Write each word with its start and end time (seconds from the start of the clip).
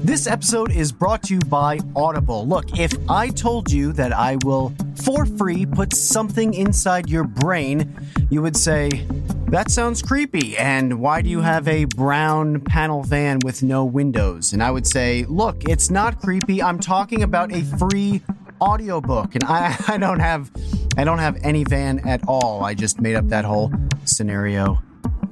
This 0.00 0.26
episode 0.26 0.70
is 0.70 0.92
brought 0.92 1.24
to 1.24 1.34
you 1.34 1.40
by 1.40 1.80
Audible. 1.96 2.46
Look, 2.46 2.78
if 2.78 2.92
I 3.08 3.28
told 3.28 3.70
you 3.70 3.92
that 3.94 4.12
I 4.12 4.36
will, 4.44 4.72
for 4.94 5.26
free, 5.26 5.66
put 5.66 5.92
something 5.92 6.54
inside 6.54 7.10
your 7.10 7.24
brain, 7.24 7.94
you 8.30 8.40
would 8.40 8.56
say, 8.56 8.88
that 9.48 9.70
sounds 9.70 10.00
creepy. 10.00 10.56
And 10.56 11.00
why 11.00 11.20
do 11.20 11.28
you 11.28 11.40
have 11.40 11.66
a 11.66 11.84
brown 11.84 12.60
panel 12.60 13.02
van 13.02 13.40
with 13.44 13.62
no 13.62 13.84
windows? 13.84 14.52
And 14.52 14.62
I 14.62 14.70
would 14.70 14.86
say, 14.86 15.24
look, 15.28 15.64
it's 15.64 15.90
not 15.90 16.20
creepy. 16.20 16.62
I'm 16.62 16.78
talking 16.78 17.22
about 17.22 17.52
a 17.52 17.62
free 17.62 18.22
audiobook. 18.60 19.34
And 19.34 19.44
I, 19.44 19.76
I 19.88 19.98
don't 19.98 20.20
have 20.20 20.50
I 20.96 21.04
don't 21.04 21.18
have 21.18 21.38
any 21.42 21.64
van 21.64 22.00
at 22.08 22.26
all. 22.26 22.64
I 22.64 22.74
just 22.74 23.00
made 23.00 23.14
up 23.14 23.28
that 23.28 23.44
whole 23.44 23.72
scenario 24.04 24.82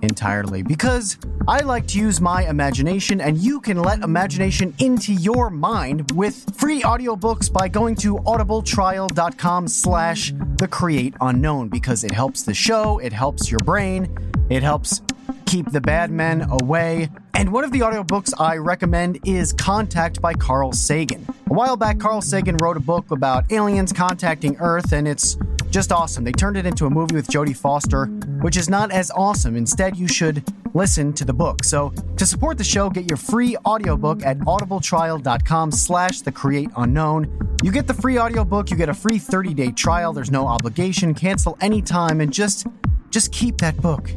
entirely 0.03 0.63
because 0.63 1.19
I 1.49 1.61
like 1.61 1.87
to 1.89 1.99
use 1.99 2.21
my 2.21 2.49
imagination 2.49 3.21
and 3.21 3.39
you 3.39 3.61
can 3.61 3.83
let 3.83 4.01
imagination 4.01 4.75
into 4.79 5.13
your 5.13 5.51
mind 5.51 6.11
with 6.13 6.57
free 6.57 6.83
audiobooks 6.83 7.53
by 7.53 7.69
going 7.69 7.95
to 7.97 8.17
audibletrial.com 8.17 9.69
slash 9.69 10.33
the 10.57 10.69
create 10.69 11.15
unknown 11.21 11.69
because 11.69 12.05
it 12.05 12.13
helps 12.13 12.43
the 12.43 12.55
show, 12.55 12.99
it 12.99 13.13
helps 13.13 13.51
your 13.51 13.61
brain, 13.61 14.17
it 14.51 14.63
helps 14.63 15.03
keep 15.47 15.71
the 15.71 15.81
bad 15.81 16.11
men 16.11 16.43
away. 16.51 17.09
And 17.35 17.53
one 17.53 17.65
of 17.65 17.73
the 17.73 17.81
audiobooks 17.81 18.33
I 18.39 18.57
recommend 18.57 19.21
is 19.25 19.53
Contact 19.53 20.21
by 20.21 20.35
Carl 20.35 20.73
Sagan. 20.73 21.27
A 21.51 21.55
while 21.55 21.77
back, 21.77 21.99
Carl 21.99 22.21
Sagan 22.21 22.57
wrote 22.57 22.77
a 22.77 22.81
book 22.81 23.11
about 23.11 23.51
aliens 23.53 23.93
contacting 23.93 24.57
Earth, 24.59 24.93
and 24.93 25.07
it's 25.07 25.39
just 25.77 25.93
awesome. 25.93 26.25
They 26.25 26.33
turned 26.33 26.57
it 26.57 26.65
into 26.65 26.87
a 26.87 26.91
movie 26.91 27.17
with 27.17 27.27
Jodie 27.27 27.55
Foster, 27.55 28.07
which 28.41 28.57
is 28.57 28.71
not 28.71 28.91
as 28.91 29.11
awesome. 29.11 29.57
Instead, 29.57 29.95
you 29.95 30.09
should 30.09 30.43
listen 30.73 31.13
to 31.13 31.23
the 31.23 31.35
book. 31.35 31.65
So 31.65 31.91
to 32.17 32.25
support 32.25 32.57
the 32.57 32.65
show, 32.65 32.89
get 32.89 33.11
your 33.11 33.19
free 33.19 33.59
audiobook 33.59 34.25
at 34.25 34.39
audibletrial.com 34.39 35.71
slash 35.73 36.23
the 36.23 36.33
create 36.33 36.71
unknown. 36.79 37.59
You 37.63 37.73
get 37.73 37.87
the 37.87 37.93
free 37.93 38.19
audiobook, 38.19 38.71
you 38.71 38.77
get 38.79 38.89
a 38.89 38.95
free 38.95 39.19
30-day 39.19 39.73
trial, 39.73 40.15
there's 40.15 40.31
no 40.31 40.47
obligation, 40.47 41.13
cancel 41.13 41.59
anytime, 41.61 42.23
and 42.23 42.33
just 42.33 42.67
just 43.11 43.31
keep 43.31 43.59
that 43.59 43.77
book. 43.77 44.11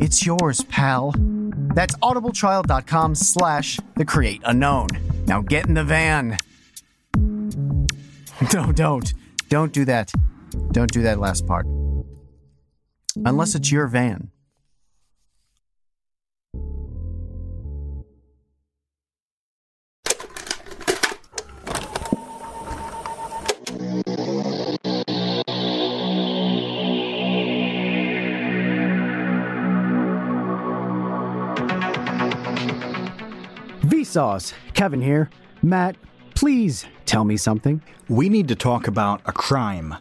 It's 0.00 0.26
yours, 0.26 0.62
pal. 0.62 1.14
That's 1.76 1.94
audibletrial.com 1.98 3.14
slash 3.14 3.78
the 3.94 4.04
create 4.04 4.42
unknown. 4.44 4.88
Now 5.28 5.40
get 5.40 5.66
in 5.66 5.74
the 5.74 5.84
van. 5.84 6.38
No, 8.52 8.70
don't. 8.70 9.14
Don't 9.48 9.72
do 9.72 9.86
that. 9.86 10.12
Don't 10.72 10.92
do 10.92 11.02
that 11.02 11.18
last 11.18 11.46
part. 11.46 11.66
Unless 13.24 13.54
it's 13.54 13.72
your 13.72 13.86
van. 13.86 14.30
Vsauce, 33.82 34.52
Kevin 34.74 35.00
here. 35.00 35.30
Matt, 35.62 35.96
please 36.34 36.86
tell 37.06 37.24
me 37.24 37.36
something. 37.36 37.82
We 38.08 38.28
need 38.28 38.48
to 38.48 38.54
talk 38.54 38.86
about 38.86 39.20
a 39.26 39.32
crime 39.32 39.96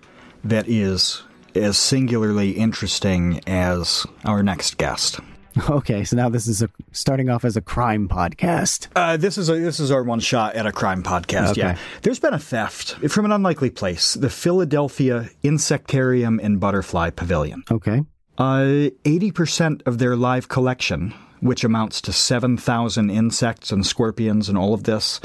that 0.45 0.67
is 0.69 1.23
as 1.53 1.77
singularly 1.77 2.51
interesting 2.51 3.41
as 3.47 4.05
our 4.23 4.41
next 4.43 4.77
guest. 4.77 5.19
Okay, 5.69 6.03
so 6.03 6.17
now 6.17 6.27
this 6.27 6.47
is 6.47 6.61
a, 6.61 6.69
starting 6.91 7.29
off 7.29 7.45
as 7.45 7.55
a 7.55 7.61
crime 7.61 8.09
podcast. 8.09 8.87
Uh, 8.93 9.15
this 9.15 9.37
is 9.37 9.47
a, 9.49 9.55
this 9.55 9.79
is 9.79 9.89
our 9.89 10.03
one 10.03 10.19
shot 10.19 10.53
at 10.53 10.65
a 10.65 10.71
crime 10.73 11.01
podcast. 11.01 11.51
Okay. 11.51 11.61
Yeah, 11.61 11.77
there's 12.01 12.19
been 12.19 12.33
a 12.33 12.39
theft 12.39 12.95
from 13.09 13.23
an 13.23 13.31
unlikely 13.31 13.69
place, 13.69 14.15
the 14.15 14.29
Philadelphia 14.29 15.29
Insectarium 15.45 16.43
and 16.43 16.59
Butterfly 16.59 17.11
Pavilion. 17.11 17.63
Okay. 17.71 18.03
Uh, 18.37 18.89
Eighty 19.05 19.31
percent 19.31 19.81
of 19.85 19.97
their 19.97 20.17
live 20.17 20.49
collection, 20.49 21.13
which 21.39 21.63
amounts 21.63 22.01
to 22.01 22.11
seven 22.11 22.57
thousand 22.57 23.09
insects 23.09 23.71
and 23.71 23.87
scorpions 23.87 24.49
and 24.49 24.57
all 24.57 24.73
of 24.73 24.83
this, 24.83 25.21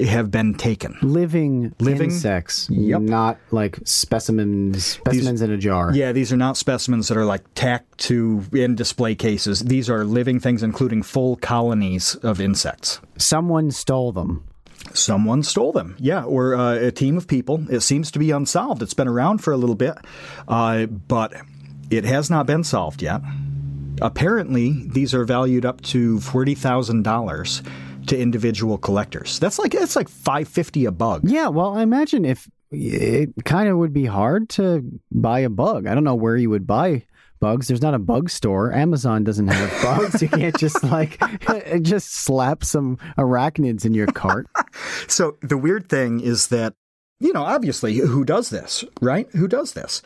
have 0.00 0.30
been 0.30 0.54
taken. 0.54 0.96
Living, 1.02 1.74
Living? 1.80 2.10
insects, 2.10 2.68
Yep. 2.70 3.00
not 3.02 3.38
like 3.50 3.78
specimens, 3.84 4.84
specimens 4.84 5.40
in 5.42 5.50
a 5.50 5.56
jar. 5.56 5.92
Yeah, 5.94 6.12
these 6.12 6.32
are 6.32 6.36
not 6.36 6.56
specimens 6.56 7.08
that 7.08 7.16
are 7.16 7.24
like 7.24 7.42
tacked 7.54 7.98
to 8.08 8.44
in 8.52 8.74
display 8.74 9.14
cases. 9.14 9.60
These 9.60 9.88
are 9.88 10.04
living 10.04 10.40
things, 10.40 10.62
including 10.62 11.02
full 11.02 11.36
colonies 11.36 12.14
of 12.16 12.40
insects. 12.40 13.00
Someone 13.16 13.70
stole 13.70 14.12
them. 14.12 14.44
Someone 14.94 15.42
stole 15.42 15.72
them. 15.72 15.94
Yeah, 15.98 16.24
or 16.24 16.54
uh, 16.54 16.74
a 16.74 16.90
team 16.90 17.16
of 17.16 17.26
people. 17.26 17.64
It 17.70 17.80
seems 17.80 18.10
to 18.10 18.18
be 18.18 18.30
unsolved. 18.30 18.82
It's 18.82 18.94
been 18.94 19.08
around 19.08 19.38
for 19.38 19.52
a 19.52 19.56
little 19.56 19.76
bit, 19.76 19.94
uh, 20.48 20.86
but 20.86 21.32
it 21.90 22.04
has 22.04 22.28
not 22.28 22.46
been 22.46 22.64
solved 22.64 23.00
yet. 23.00 23.20
Apparently, 24.00 24.84
these 24.88 25.14
are 25.14 25.24
valued 25.24 25.64
up 25.64 25.80
to 25.82 26.18
forty 26.20 26.54
thousand 26.54 27.02
dollars 27.04 27.62
to 28.06 28.18
individual 28.18 28.78
collectors. 28.78 29.38
That's 29.38 29.58
like 29.58 29.72
that's 29.72 29.96
like 29.96 30.08
five 30.08 30.48
fifty 30.48 30.84
a 30.84 30.92
bug. 30.92 31.22
Yeah, 31.24 31.48
well, 31.48 31.76
I 31.76 31.82
imagine 31.82 32.24
if 32.24 32.48
it 32.70 33.30
kind 33.44 33.68
of 33.68 33.76
would 33.78 33.92
be 33.92 34.06
hard 34.06 34.48
to 34.50 34.82
buy 35.10 35.40
a 35.40 35.50
bug. 35.50 35.86
I 35.86 35.94
don't 35.94 36.04
know 36.04 36.14
where 36.14 36.36
you 36.36 36.50
would 36.50 36.66
buy 36.66 37.04
bugs. 37.40 37.68
There's 37.68 37.82
not 37.82 37.92
a 37.92 37.98
bug 37.98 38.30
store. 38.30 38.72
Amazon 38.72 39.24
doesn't 39.24 39.48
have 39.48 39.82
bugs. 39.82 40.22
You 40.22 40.28
can't 40.28 40.56
just 40.56 40.82
like 40.84 41.20
just 41.82 42.14
slap 42.14 42.64
some 42.64 42.96
arachnids 43.18 43.84
in 43.84 43.94
your 43.94 44.06
cart. 44.06 44.46
So 45.06 45.36
the 45.42 45.58
weird 45.58 45.90
thing 45.90 46.20
is 46.20 46.46
that, 46.46 46.74
you 47.20 47.32
know, 47.34 47.42
obviously, 47.42 47.96
who 47.96 48.24
does 48.24 48.48
this, 48.48 48.84
right? 49.02 49.28
Who 49.32 49.46
does 49.46 49.74
this? 49.74 50.00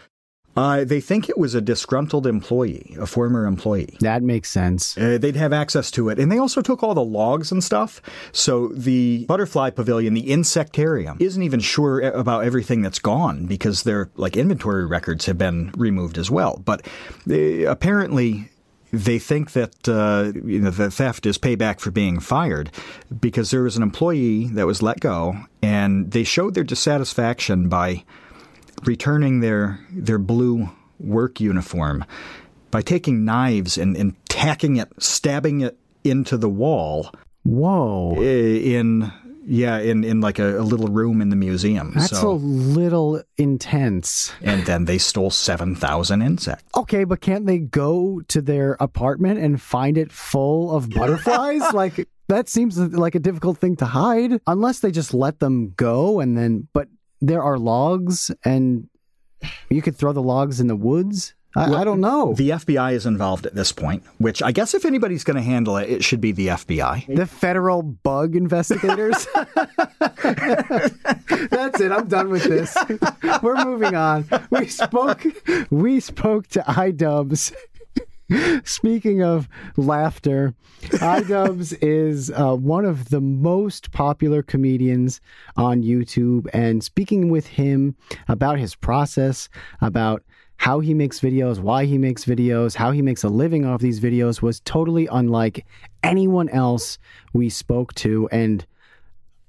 Uh, 0.56 0.84
they 0.84 1.00
think 1.00 1.28
it 1.28 1.36
was 1.36 1.54
a 1.54 1.60
disgruntled 1.60 2.26
employee, 2.26 2.96
a 2.98 3.06
former 3.06 3.46
employee. 3.46 3.96
That 4.00 4.22
makes 4.22 4.50
sense. 4.50 4.96
Uh, 4.96 5.18
they'd 5.18 5.36
have 5.36 5.52
access 5.52 5.90
to 5.92 6.08
it. 6.08 6.18
And 6.18 6.32
they 6.32 6.38
also 6.38 6.62
took 6.62 6.82
all 6.82 6.94
the 6.94 7.04
logs 7.04 7.52
and 7.52 7.62
stuff. 7.62 8.00
So 8.32 8.68
the 8.68 9.26
butterfly 9.26 9.70
pavilion, 9.70 10.14
the 10.14 10.28
insectarium, 10.28 11.20
isn't 11.20 11.42
even 11.42 11.60
sure 11.60 12.00
about 12.00 12.44
everything 12.44 12.82
that's 12.82 12.98
gone 12.98 13.46
because 13.46 13.82
their 13.82 14.10
like 14.16 14.36
inventory 14.36 14.86
records 14.86 15.26
have 15.26 15.38
been 15.38 15.72
removed 15.76 16.18
as 16.18 16.30
well. 16.30 16.62
But 16.64 16.86
uh, 17.30 17.66
apparently 17.66 18.50
they 18.92 19.18
think 19.18 19.52
that 19.52 19.88
uh, 19.88 20.32
you 20.44 20.60
know 20.60 20.70
the 20.70 20.90
theft 20.90 21.26
is 21.26 21.38
payback 21.38 21.80
for 21.80 21.90
being 21.90 22.20
fired 22.20 22.70
because 23.20 23.50
there 23.50 23.62
was 23.62 23.76
an 23.76 23.82
employee 23.82 24.46
that 24.48 24.66
was 24.66 24.82
let 24.82 25.00
go 25.00 25.36
and 25.60 26.12
they 26.12 26.24
showed 26.24 26.54
their 26.54 26.64
dissatisfaction 26.64 27.68
by 27.68 28.04
returning 28.84 29.40
their 29.40 29.80
their 29.90 30.18
blue 30.18 30.68
work 30.98 31.40
uniform 31.40 32.04
by 32.70 32.82
taking 32.82 33.24
knives 33.24 33.78
and, 33.78 33.96
and 33.96 34.14
tacking 34.28 34.76
it, 34.76 34.88
stabbing 34.98 35.60
it 35.60 35.78
into 36.04 36.36
the 36.36 36.48
wall 36.48 37.10
Whoa. 37.44 38.14
in 38.20 39.12
yeah 39.46 39.78
in, 39.78 40.02
in 40.04 40.20
like 40.20 40.38
a, 40.38 40.58
a 40.58 40.62
little 40.62 40.88
room 40.88 41.20
in 41.20 41.30
the 41.30 41.36
museum. 41.36 41.92
That's 41.94 42.12
a 42.12 42.28
little 42.28 43.22
intense. 43.38 44.32
and 44.42 44.66
then 44.66 44.84
they 44.84 44.98
stole 44.98 45.30
seven 45.30 45.74
thousand 45.74 46.22
insects. 46.22 46.64
Okay, 46.76 47.04
but 47.04 47.20
can't 47.20 47.46
they 47.46 47.58
go 47.58 48.20
to 48.28 48.42
their 48.42 48.76
apartment 48.80 49.38
and 49.40 49.60
find 49.60 49.96
it 49.96 50.12
full 50.12 50.74
of 50.74 50.90
butterflies? 50.98 51.62
like 51.72 52.08
that 52.28 52.48
seems 52.48 52.78
like 52.78 53.14
a 53.14 53.20
difficult 53.20 53.58
thing 53.58 53.76
to 53.76 53.86
hide 53.86 54.40
unless 54.46 54.80
they 54.80 54.90
just 54.90 55.14
let 55.14 55.38
them 55.38 55.72
go 55.76 56.20
and 56.20 56.36
then 56.36 56.66
but 56.72 56.88
there 57.28 57.42
are 57.42 57.58
logs 57.58 58.30
and 58.44 58.88
you 59.68 59.82
could 59.82 59.96
throw 59.96 60.12
the 60.12 60.22
logs 60.22 60.60
in 60.60 60.66
the 60.66 60.76
woods. 60.76 61.34
I, 61.56 61.72
I 61.72 61.84
don't 61.84 62.00
know. 62.00 62.34
The 62.34 62.50
FBI 62.50 62.92
is 62.92 63.06
involved 63.06 63.46
at 63.46 63.54
this 63.54 63.72
point, 63.72 64.02
which 64.18 64.42
I 64.42 64.52
guess 64.52 64.74
if 64.74 64.84
anybody's 64.84 65.24
going 65.24 65.36
to 65.36 65.42
handle 65.42 65.78
it, 65.78 65.88
it 65.88 66.04
should 66.04 66.20
be 66.20 66.32
the 66.32 66.48
FBI. 66.48 67.16
The 67.16 67.24
federal 67.24 67.80
bug 67.82 68.36
investigators. 68.36 69.26
That's 71.50 71.80
it. 71.80 71.92
I'm 71.92 72.08
done 72.08 72.28
with 72.28 72.44
this. 72.44 72.76
We're 73.42 73.64
moving 73.64 73.94
on. 73.94 74.28
We 74.50 74.66
spoke. 74.68 75.24
We 75.70 76.00
spoke 76.00 76.46
to 76.48 76.60
iDubbbz. 76.60 77.54
Speaking 78.64 79.22
of 79.22 79.48
laughter, 79.76 80.54
iDubbbz 80.82 81.76
is 81.82 82.30
uh, 82.30 82.54
one 82.54 82.84
of 82.84 83.10
the 83.10 83.20
most 83.20 83.92
popular 83.92 84.42
comedians 84.42 85.20
on 85.56 85.82
YouTube. 85.82 86.48
And 86.52 86.82
speaking 86.82 87.30
with 87.30 87.46
him 87.46 87.96
about 88.28 88.58
his 88.58 88.74
process, 88.74 89.48
about 89.80 90.22
how 90.58 90.80
he 90.80 90.94
makes 90.94 91.20
videos, 91.20 91.58
why 91.60 91.84
he 91.84 91.98
makes 91.98 92.24
videos, 92.24 92.74
how 92.74 92.90
he 92.90 93.02
makes 93.02 93.22
a 93.22 93.28
living 93.28 93.64
off 93.64 93.80
these 93.80 94.00
videos 94.00 94.40
was 94.40 94.60
totally 94.60 95.06
unlike 95.06 95.66
anyone 96.02 96.48
else 96.48 96.98
we 97.32 97.50
spoke 97.50 97.94
to. 97.94 98.28
And 98.32 98.66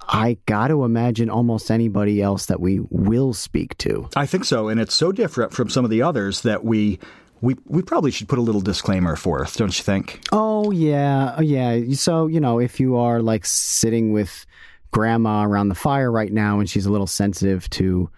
I 0.09 0.37
got 0.45 0.67
to 0.67 0.83
imagine 0.83 1.29
almost 1.29 1.71
anybody 1.71 2.21
else 2.21 2.45
that 2.47 2.59
we 2.59 2.81
will 2.89 3.33
speak 3.33 3.77
to. 3.79 4.09
I 4.15 4.25
think 4.25 4.45
so, 4.45 4.67
and 4.67 4.79
it's 4.79 4.93
so 4.93 5.11
different 5.11 5.53
from 5.53 5.69
some 5.69 5.83
of 5.83 5.91
the 5.91 6.01
others 6.01 6.41
that 6.41 6.63
we 6.63 6.99
we 7.41 7.55
we 7.65 7.81
probably 7.81 8.11
should 8.11 8.27
put 8.27 8.39
a 8.39 8.41
little 8.41 8.61
disclaimer 8.61 9.15
forth, 9.15 9.57
don't 9.57 9.77
you 9.77 9.83
think? 9.83 10.21
Oh 10.31 10.71
yeah, 10.71 11.35
oh, 11.37 11.41
yeah. 11.41 11.93
So 11.93 12.27
you 12.27 12.39
know, 12.39 12.59
if 12.59 12.79
you 12.79 12.95
are 12.97 13.21
like 13.21 13.45
sitting 13.45 14.11
with 14.11 14.45
grandma 14.91 15.43
around 15.43 15.69
the 15.69 15.75
fire 15.75 16.11
right 16.11 16.31
now, 16.31 16.59
and 16.59 16.69
she's 16.69 16.85
a 16.85 16.91
little 16.91 17.07
sensitive 17.07 17.69
to 17.71 18.09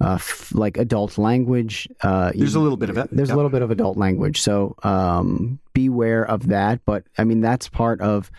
uh, 0.00 0.14
f- 0.14 0.52
like 0.54 0.76
adult 0.76 1.18
language. 1.18 1.88
Uh, 2.00 2.32
there's 2.34 2.54
you, 2.54 2.60
a 2.60 2.62
little 2.62 2.76
bit 2.76 2.90
of 2.90 2.98
it. 2.98 3.08
There's 3.12 3.30
a 3.30 3.36
little 3.36 3.50
bit 3.50 3.62
of 3.62 3.70
adult 3.70 3.96
language, 3.96 4.40
so 4.40 4.74
um, 4.82 5.60
beware 5.74 6.24
of 6.24 6.48
that. 6.48 6.84
But 6.84 7.04
I 7.18 7.24
mean, 7.24 7.40
that's 7.40 7.68
part 7.68 8.00
of 8.00 8.30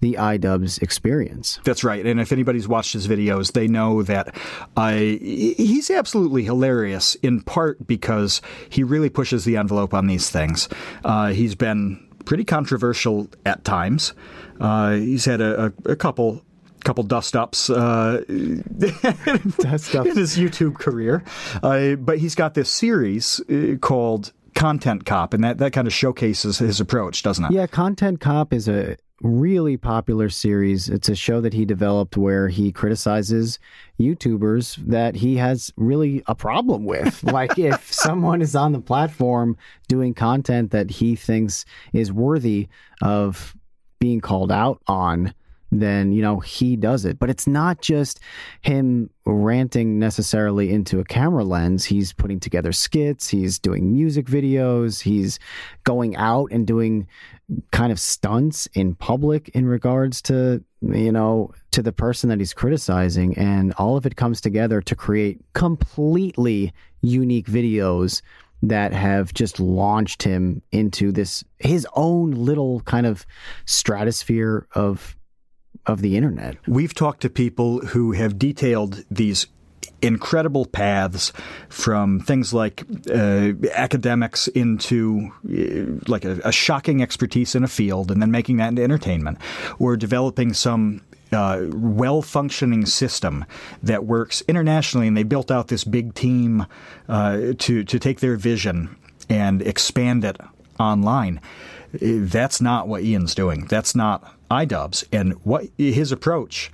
the 0.00 0.14
iDubbbz 0.14 0.82
experience. 0.82 1.60
That's 1.64 1.84
right. 1.84 2.04
And 2.04 2.20
if 2.20 2.32
anybody's 2.32 2.68
watched 2.68 2.92
his 2.92 3.08
videos, 3.08 3.52
they 3.52 3.68
know 3.68 4.02
that 4.02 4.34
I 4.76 5.18
he's 5.20 5.90
absolutely 5.90 6.44
hilarious. 6.44 7.14
In 7.16 7.42
part 7.42 7.86
because 7.86 8.42
he 8.68 8.82
really 8.82 9.08
pushes 9.08 9.44
the 9.44 9.56
envelope 9.56 9.94
on 9.94 10.06
these 10.06 10.30
things. 10.30 10.68
Uh, 11.04 11.28
he's 11.28 11.54
been 11.54 12.04
pretty 12.24 12.44
controversial 12.44 13.28
at 13.46 13.64
times. 13.64 14.12
Uh, 14.60 14.92
he's 14.92 15.24
had 15.24 15.40
a, 15.40 15.72
a, 15.86 15.92
a 15.92 15.96
couple 15.96 16.44
couple 16.84 17.04
dust 17.04 17.36
ups 17.36 17.70
uh, 17.70 18.22
dust 18.28 19.94
in 19.94 20.16
his 20.16 20.36
YouTube 20.36 20.74
career. 20.74 21.22
Uh, 21.62 21.94
but 21.96 22.18
he's 22.18 22.34
got 22.34 22.54
this 22.54 22.70
series 22.70 23.40
uh, 23.50 23.76
called 23.80 24.32
Content 24.54 25.04
Cop, 25.04 25.34
and 25.34 25.44
that, 25.44 25.58
that 25.58 25.72
kind 25.72 25.86
of 25.86 25.92
showcases 25.92 26.58
his 26.58 26.80
approach, 26.80 27.22
doesn't 27.22 27.44
it? 27.44 27.52
Yeah, 27.52 27.66
Content 27.66 28.20
Cop 28.20 28.52
is 28.52 28.68
a 28.68 28.96
really 29.22 29.76
popular 29.76 30.28
series. 30.28 30.88
It's 30.88 31.08
a 31.08 31.14
show 31.14 31.40
that 31.40 31.52
he 31.52 31.64
developed 31.64 32.16
where 32.16 32.48
he 32.48 32.72
criticizes 32.72 33.58
YouTubers 33.98 34.76
that 34.86 35.16
he 35.16 35.36
has 35.36 35.72
really 35.76 36.22
a 36.26 36.34
problem 36.34 36.84
with. 36.84 37.22
like 37.32 37.58
if 37.58 37.92
someone 37.92 38.42
is 38.42 38.54
on 38.54 38.72
the 38.72 38.80
platform 38.80 39.56
doing 39.88 40.14
content 40.14 40.70
that 40.70 40.90
he 40.90 41.16
thinks 41.16 41.64
is 41.92 42.12
worthy 42.12 42.68
of 43.02 43.56
being 43.98 44.20
called 44.20 44.52
out 44.52 44.80
on, 44.86 45.34
then 45.70 46.12
you 46.12 46.22
know 46.22 46.40
he 46.40 46.76
does 46.76 47.04
it. 47.04 47.18
But 47.18 47.30
it's 47.30 47.46
not 47.46 47.80
just 47.80 48.20
him 48.62 49.10
ranting 49.26 49.98
necessarily 49.98 50.70
into 50.70 51.00
a 51.00 51.04
camera 51.04 51.44
lens. 51.44 51.84
He's 51.84 52.12
putting 52.12 52.40
together 52.40 52.72
skits. 52.72 53.28
He's 53.28 53.58
doing 53.58 53.92
music 53.92 54.26
videos. 54.26 55.02
He's 55.02 55.38
going 55.84 56.16
out 56.16 56.50
and 56.50 56.66
doing 56.66 57.06
kind 57.70 57.92
of 57.92 57.98
stunts 58.00 58.66
in 58.74 58.94
public 58.94 59.48
in 59.50 59.66
regards 59.66 60.20
to 60.22 60.62
you 60.82 61.12
know 61.12 61.52
to 61.70 61.82
the 61.82 61.92
person 61.92 62.28
that 62.30 62.38
he's 62.38 62.54
criticizing. 62.54 63.36
And 63.36 63.72
all 63.74 63.96
of 63.96 64.06
it 64.06 64.16
comes 64.16 64.40
together 64.40 64.80
to 64.82 64.94
create 64.94 65.40
completely 65.52 66.72
unique 67.02 67.46
videos 67.46 68.22
that 68.62 68.92
have 68.92 69.32
just 69.32 69.60
launched 69.60 70.22
him 70.22 70.62
into 70.72 71.12
this 71.12 71.44
his 71.58 71.86
own 71.94 72.32
little 72.32 72.80
kind 72.80 73.06
of 73.06 73.24
stratosphere 73.66 74.66
of 74.74 75.16
of 75.86 76.02
the 76.02 76.16
internet. 76.16 76.56
We've 76.66 76.94
talked 76.94 77.22
to 77.22 77.30
people 77.30 77.80
who 77.80 78.12
have 78.12 78.38
detailed 78.38 79.04
these 79.10 79.46
incredible 80.00 80.66
paths 80.66 81.32
from 81.68 82.20
things 82.20 82.54
like 82.54 82.84
uh, 83.10 83.52
academics 83.72 84.46
into 84.48 85.30
uh, 85.44 86.00
like 86.08 86.24
a, 86.24 86.40
a, 86.44 86.52
shocking 86.52 87.02
expertise 87.02 87.56
in 87.56 87.64
a 87.64 87.68
field 87.68 88.10
and 88.10 88.22
then 88.22 88.30
making 88.30 88.58
that 88.58 88.68
into 88.68 88.82
entertainment 88.82 89.38
or 89.80 89.96
developing 89.96 90.52
some 90.52 91.00
uh, 91.32 91.64
well 91.72 92.22
functioning 92.22 92.86
system 92.86 93.44
that 93.82 94.04
works 94.04 94.40
internationally 94.46 95.08
and 95.08 95.16
they 95.16 95.24
built 95.24 95.50
out 95.50 95.68
this 95.68 95.82
big 95.82 96.14
team 96.14 96.64
uh, 97.08 97.52
to 97.58 97.82
to 97.82 97.98
take 97.98 98.20
their 98.20 98.36
vision 98.36 98.96
and 99.28 99.62
expand 99.62 100.24
it 100.24 100.36
online 100.78 101.40
that's 101.92 102.60
not 102.60 102.86
what 102.86 103.02
Ian's 103.02 103.34
doing 103.34 103.66
that's 103.66 103.96
not 103.96 104.37
iDubbbz 104.50 105.04
and 105.12 105.32
what 105.44 105.66
his 105.76 106.12
approach 106.12 106.70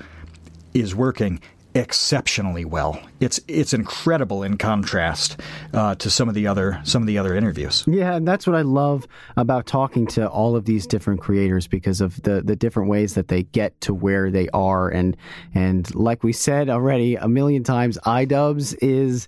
is 0.72 0.94
working 0.94 1.40
exceptionally 1.74 2.64
well. 2.64 3.00
It's 3.18 3.40
it's 3.48 3.74
incredible 3.74 4.44
in 4.44 4.56
contrast 4.58 5.40
uh, 5.72 5.96
to 5.96 6.08
some 6.08 6.28
of 6.28 6.34
the 6.34 6.46
other 6.46 6.80
some 6.84 7.02
of 7.02 7.06
the 7.06 7.18
other 7.18 7.34
interviews. 7.34 7.84
Yeah, 7.86 8.14
and 8.14 8.26
that's 8.26 8.46
what 8.46 8.54
I 8.54 8.62
love 8.62 9.06
about 9.36 9.66
talking 9.66 10.06
to 10.08 10.28
all 10.28 10.54
of 10.54 10.66
these 10.66 10.86
different 10.86 11.20
creators 11.20 11.66
because 11.66 12.00
of 12.00 12.22
the 12.22 12.42
the 12.42 12.54
different 12.54 12.88
ways 12.88 13.14
that 13.14 13.28
they 13.28 13.42
get 13.42 13.78
to 13.82 13.92
where 13.92 14.30
they 14.30 14.48
are 14.50 14.88
and 14.88 15.16
and 15.54 15.92
like 15.94 16.22
we 16.22 16.32
said 16.32 16.68
already 16.68 17.16
a 17.16 17.28
million 17.28 17.64
times, 17.64 17.98
iDubbbz 18.06 18.76
is 18.80 19.26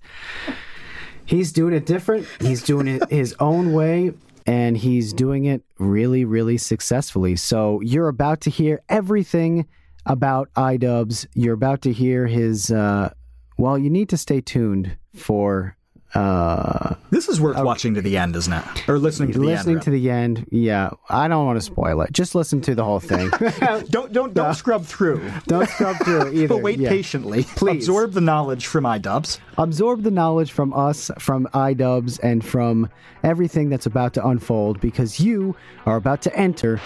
he's 1.25 1.53
doing 1.53 1.75
it 1.75 1.85
different. 1.85 2.29
He's 2.41 2.63
doing 2.63 2.87
it 2.87 3.11
his 3.11 3.35
own 3.41 3.73
way 3.73 4.13
and 4.47 4.77
he's 4.77 5.13
doing 5.13 5.45
it 5.45 5.63
really, 5.79 6.25
really 6.25 6.57
successfully. 6.57 7.37
So 7.37 7.81
you're 7.81 8.09
about 8.09 8.41
to 8.43 8.51
hear 8.51 8.83
everything 8.89 9.67
about 10.05 10.49
iDubbbz. 10.55 11.27
You're 11.35 11.55
about 11.55 11.83
to 11.83 11.93
hear 11.93 12.27
his. 12.27 12.71
Uh, 12.71 13.13
well, 13.59 13.79
you 13.79 13.91
need 13.91 14.09
to 14.11 14.17
stay 14.17 14.41
tuned 14.41 14.97
for 15.15 15.77
uh, 16.15 16.95
this 17.11 17.29
is 17.29 17.41
worth 17.41 17.59
uh, 17.59 17.63
watching 17.65 17.95
to 17.95 18.01
the 18.01 18.17
end, 18.17 18.37
isn't 18.37 18.53
it? 18.53 18.89
Or 18.89 18.99
listening 18.99 19.33
to 19.33 19.39
the 19.39 19.45
listening 19.45 19.77
end. 19.77 19.83
to 19.83 19.91
the 19.91 20.11
end. 20.11 20.47
Yeah, 20.51 20.91
I 21.09 21.29
don't 21.29 21.45
want 21.45 21.57
to 21.57 21.63
spoil 21.63 22.01
it. 22.03 22.13
Just 22.13 22.35
listen 22.35 22.61
to 22.63 22.75
the 22.75 22.85
whole 22.85 23.01
thing. 23.01 23.31
don't 23.91 24.13
don't 24.13 24.33
don't 24.33 24.55
scrub 24.55 24.85
through. 24.85 25.31
Don't 25.47 25.69
scrub 25.69 25.97
through 26.05 26.33
either. 26.33 26.49
but 26.49 26.63
wait 26.63 26.79
yeah. 26.79 26.89
patiently. 26.89 27.43
Please 27.43 27.85
absorb 27.85 28.13
the 28.13 28.21
knowledge 28.21 28.67
from 28.67 28.85
iDubbbz. 28.85 29.39
Absorb 29.59 30.03
the 30.03 30.11
knowledge 30.11 30.53
from 30.53 30.73
us, 30.73 31.11
from 31.19 31.47
iDubbbz, 31.53 32.21
and 32.23 32.45
from 32.45 32.89
everything 33.23 33.69
that's 33.69 33.87
about 33.87 34.15
to 34.15 34.27
unfold 34.27 34.81
because 34.81 35.21
you 35.21 35.57
are 35.87 35.97
about 35.97 36.23
to 36.23 36.37
enter 36.37 36.81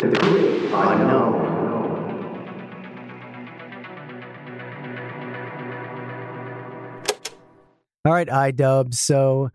the 0.00 0.08
great 0.20 0.64
unknown. 0.72 1.61
All 8.04 8.12
right, 8.12 8.26
iDubbbz. 8.26 8.94
So 8.94 9.50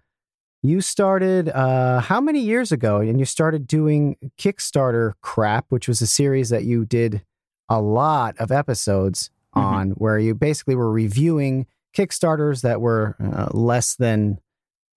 you 0.64 0.80
started 0.80 1.50
uh, 1.50 2.00
how 2.00 2.22
many 2.22 2.40
years 2.40 2.72
ago? 2.72 3.00
And 3.02 3.20
you 3.20 3.26
started 3.26 3.68
doing 3.68 4.16
Kickstarter 4.38 5.14
crap, 5.22 5.66
which 5.70 5.88
was 5.88 6.02
a 6.02 6.08
series 6.08 6.50
that 6.50 6.64
you 6.64 6.86
did 6.86 7.24
a 7.68 7.82
lot 7.82 8.38
of 8.38 8.52
episodes 8.52 9.30
mm-hmm. 9.56 9.68
on, 9.68 9.90
where 9.92 10.18
you 10.18 10.34
basically 10.34 10.76
were 10.76 10.92
reviewing 10.92 11.68
Kickstarters 11.96 12.62
that 12.62 12.80
were 12.80 13.16
uh, 13.22 13.50
less 13.52 13.96
than 13.96 14.40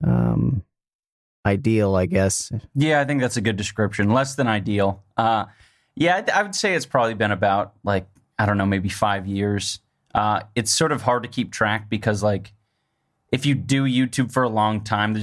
um, 0.05 0.63
ideal, 1.45 1.97
I 1.97 2.07
guess. 2.07 2.53
Yeah, 2.75 3.01
I 3.01 3.05
think 3.05 3.21
that's 3.21 3.37
a 3.37 3.41
good 3.41 3.57
description. 3.57 4.11
Less 4.11 4.37
than 4.37 4.47
ideal. 4.47 5.03
Uh, 5.17 5.47
yeah, 5.97 6.23
I, 6.29 6.41
I, 6.41 6.43
would 6.43 6.55
say 6.55 6.75
it's 6.75 6.87
probably 6.87 7.15
been 7.15 7.33
about 7.33 7.75
like 7.83 8.07
I 8.39 8.47
don't 8.47 8.59
know, 8.59 8.67
maybe 8.67 8.89
five 8.89 9.27
years. 9.27 9.81
Uh, 10.15 10.43
it's 10.55 10.71
sort 10.71 10.93
of 10.93 11.03
hard 11.03 11.25
to 11.25 11.29
keep 11.29 11.53
track 11.53 11.89
because 11.89 12.23
like 12.23 12.53
if 13.33 13.47
you 13.47 13.55
do 13.55 13.85
YouTube 13.85 14.33
for 14.33 14.43
a 14.43 14.49
long 14.49 14.83
time, 14.83 15.17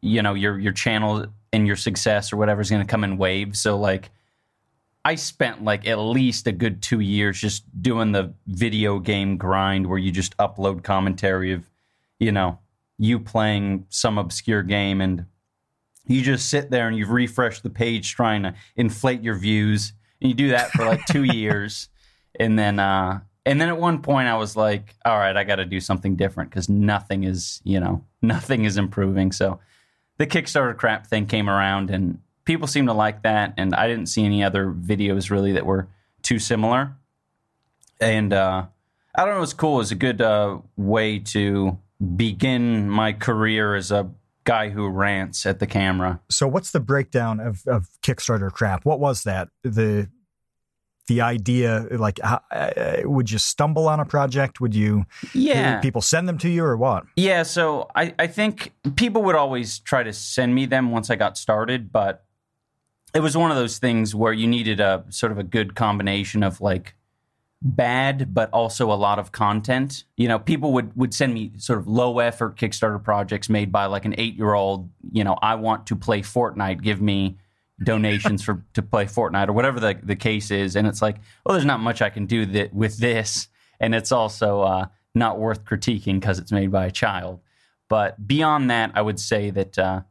you 0.00 0.22
know 0.22 0.34
your 0.34 0.58
your 0.58 0.72
channel 0.72 1.26
and 1.52 1.66
your 1.66 1.76
success 1.76 2.32
or 2.32 2.36
whatever 2.36 2.60
is 2.60 2.70
going 2.70 2.82
to 2.82 2.88
come 2.90 3.04
in 3.04 3.16
waves. 3.16 3.60
So 3.60 3.78
like, 3.78 4.10
I 5.04 5.14
spent 5.14 5.62
like 5.62 5.86
at 5.86 5.98
least 5.98 6.46
a 6.46 6.52
good 6.52 6.82
two 6.82 7.00
years 7.00 7.40
just 7.40 7.64
doing 7.80 8.12
the 8.12 8.34
video 8.46 8.98
game 8.98 9.36
grind 9.36 9.86
where 9.86 9.98
you 9.98 10.10
just 10.10 10.36
upload 10.38 10.82
commentary 10.82 11.52
of, 11.52 11.70
you 12.18 12.32
know, 12.32 12.58
you 12.98 13.20
playing 13.20 13.86
some 13.88 14.18
obscure 14.18 14.62
game 14.62 15.00
and 15.00 15.26
you 16.06 16.22
just 16.22 16.48
sit 16.48 16.70
there 16.70 16.88
and 16.88 16.96
you 16.96 17.06
refresh 17.06 17.60
the 17.60 17.70
page 17.70 18.14
trying 18.14 18.42
to 18.42 18.54
inflate 18.76 19.22
your 19.22 19.36
views 19.36 19.92
and 20.20 20.28
you 20.28 20.34
do 20.34 20.48
that 20.48 20.70
for 20.70 20.84
like 20.84 21.04
two 21.06 21.24
years 21.34 21.88
and 22.38 22.58
then 22.58 22.78
uh 22.78 23.20
and 23.46 23.60
then 23.60 23.68
at 23.68 23.78
one 23.78 24.00
point 24.00 24.28
I 24.28 24.36
was 24.36 24.56
like, 24.56 24.94
all 25.04 25.18
right, 25.18 25.36
I 25.36 25.44
got 25.44 25.56
to 25.56 25.64
do 25.64 25.80
something 25.80 26.16
different 26.16 26.50
because 26.50 26.68
nothing 26.68 27.24
is, 27.24 27.60
you 27.64 27.80
know, 27.80 28.04
nothing 28.22 28.64
is 28.64 28.76
improving. 28.76 29.32
So 29.32 29.60
the 30.18 30.26
Kickstarter 30.26 30.76
crap 30.76 31.06
thing 31.06 31.26
came 31.26 31.48
around 31.48 31.90
and 31.90 32.20
people 32.44 32.66
seemed 32.66 32.88
to 32.88 32.94
like 32.94 33.22
that. 33.22 33.54
And 33.56 33.74
I 33.74 33.88
didn't 33.88 34.06
see 34.06 34.24
any 34.24 34.42
other 34.42 34.66
videos 34.72 35.30
really 35.30 35.52
that 35.52 35.66
were 35.66 35.88
too 36.22 36.38
similar. 36.38 36.96
And 38.00 38.32
uh, 38.32 38.66
I 39.14 39.24
don't 39.24 39.34
know, 39.34 39.42
it's 39.42 39.52
cool. 39.52 39.80
It's 39.80 39.90
a 39.90 39.96
good 39.96 40.20
uh, 40.20 40.58
way 40.76 41.18
to 41.18 41.78
begin 42.16 42.88
my 42.90 43.12
career 43.12 43.74
as 43.74 43.92
a 43.92 44.10
guy 44.44 44.68
who 44.70 44.88
rants 44.88 45.46
at 45.46 45.58
the 45.58 45.66
camera. 45.66 46.20
So, 46.28 46.46
what's 46.48 46.70
the 46.70 46.80
breakdown 46.80 47.40
of, 47.40 47.62
of 47.66 47.88
Kickstarter 48.02 48.50
crap? 48.52 48.84
What 48.84 49.00
was 49.00 49.22
that? 49.22 49.48
The 49.62 50.08
the 51.06 51.20
idea 51.20 51.86
like 51.90 52.18
how, 52.22 52.40
uh, 52.50 52.96
would 53.04 53.30
you 53.30 53.38
stumble 53.38 53.88
on 53.88 54.00
a 54.00 54.04
project 54.04 54.60
would 54.60 54.74
you 54.74 55.04
yeah 55.34 55.80
people 55.80 56.00
send 56.00 56.28
them 56.28 56.38
to 56.38 56.48
you 56.48 56.64
or 56.64 56.76
what 56.76 57.04
yeah 57.16 57.42
so 57.42 57.88
I, 57.94 58.14
I 58.18 58.26
think 58.26 58.72
people 58.96 59.22
would 59.24 59.36
always 59.36 59.78
try 59.80 60.02
to 60.02 60.12
send 60.12 60.54
me 60.54 60.66
them 60.66 60.90
once 60.90 61.10
i 61.10 61.16
got 61.16 61.36
started 61.36 61.92
but 61.92 62.24
it 63.14 63.20
was 63.20 63.36
one 63.36 63.50
of 63.50 63.56
those 63.56 63.78
things 63.78 64.14
where 64.14 64.32
you 64.32 64.46
needed 64.46 64.80
a 64.80 65.04
sort 65.08 65.30
of 65.30 65.38
a 65.38 65.44
good 65.44 65.74
combination 65.74 66.42
of 66.42 66.60
like 66.60 66.94
bad, 67.64 68.34
but 68.34 68.50
also 68.50 68.92
a 68.92 68.94
lot 68.94 69.18
of 69.18 69.32
content. 69.32 70.04
You 70.16 70.28
know, 70.28 70.38
people 70.38 70.72
would 70.72 70.94
would 70.96 71.14
send 71.14 71.32
me 71.32 71.52
sort 71.56 71.78
of 71.78 71.86
low 71.86 72.18
effort 72.18 72.56
Kickstarter 72.56 73.02
projects 73.02 73.48
made 73.48 73.72
by 73.72 73.86
like 73.86 74.04
an 74.04 74.14
eight 74.18 74.36
year 74.36 74.52
old. 74.52 74.90
You 75.12 75.24
know, 75.24 75.36
I 75.40 75.54
want 75.54 75.86
to 75.86 75.96
play 75.96 76.20
Fortnite. 76.20 76.82
Give 76.82 77.00
me 77.00 77.38
donations 77.82 78.42
for 78.42 78.64
to 78.74 78.82
play 78.82 79.04
Fortnite 79.06 79.48
or 79.48 79.52
whatever 79.52 79.80
the 79.80 79.98
the 80.02 80.16
case 80.16 80.50
is. 80.50 80.76
And 80.76 80.86
it's 80.86 81.02
like, 81.02 81.16
well, 81.44 81.54
there's 81.54 81.64
not 81.64 81.80
much 81.80 82.02
I 82.02 82.10
can 82.10 82.26
do 82.26 82.46
that 82.46 82.72
with 82.72 82.98
this, 82.98 83.48
and 83.80 83.94
it's 83.94 84.12
also 84.12 84.62
uh, 84.62 84.86
not 85.14 85.38
worth 85.38 85.64
critiquing 85.64 86.20
because 86.20 86.38
it's 86.38 86.52
made 86.52 86.70
by 86.70 86.86
a 86.86 86.90
child. 86.90 87.40
But 87.88 88.26
beyond 88.26 88.70
that, 88.70 88.92
I 88.94 89.02
would 89.02 89.20
say 89.20 89.50
that 89.50 89.78
uh, 89.78 90.02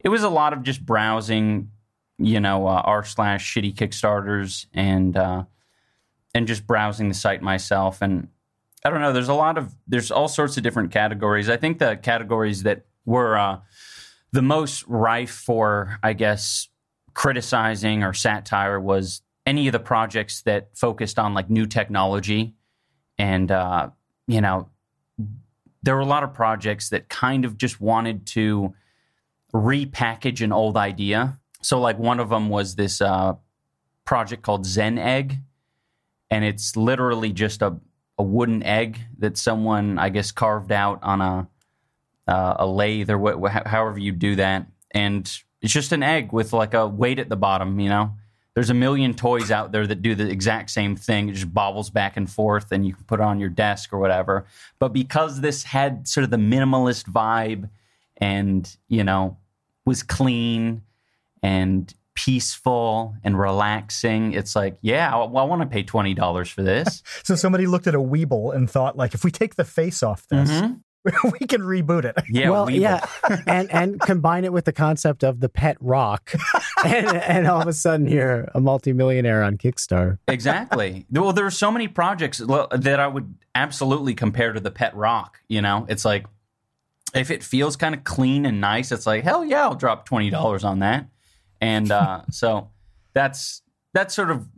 it 0.00 0.08
was 0.08 0.22
a 0.22 0.28
lot 0.28 0.52
of 0.52 0.62
just 0.62 0.84
browsing, 0.84 1.70
you 2.18 2.40
know, 2.40 2.66
uh, 2.66 2.82
r 2.84 3.04
slash 3.04 3.54
shitty 3.54 3.74
Kickstarters 3.74 4.66
and 4.74 5.16
uh, 5.16 5.44
and 6.34 6.46
just 6.46 6.66
browsing 6.66 7.08
the 7.08 7.14
site 7.14 7.42
myself. 7.42 8.02
And 8.02 8.28
I 8.84 8.90
don't 8.90 9.00
know, 9.00 9.12
there's 9.12 9.28
a 9.28 9.34
lot 9.34 9.58
of 9.58 9.74
there's 9.86 10.10
all 10.10 10.28
sorts 10.28 10.56
of 10.56 10.62
different 10.62 10.90
categories. 10.90 11.48
I 11.48 11.56
think 11.56 11.78
the 11.78 11.96
categories 11.96 12.64
that 12.64 12.84
were 13.04 13.36
uh, 13.36 13.60
the 14.32 14.42
most 14.42 14.84
rife 14.86 15.30
for, 15.30 15.98
I 16.02 16.12
guess, 16.12 16.68
criticizing 17.14 18.02
or 18.02 18.12
satire 18.12 18.80
was 18.80 19.22
any 19.44 19.66
of 19.66 19.72
the 19.72 19.80
projects 19.80 20.42
that 20.42 20.76
focused 20.76 21.18
on 21.18 21.34
like 21.34 21.50
new 21.50 21.66
technology. 21.66 22.54
And 23.18 23.50
uh, 23.50 23.90
you 24.26 24.40
know 24.40 24.68
there 25.82 25.96
were 25.96 26.00
a 26.00 26.06
lot 26.06 26.22
of 26.22 26.32
projects 26.32 26.90
that 26.90 27.08
kind 27.08 27.44
of 27.44 27.56
just 27.56 27.80
wanted 27.80 28.26
to 28.26 28.72
repackage 29.52 30.40
an 30.40 30.52
old 30.52 30.76
idea. 30.76 31.38
So 31.60 31.80
like 31.80 31.98
one 31.98 32.20
of 32.20 32.28
them 32.28 32.48
was 32.48 32.76
this 32.76 33.00
uh, 33.00 33.34
project 34.04 34.42
called 34.42 34.64
zen 34.64 34.98
egg. 34.98 35.38
And 36.30 36.44
it's 36.44 36.76
literally 36.76 37.32
just 37.32 37.62
a, 37.62 37.76
a 38.16 38.22
wooden 38.22 38.62
egg 38.62 38.98
that 39.18 39.36
someone 39.36 39.98
i 39.98 40.08
guess 40.08 40.32
carved 40.32 40.72
out 40.72 41.00
on 41.02 41.20
a 41.20 41.48
uh, 42.28 42.54
a 42.60 42.66
lathe 42.66 43.10
or 43.10 43.18
wh- 43.18 43.40
wh- 43.40 43.66
however 43.66 43.98
you 43.98 44.12
do 44.12 44.36
that. 44.36 44.66
And 44.92 45.30
it's 45.62 45.72
just 45.72 45.92
an 45.92 46.02
egg 46.02 46.32
with 46.32 46.52
like 46.52 46.74
a 46.74 46.86
weight 46.86 47.18
at 47.18 47.28
the 47.28 47.36
bottom, 47.36 47.80
you 47.80 47.88
know? 47.88 48.14
There's 48.54 48.68
a 48.68 48.74
million 48.74 49.14
toys 49.14 49.50
out 49.50 49.72
there 49.72 49.86
that 49.86 50.02
do 50.02 50.14
the 50.14 50.28
exact 50.28 50.70
same 50.70 50.94
thing. 50.94 51.30
It 51.30 51.32
just 51.32 51.54
bobbles 51.54 51.88
back 51.88 52.18
and 52.18 52.30
forth 52.30 52.70
and 52.70 52.86
you 52.86 52.92
can 52.92 53.04
put 53.04 53.18
it 53.18 53.22
on 53.22 53.40
your 53.40 53.48
desk 53.48 53.94
or 53.94 53.98
whatever. 53.98 54.44
But 54.78 54.92
because 54.92 55.40
this 55.40 55.62
had 55.62 56.06
sort 56.06 56.24
of 56.24 56.30
the 56.30 56.36
minimalist 56.36 57.04
vibe 57.04 57.70
and, 58.18 58.76
you 58.88 59.04
know, 59.04 59.38
was 59.86 60.02
clean 60.02 60.82
and 61.42 61.94
peaceful 62.14 63.14
and 63.24 63.38
relaxing. 63.38 64.32
It's 64.32 64.54
like, 64.54 64.76
yeah, 64.80 65.14
I, 65.14 65.18
I 65.18 65.44
want 65.44 65.62
to 65.62 65.66
pay 65.66 65.82
twenty 65.82 66.14
dollars 66.14 66.50
for 66.50 66.62
this. 66.62 67.02
so 67.24 67.34
somebody 67.34 67.66
looked 67.66 67.86
at 67.86 67.94
a 67.94 68.00
Weeble 68.00 68.54
and 68.54 68.70
thought, 68.70 68.96
like, 68.96 69.14
if 69.14 69.24
we 69.24 69.30
take 69.30 69.56
the 69.56 69.64
face 69.64 70.02
off 70.02 70.26
this, 70.28 70.50
mm-hmm. 70.50 70.74
we 71.24 71.46
can 71.46 71.62
reboot 71.62 72.04
it. 72.04 72.16
Yeah, 72.28 72.50
well, 72.50 72.70
yeah, 72.70 73.04
and 73.46 73.70
and 73.72 74.00
combine 74.00 74.44
it 74.44 74.52
with 74.52 74.66
the 74.66 74.72
concept 74.72 75.24
of 75.24 75.40
the 75.40 75.48
pet 75.48 75.76
rock, 75.80 76.32
and 76.84 77.08
and 77.08 77.46
all 77.48 77.60
of 77.60 77.66
a 77.66 77.72
sudden 77.72 78.06
you're 78.06 78.48
a 78.54 78.60
multimillionaire 78.60 79.42
on 79.42 79.58
Kickstarter. 79.58 80.18
Exactly. 80.28 81.06
Well, 81.10 81.32
there 81.32 81.46
are 81.46 81.50
so 81.50 81.72
many 81.72 81.88
projects 81.88 82.38
that 82.38 83.00
I 83.00 83.06
would 83.06 83.34
absolutely 83.54 84.14
compare 84.14 84.52
to 84.52 84.60
the 84.60 84.70
pet 84.70 84.94
rock. 84.94 85.40
You 85.48 85.60
know, 85.60 85.86
it's 85.88 86.04
like 86.04 86.26
if 87.14 87.30
it 87.30 87.42
feels 87.42 87.76
kind 87.76 87.94
of 87.94 88.04
clean 88.04 88.46
and 88.46 88.60
nice, 88.60 88.92
it's 88.92 89.06
like 89.06 89.24
hell 89.24 89.44
yeah, 89.44 89.62
I'll 89.62 89.74
drop 89.74 90.06
twenty 90.06 90.30
dollars 90.30 90.62
on 90.62 90.80
that. 90.80 91.06
And 91.60 91.90
uh, 91.90 92.22
so 92.30 92.70
that's 93.12 93.62
that's 93.92 94.14
sort 94.14 94.30
of. 94.30 94.48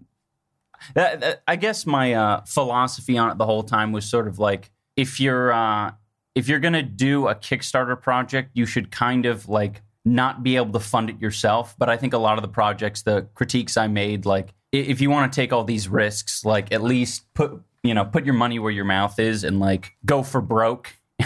That, 0.92 1.20
that, 1.20 1.42
I 1.48 1.56
guess 1.56 1.86
my 1.86 2.12
uh, 2.12 2.42
philosophy 2.42 3.16
on 3.16 3.30
it 3.30 3.38
the 3.38 3.46
whole 3.46 3.62
time 3.62 3.90
was 3.92 4.04
sort 4.04 4.28
of 4.28 4.38
like 4.38 4.70
if 4.96 5.18
you're 5.18 5.50
uh, 5.50 5.92
if 6.34 6.48
you're 6.48 6.60
going 6.60 6.74
to 6.74 6.82
do 6.82 7.28
a 7.28 7.34
Kickstarter 7.34 8.00
project, 8.00 8.50
you 8.54 8.66
should 8.66 8.90
kind 8.90 9.26
of 9.26 9.48
like 9.48 9.82
not 10.04 10.42
be 10.42 10.56
able 10.56 10.72
to 10.72 10.80
fund 10.80 11.10
it 11.10 11.20
yourself. 11.20 11.74
But 11.78 11.88
I 11.88 11.96
think 11.96 12.12
a 12.12 12.18
lot 12.18 12.38
of 12.38 12.42
the 12.42 12.48
projects, 12.48 13.02
the 13.02 13.26
critiques 13.34 13.76
I 13.76 13.86
made, 13.86 14.26
like 14.26 14.52
if 14.72 15.00
you 15.00 15.10
want 15.10 15.32
to 15.32 15.36
take 15.36 15.52
all 15.52 15.64
these 15.64 15.88
risks, 15.88 16.44
like 16.44 16.72
at 16.72 16.82
least 16.82 17.32
put 17.34 17.62
you 17.82 17.94
know 17.94 18.04
put 18.04 18.24
your 18.24 18.34
money 18.34 18.58
where 18.58 18.72
your 18.72 18.84
mouth 18.84 19.18
is 19.18 19.44
and 19.44 19.60
like 19.60 19.92
go 20.04 20.22
for 20.22 20.40
broke. 20.40 20.94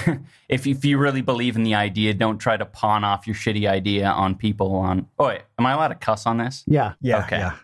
if 0.49 0.67
if 0.67 0.85
you 0.85 0.99
really 0.99 1.23
believe 1.23 1.57
in 1.57 1.63
the 1.63 1.75
idea, 1.75 2.13
don't 2.13 2.39
try 2.39 2.57
to 2.57 2.67
pawn 2.67 3.05
off 3.05 3.27
your 3.27 3.37
shitty 3.37 3.69
idea 3.69 4.07
on 4.07 4.35
people. 4.35 4.75
On 4.77 5.07
oh 5.19 5.29
wait, 5.29 5.43
am 5.59 5.67
I 5.67 5.73
allowed 5.73 5.89
to 5.89 5.95
cuss 5.95 6.27
on 6.27 6.37
this? 6.37 6.65
Yeah, 6.67 6.95
yeah, 7.01 7.25
okay. 7.25 7.39
yeah. 7.39 7.55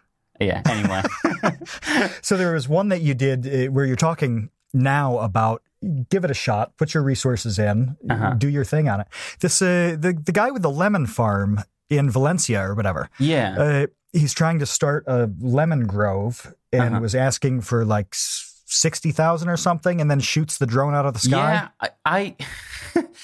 Yeah. 0.41 0.63
Anyway, 0.67 1.03
so 2.23 2.37
there 2.37 2.55
was 2.55 2.69
one 2.69 2.89
that 2.89 3.03
you 3.03 3.15
did 3.15 3.47
uh, 3.47 3.71
where 3.71 3.87
you're 3.87 3.95
talking 3.95 4.51
now 4.73 5.19
about 5.19 5.63
give 6.09 6.25
it 6.25 6.31
a 6.31 6.35
shot, 6.35 6.77
put 6.77 6.95
your 6.95 7.03
resources 7.03 7.59
in, 7.59 7.97
uh-huh. 8.09 8.35
do 8.35 8.49
your 8.49 8.65
thing 8.65 8.89
on 8.89 9.01
it. 9.01 9.07
This 9.41 9.61
uh, 9.61 9.97
the 9.99 10.13
the 10.13 10.33
guy 10.33 10.51
with 10.51 10.63
the 10.63 10.71
lemon 10.71 11.07
farm 11.07 11.61
in 11.91 12.11
Valencia 12.11 12.63
or 12.63 12.75
whatever. 12.75 13.09
Yeah. 13.19 13.57
Uh, 13.59 13.87
he's 14.13 14.33
trying 14.33 14.59
to 14.61 14.67
start 14.67 15.05
a 15.07 15.31
lemon 15.41 15.87
grove 15.87 16.55
and 16.73 16.95
uh-huh. 16.95 17.01
was 17.01 17.15
asking 17.15 17.63
for 17.63 17.85
like 17.85 18.09
sixty 18.13 19.13
thousand 19.13 19.49
or 19.49 19.57
something, 19.57 20.01
and 20.01 20.11
then 20.11 20.21
shoots 20.21 20.59
the 20.59 20.67
drone 20.67 20.95
out 20.95 21.07
of 21.07 21.15
the 21.15 21.21
sky. 21.21 21.55
Yeah, 21.55 21.69
I. 22.05 22.35
I... 22.97 23.05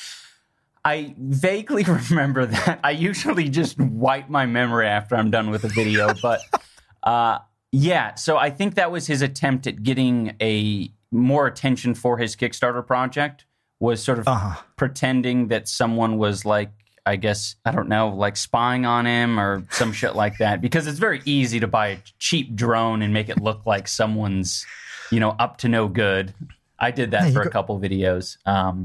I 0.84 1.14
vaguely 1.18 1.84
remember 2.10 2.46
that. 2.46 2.80
I 2.82 2.92
usually 2.92 3.48
just 3.48 3.78
wipe 3.78 4.28
my 4.28 4.46
memory 4.46 4.86
after 4.86 5.14
I'm 5.14 5.30
done 5.30 5.50
with 5.50 5.64
a 5.64 5.68
video, 5.68 6.14
but 6.22 6.40
uh, 7.02 7.38
yeah. 7.72 8.14
So 8.14 8.36
I 8.36 8.50
think 8.50 8.74
that 8.76 8.90
was 8.90 9.06
his 9.06 9.22
attempt 9.22 9.66
at 9.66 9.82
getting 9.82 10.36
a 10.40 10.90
more 11.10 11.46
attention 11.46 11.94
for 11.94 12.18
his 12.18 12.36
Kickstarter 12.36 12.86
project 12.86 13.44
was 13.78 14.02
sort 14.02 14.18
of 14.18 14.28
uh-huh. 14.28 14.60
pretending 14.76 15.48
that 15.48 15.68
someone 15.68 16.18
was 16.18 16.44
like 16.44 16.70
I 17.06 17.16
guess 17.16 17.56
I 17.64 17.72
don't 17.72 17.88
know, 17.88 18.10
like 18.10 18.36
spying 18.36 18.86
on 18.86 19.06
him 19.06 19.40
or 19.40 19.64
some 19.70 19.92
shit 19.92 20.14
like 20.14 20.38
that. 20.38 20.60
Because 20.60 20.86
it's 20.86 20.98
very 20.98 21.22
easy 21.24 21.58
to 21.60 21.66
buy 21.66 21.88
a 21.88 21.98
cheap 22.18 22.54
drone 22.54 23.02
and 23.02 23.12
make 23.12 23.28
it 23.28 23.40
look 23.40 23.64
like 23.66 23.88
someone's, 23.88 24.66
you 25.10 25.18
know, 25.18 25.30
up 25.30 25.58
to 25.58 25.68
no 25.68 25.88
good. 25.88 26.34
I 26.78 26.90
did 26.90 27.10
that 27.10 27.32
for 27.32 27.42
a 27.42 27.50
couple 27.50 27.78
videos, 27.80 28.36
um, 28.46 28.84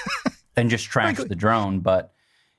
and 0.56 0.70
just 0.70 0.90
trashed 0.90 1.28
the 1.28 1.36
drone. 1.36 1.80
But 1.80 2.12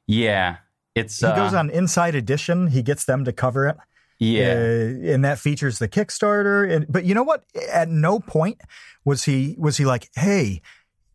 yeah, 0.05 0.57
it's 0.95 1.19
he 1.19 1.25
uh, 1.25 1.35
goes 1.35 1.53
on 1.53 1.69
Inside 1.69 2.15
Edition. 2.15 2.67
He 2.67 2.81
gets 2.81 3.05
them 3.05 3.25
to 3.25 3.33
cover 3.33 3.67
it. 3.67 3.77
Yeah, 4.19 4.51
uh, 4.53 5.13
and 5.13 5.23
that 5.23 5.39
features 5.39 5.79
the 5.79 5.87
Kickstarter. 5.87 6.69
And 6.69 6.85
but 6.89 7.05
you 7.05 7.15
know 7.15 7.23
what? 7.23 7.45
At 7.71 7.89
no 7.89 8.19
point 8.19 8.61
was 9.05 9.23
he 9.23 9.55
was 9.57 9.77
he 9.77 9.85
like, 9.85 10.09
hey, 10.15 10.61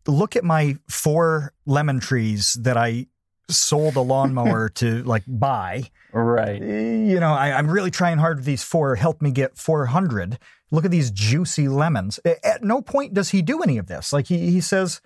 look 0.07 0.35
at 0.35 0.43
my 0.43 0.77
four 0.89 1.53
lemon 1.65 1.99
trees 1.99 2.53
that 2.61 2.77
I 2.77 3.07
sold 3.49 3.95
a 3.95 4.01
lawnmower 4.01 4.69
to 4.75 5.03
like 5.03 5.23
buy. 5.27 5.83
Right. 6.11 6.61
You 6.61 7.19
know, 7.19 7.33
I, 7.33 7.59
am 7.59 7.67
really 7.67 7.91
trying 7.91 8.17
hard 8.17 8.37
with 8.37 8.45
these 8.45 8.63
four. 8.63 8.95
Help 8.95 9.21
me 9.21 9.31
get 9.31 9.57
400. 9.57 10.39
Look 10.71 10.85
at 10.85 10.91
these 10.91 11.11
juicy 11.11 11.67
lemons. 11.67 12.19
At 12.43 12.63
no 12.63 12.81
point 12.81 13.13
does 13.13 13.29
he 13.29 13.41
do 13.41 13.61
any 13.61 13.77
of 13.77 13.87
this. 13.87 14.13
Like 14.13 14.27
he, 14.27 14.49
he 14.49 14.61
says, 14.61 15.01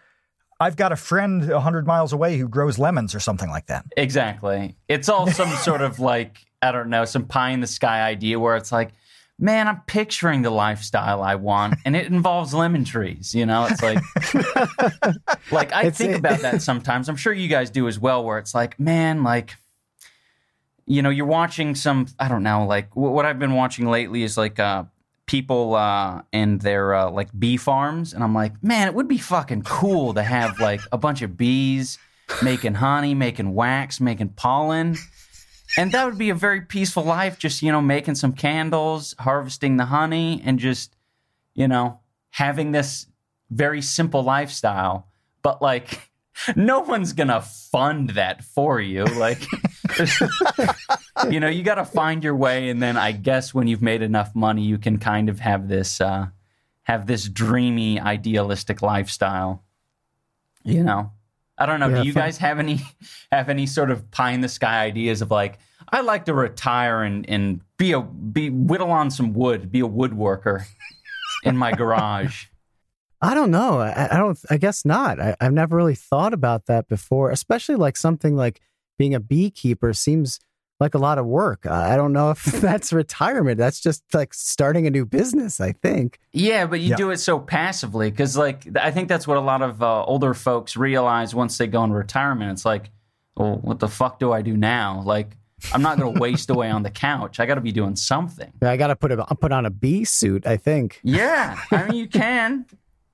I've 0.60 0.75
got 0.75 0.92
a 0.92 0.96
friend 0.98 1.48
100 1.50 1.88
miles 1.88 2.12
away 2.12 2.38
who 2.38 2.48
grows 2.48 2.78
lemons 2.78 3.16
or 3.16 3.20
something 3.20 3.50
like 3.50 3.68
that. 3.68 3.86
Exactly. 3.96 4.75
It's 4.88 5.08
all 5.08 5.28
some 5.28 5.50
sort 5.63 5.82
of 5.82 6.00
like, 6.00 6.46
I 6.62 6.72
don't 6.72 6.89
know, 6.89 7.06
some 7.06 7.25
pie 7.25 7.51
in 7.51 7.62
the 7.62 7.68
sky 7.68 8.01
idea 8.01 8.39
where 8.39 8.58
it's 8.58 8.72
like, 8.72 8.92
man, 9.39 9.70
I'm 9.70 9.82
picturing 9.88 10.42
the 10.42 10.50
lifestyle 10.50 11.24
I 11.24 11.36
want, 11.36 11.75
and 11.86 11.96
it 11.96 12.08
involves 12.08 12.54
lemon 12.54 12.84
trees. 12.84 13.34
You 13.34 13.46
know, 13.46 13.68
it's 13.70 13.82
like, 13.82 14.00
like 15.51 15.72
I 15.72 15.84
it's 15.84 15.98
think 15.98 16.12
it. 16.12 16.20
about 16.20 16.42
that 16.42 16.62
sometimes. 16.62 17.08
I'm 17.08 17.16
sure 17.16 17.32
you 17.32 17.48
guys 17.48 17.70
do 17.70 17.88
as 17.88 17.98
well, 17.98 18.25
where 18.25 18.38
it's 18.38 18.54
like, 18.54 18.78
man, 18.78 19.24
like, 19.24 19.56
you 20.86 21.01
know, 21.01 21.10
you're 21.10 21.25
watching 21.25 21.74
some, 21.74 22.08
I 22.20 22.28
don't 22.28 22.44
know, 22.44 22.66
like 22.66 22.94
what 22.98 23.25
I've 23.25 23.39
been 23.39 23.54
watching 23.54 23.88
lately 23.88 24.24
is 24.24 24.38
like 24.38 24.60
uh, 24.60 24.84
people 25.29 25.75
uh, 25.75 26.24
and 26.33 26.59
their 26.59 26.95
uh, 26.95 27.12
like 27.12 27.29
bee 27.38 27.55
farms, 27.55 28.13
and 28.13 28.24
I'm 28.24 28.33
like, 28.33 28.63
man, 28.63 28.88
it 28.88 28.95
would 28.95 29.07
be 29.07 29.19
fucking 29.19 29.62
cool 29.62 30.15
to 30.15 30.24
have 30.24 30.59
like 30.59 30.81
a 30.91 30.98
bunch 30.98 31.21
of 31.21 31.38
bees 31.38 32.00
making 32.41 32.74
honey, 32.74 33.13
making 33.13 33.53
wax, 33.53 34.01
making 34.01 34.29
pollen. 34.29 34.98
And 35.77 35.91
that 35.91 36.05
would 36.05 36.17
be 36.17 36.31
a 36.31 36.36
very 36.36 36.62
peaceful 36.62 37.03
life 37.03 37.38
just 37.38 37.62
you 37.62 37.71
know 37.71 37.81
making 37.81 38.15
some 38.15 38.33
candles 38.33 39.13
harvesting 39.19 39.77
the 39.77 39.86
honey 39.86 40.41
and 40.43 40.57
just 40.57 40.95
you 41.53 41.67
know 41.67 42.00
having 42.31 42.71
this 42.71 43.05
very 43.51 43.83
simple 43.83 44.24
lifestyle. 44.24 45.07
But 45.43 45.62
like 45.62 46.09
no 46.55 46.79
one's 46.79 47.13
gonna 47.13 47.41
fund 47.41 48.12
that 48.12 48.43
for 48.43 48.81
you 48.81 49.05
like 49.05 49.45
you 51.29 51.39
know 51.39 51.48
you 51.48 51.63
gotta 51.63 51.86
find 51.86 52.24
your 52.24 52.36
way 52.36 52.69
and 52.69 52.81
then 52.81 52.98
i 52.98 53.12
guess 53.12 53.53
when 53.53 53.67
you've 53.67 53.81
made 53.81 54.01
enough 54.01 54.36
money 54.36 54.62
you 54.62 54.77
can 54.77 54.98
kind 54.98 55.29
of 55.29 55.39
have 55.39 55.67
this 55.67 56.00
uh 56.01 56.27
have 56.84 57.08
this 57.08 57.27
dreamy 57.27 58.00
idealistic 58.00 58.81
lifestyle 58.81 59.63
you 60.63 60.84
know 60.84 61.12
I 61.62 61.65
don't 61.65 61.81
know. 61.81 61.89
Yeah, 61.89 62.01
Do 62.01 62.08
you 62.08 62.13
fun. 62.13 62.24
guys 62.24 62.38
have 62.38 62.58
any 62.58 62.79
have 63.34 63.50
any 63.50 63.65
sort 63.65 63.91
of 63.91 64.10
pie 64.12 64.31
in 64.31 64.39
the 64.41 64.48
sky 64.48 64.86
ideas 64.86 65.22
of 65.22 65.29
like 65.29 65.60
I 65.89 66.01
like 66.01 66.25
to 66.25 66.34
retire 66.34 67.03
and 67.03 67.29
and 67.29 67.60
be 67.77 67.91
a 67.91 68.01
be 68.01 68.50
whittle 68.50 68.91
on 68.91 69.12
some 69.12 69.34
wood, 69.34 69.69
be 69.72 69.81
a 69.81 69.88
woodworker. 69.88 70.63
in 71.43 71.58
my 71.58 71.72
garage. 71.74 72.46
I 73.22 73.34
don't 73.34 73.51
know. 73.51 73.79
I, 73.79 74.08
I 74.12 74.17
don't. 74.17 74.39
I 74.50 74.55
guess 74.55 74.86
not. 74.86 75.19
I, 75.19 75.36
I've 75.41 75.51
never 75.51 75.75
really 75.75 75.96
thought 75.96 76.34
about 76.34 76.67
that 76.67 76.88
before. 76.88 77.31
Especially 77.31 77.75
like 77.75 77.98
something 77.98 78.36
like 78.38 78.62
being 79.00 79.15
a 79.15 79.20
beekeeper 79.20 79.94
seems 79.94 80.39
like 80.79 80.94
a 80.94 80.98
lot 81.00 81.18
of 81.18 81.25
work. 81.25 81.65
I 81.65 81.96
don't 81.98 82.13
know 82.13 82.29
if 82.32 82.44
that's 82.62 82.94
retirement. 82.94 83.58
That's 83.58 83.79
just 83.79 84.03
like 84.13 84.34
starting 84.36 84.86
a 84.86 84.91
new 84.91 85.06
business. 85.06 85.60
I 85.60 85.72
think. 85.72 86.20
Yeah, 86.32 86.68
but 86.68 86.79
you 86.82 86.91
Yeah. 86.91 86.96
do 86.98 87.10
it 87.10 87.18
so 87.18 87.39
passively 87.39 88.12
because, 88.12 88.38
like, 88.38 88.68
I 88.79 88.91
think 88.91 89.10
that's 89.10 89.27
what 89.27 89.38
a 89.38 89.41
lot 89.41 89.62
of 89.63 89.82
uh, 89.82 90.03
older 90.03 90.36
folks 90.36 90.77
realize 90.77 91.34
once 91.34 91.58
they 91.58 91.65
go 91.65 91.84
in 91.84 91.91
retirement. 91.91 92.51
It's 92.51 92.65
like, 92.65 92.91
well, 93.36 93.56
what 93.63 93.79
the 93.79 93.88
fuck 93.88 94.20
do 94.20 94.32
I 94.32 94.41
do 94.44 94.56
now? 94.56 95.01
Like, 95.03 95.36
I'm 95.74 95.82
not 95.82 95.98
going 96.00 96.13
to 96.13 96.20
waste 96.22 96.50
away 96.50 96.70
on 96.70 96.84
the 96.84 96.89
couch. 96.91 97.39
I 97.41 97.46
got 97.46 97.56
to 97.56 97.62
be 97.62 97.74
doing 97.74 97.96
something. 97.98 98.51
Yeah, 98.62 98.72
I 98.72 98.77
got 98.77 98.88
to 98.88 98.96
put 98.96 99.12
a 99.12 99.18
put 99.36 99.51
on 99.51 99.65
a 99.65 99.70
bee 99.70 100.06
suit. 100.06 100.46
I 100.48 100.56
think. 100.56 101.00
Yeah, 101.03 101.58
I 101.72 101.84
mean, 101.88 101.96
you 101.98 102.08
can. 102.22 102.65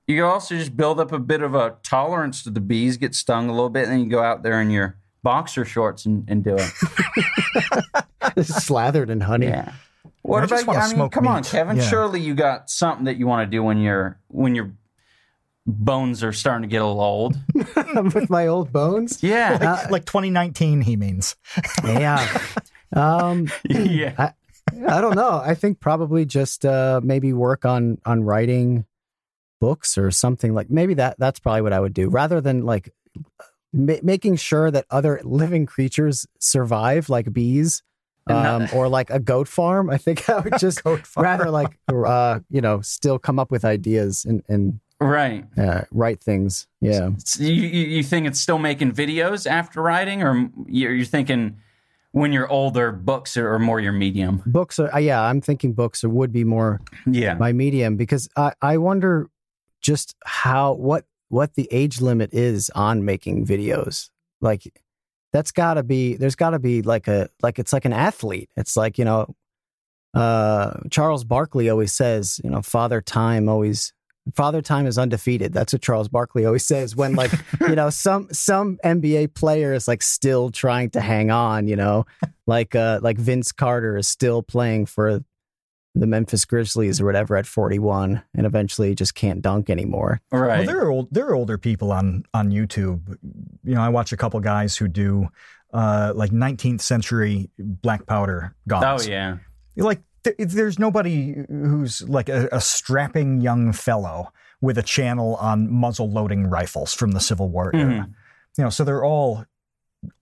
You 0.06 0.14
can 0.18 0.24
also 0.24 0.54
just 0.56 0.76
build 0.76 1.00
up 1.00 1.10
a 1.10 1.18
bit 1.18 1.42
of 1.42 1.56
a 1.56 1.74
tolerance 1.82 2.44
to 2.44 2.50
the 2.50 2.60
bees, 2.60 2.96
get 2.96 3.12
stung 3.16 3.48
a 3.48 3.52
little 3.52 3.70
bit, 3.70 3.84
and 3.88 3.92
then 3.92 3.98
you 4.04 4.08
go 4.08 4.22
out 4.22 4.44
there 4.44 4.60
in 4.62 4.70
your 4.70 4.96
boxer 5.26 5.64
shorts 5.64 6.06
and, 6.06 6.24
and 6.28 6.44
do 6.44 6.56
it. 6.56 8.44
slathered 8.46 9.10
in 9.10 9.20
honey. 9.20 9.48
Yeah. 9.48 9.72
What 10.22 10.44
I 10.44 10.46
just 10.46 10.62
about 10.62 10.62
you? 10.62 10.66
wanna 10.68 10.78
I 10.78 10.86
mean, 10.86 10.94
smoke 10.94 11.12
come 11.12 11.26
on. 11.26 11.42
Kevin. 11.42 11.76
Yeah. 11.78 11.82
Surely 11.82 12.20
you 12.20 12.36
got 12.36 12.70
something 12.70 13.06
that 13.06 13.16
you 13.16 13.26
want 13.26 13.44
to 13.44 13.50
do 13.50 13.60
when 13.60 13.78
your 13.78 14.20
when 14.28 14.54
your 14.54 14.70
bones 15.66 16.22
are 16.22 16.32
starting 16.32 16.62
to 16.62 16.68
get 16.68 16.80
a 16.80 16.86
little 16.86 17.02
old. 17.02 17.36
with 18.14 18.30
my 18.30 18.46
old 18.46 18.72
bones. 18.72 19.20
Yeah. 19.20 19.88
like 19.90 20.04
2019, 20.04 20.82
he 20.82 20.96
means. 20.96 21.34
Yeah. 21.84 22.24
Um, 22.92 23.50
yeah. 23.64 24.30
I 24.88 25.00
don't 25.00 25.16
know. 25.16 25.42
I 25.44 25.54
think 25.54 25.80
probably 25.80 26.24
just 26.24 26.64
uh, 26.64 27.00
maybe 27.02 27.32
work 27.32 27.64
on 27.64 27.98
on 28.06 28.22
writing 28.22 28.86
books 29.60 29.98
or 29.98 30.12
something 30.12 30.54
like 30.54 30.70
maybe 30.70 30.94
that 30.94 31.16
that's 31.18 31.40
probably 31.40 31.62
what 31.62 31.72
I 31.72 31.80
would 31.80 31.92
do 31.92 32.08
rather 32.08 32.40
than 32.40 32.64
like 32.64 32.94
ma- 33.72 33.94
making 34.02 34.36
sure 34.36 34.70
that 34.70 34.84
other 34.90 35.20
living 35.24 35.66
creatures 35.66 36.26
survive 36.38 37.08
like 37.08 37.32
bees 37.32 37.82
um, 38.28 38.66
or 38.74 38.88
like 38.88 39.10
a 39.10 39.20
goat 39.20 39.46
farm. 39.48 39.88
I 39.90 39.98
think 39.98 40.28
I 40.30 40.40
would 40.40 40.56
just 40.58 40.82
Goat 40.84 41.06
farm. 41.06 41.24
rather 41.24 41.50
like 41.50 41.78
uh, 41.88 42.40
you 42.50 42.60
know 42.60 42.80
still 42.80 43.18
come 43.18 43.38
up 43.38 43.50
with 43.50 43.64
ideas 43.64 44.24
and 44.24 44.42
and 44.48 44.80
Right. 44.98 45.44
uh, 45.58 45.82
write 45.90 46.22
things. 46.22 46.66
Yeah. 46.80 47.10
So 47.18 47.42
you, 47.42 47.52
you 47.52 48.02
think 48.02 48.26
it's 48.26 48.40
still 48.40 48.58
making 48.58 48.92
videos 48.92 49.46
after 49.46 49.82
writing, 49.82 50.22
or 50.22 50.48
you're, 50.66 50.94
you're 50.94 51.04
thinking 51.04 51.58
when 52.12 52.32
you're 52.32 52.48
older, 52.48 52.92
books 52.92 53.36
are, 53.36 53.52
are 53.52 53.58
more 53.58 53.78
your 53.78 53.92
medium? 53.92 54.42
Books 54.46 54.78
are 54.78 54.92
uh, 54.94 54.98
yeah. 54.98 55.20
I'm 55.20 55.42
thinking 55.42 55.74
books 55.74 56.02
would 56.02 56.32
be 56.32 56.44
more 56.44 56.80
Yeah. 57.06 57.34
my 57.34 57.52
medium 57.52 57.96
because 57.98 58.30
I, 58.38 58.54
I 58.62 58.78
wonder 58.78 59.28
just 59.82 60.16
how 60.24 60.72
what 60.72 61.04
what 61.28 61.54
the 61.54 61.68
age 61.70 62.00
limit 62.00 62.32
is 62.32 62.70
on 62.70 63.04
making 63.04 63.46
videos. 63.46 64.10
Like 64.40 64.62
that's 65.32 65.52
got 65.52 65.74
to 65.74 65.82
be 65.82 66.14
there's 66.14 66.36
got 66.36 66.50
to 66.50 66.58
be 66.58 66.82
like 66.82 67.08
a 67.08 67.28
like 67.42 67.58
it's 67.58 67.72
like 67.72 67.84
an 67.84 67.92
athlete. 67.92 68.50
It's 68.56 68.76
like 68.76 68.98
you 68.98 69.04
know 69.04 69.34
uh 70.14 70.74
Charles 70.90 71.24
Barkley 71.24 71.68
always 71.68 71.92
says 71.92 72.40
you 72.42 72.50
know 72.50 72.62
father 72.62 73.00
time 73.00 73.48
always 73.48 73.92
father 74.34 74.62
time 74.62 74.86
is 74.86 74.98
undefeated. 74.98 75.52
That's 75.52 75.72
what 75.72 75.82
Charles 75.82 76.08
Barkley 76.08 76.44
always 76.46 76.66
says 76.66 76.96
when 76.96 77.14
like 77.14 77.32
you 77.60 77.74
know 77.74 77.90
some 77.90 78.28
some 78.32 78.78
NBA 78.84 79.34
player 79.34 79.72
is 79.72 79.88
like 79.88 80.02
still 80.02 80.50
trying 80.50 80.90
to 80.90 81.00
hang 81.00 81.30
on 81.30 81.68
you 81.68 81.76
know? 81.76 82.06
Like 82.46 82.74
uh 82.74 83.00
like 83.02 83.18
Vince 83.18 83.52
Carter 83.52 83.96
is 83.96 84.08
still 84.08 84.42
playing 84.42 84.86
for 84.86 85.22
the 85.98 86.06
Memphis 86.06 86.44
Grizzlies 86.44 87.00
or 87.00 87.06
whatever 87.06 87.36
at 87.36 87.46
41 87.46 88.22
and 88.34 88.46
eventually 88.46 88.94
just 88.94 89.14
can't 89.14 89.40
dunk 89.40 89.70
anymore. 89.70 90.20
Right. 90.30 90.58
Well, 90.58 90.66
there 90.66 90.80
are 90.84 90.90
old, 90.90 91.08
there 91.10 91.26
are 91.26 91.34
older 91.34 91.56
people 91.58 91.90
on 91.90 92.24
on 92.34 92.50
YouTube. 92.50 93.16
You 93.64 93.74
know, 93.74 93.80
I 93.80 93.88
watch 93.88 94.12
a 94.12 94.16
couple 94.16 94.38
guys 94.40 94.76
who 94.76 94.88
do 94.88 95.28
uh, 95.72 96.12
like 96.14 96.30
19th 96.30 96.80
century 96.82 97.50
black 97.58 98.06
powder 98.06 98.54
guns. 98.68 99.06
oh 99.06 99.10
yeah. 99.10 99.38
Like 99.76 100.02
th- 100.24 100.36
there's 100.38 100.78
nobody 100.78 101.34
who's 101.48 102.06
like 102.08 102.28
a, 102.28 102.48
a 102.52 102.60
strapping 102.60 103.40
young 103.40 103.72
fellow 103.72 104.32
with 104.60 104.78
a 104.78 104.82
channel 104.82 105.36
on 105.36 105.70
muzzle 105.72 106.10
loading 106.10 106.46
rifles 106.46 106.94
from 106.94 107.12
the 107.12 107.20
Civil 107.20 107.48
War 107.48 107.70
era. 107.74 107.84
Mhm. 107.84 108.14
You 108.58 108.64
know, 108.64 108.70
so 108.70 108.84
they're 108.84 109.04
all 109.04 109.44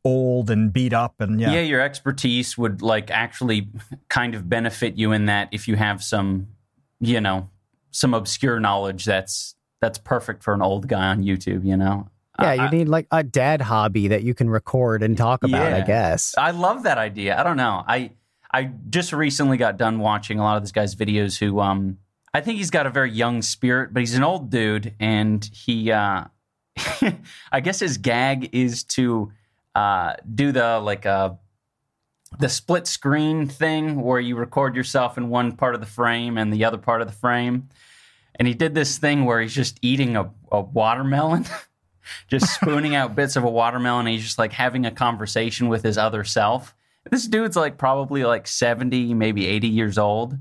old 0.04 0.50
and 0.50 0.72
beat 0.72 0.92
up 0.92 1.14
and 1.20 1.40
yeah. 1.40 1.52
yeah. 1.52 1.60
your 1.60 1.80
expertise 1.80 2.56
would 2.58 2.82
like 2.82 3.10
actually 3.10 3.68
kind 4.08 4.34
of 4.34 4.48
benefit 4.48 4.96
you 4.96 5.12
in 5.12 5.26
that 5.26 5.48
if 5.52 5.66
you 5.68 5.76
have 5.76 6.02
some 6.02 6.48
you 7.00 7.20
know 7.20 7.48
some 7.90 8.14
obscure 8.14 8.60
knowledge 8.60 9.04
that's 9.04 9.54
that's 9.80 9.98
perfect 9.98 10.42
for 10.42 10.54
an 10.54 10.62
old 10.62 10.88
guy 10.88 11.06
on 11.08 11.22
youtube 11.22 11.64
you 11.64 11.76
know 11.76 12.08
Yeah, 12.40 12.48
I- 12.48 12.64
you 12.64 12.70
need 12.70 12.88
like 12.88 13.06
a 13.10 13.22
dad 13.22 13.60
hobby 13.60 14.08
that 14.08 14.22
you 14.24 14.34
can 14.34 14.50
record 14.50 15.02
and 15.02 15.16
talk 15.16 15.44
about, 15.44 15.72
I 15.72 15.82
guess. 15.82 16.34
I 16.36 16.50
love 16.50 16.82
that 16.82 16.98
idea. 16.98 17.38
I 17.38 17.44
don't 17.44 17.56
know. 17.56 17.84
I 17.86 18.10
I 18.52 18.70
just 18.90 19.12
recently 19.12 19.56
got 19.56 19.76
done 19.76 19.98
watching 20.00 20.38
a 20.40 20.42
lot 20.42 20.56
of 20.56 20.62
this 20.62 20.72
guy's 20.72 20.94
videos. 20.96 21.38
Who 21.38 21.60
um 21.60 21.98
I 22.32 22.40
think 22.40 22.58
he's 22.58 22.70
got 22.70 22.86
a 22.86 22.90
very 22.90 23.12
young 23.12 23.42
spirit, 23.42 23.92
but 23.94 24.00
he's 24.00 24.14
an 24.16 24.24
old 24.24 24.50
dude, 24.50 24.94
and 24.98 25.44
he 25.52 25.92
uh 25.92 26.24
I 27.52 27.60
guess 27.62 27.78
his 27.78 27.98
gag 27.98 28.50
is 28.52 28.82
to 28.84 29.30
uh 29.74 30.14
do 30.34 30.52
the 30.52 30.78
like 30.78 31.06
uh 31.06 31.30
the 32.38 32.48
split 32.48 32.86
screen 32.86 33.46
thing 33.46 34.00
where 34.00 34.20
you 34.20 34.36
record 34.36 34.74
yourself 34.76 35.16
in 35.18 35.28
one 35.28 35.52
part 35.52 35.74
of 35.74 35.80
the 35.80 35.86
frame 35.86 36.36
and 36.38 36.52
the 36.52 36.64
other 36.64 36.78
part 36.78 37.00
of 37.00 37.06
the 37.06 37.14
frame. 37.14 37.68
And 38.36 38.48
he 38.48 38.54
did 38.54 38.74
this 38.74 38.98
thing 38.98 39.24
where 39.24 39.40
he's 39.40 39.54
just 39.54 39.78
eating 39.82 40.16
a, 40.16 40.30
a 40.50 40.60
watermelon. 40.60 41.46
just 42.28 42.54
spooning 42.60 42.94
out 42.94 43.14
bits 43.14 43.36
of 43.36 43.44
a 43.44 43.50
watermelon. 43.50 44.06
And 44.06 44.14
he's 44.14 44.24
just 44.24 44.38
like 44.38 44.52
having 44.52 44.86
a 44.86 44.90
conversation 44.90 45.68
with 45.68 45.82
his 45.82 45.98
other 45.98 46.24
self. 46.24 46.74
This 47.10 47.26
dude's 47.26 47.56
like 47.56 47.78
probably 47.78 48.24
like 48.24 48.46
70, 48.46 49.14
maybe 49.14 49.46
80 49.46 49.68
years 49.68 49.98
old. 49.98 50.36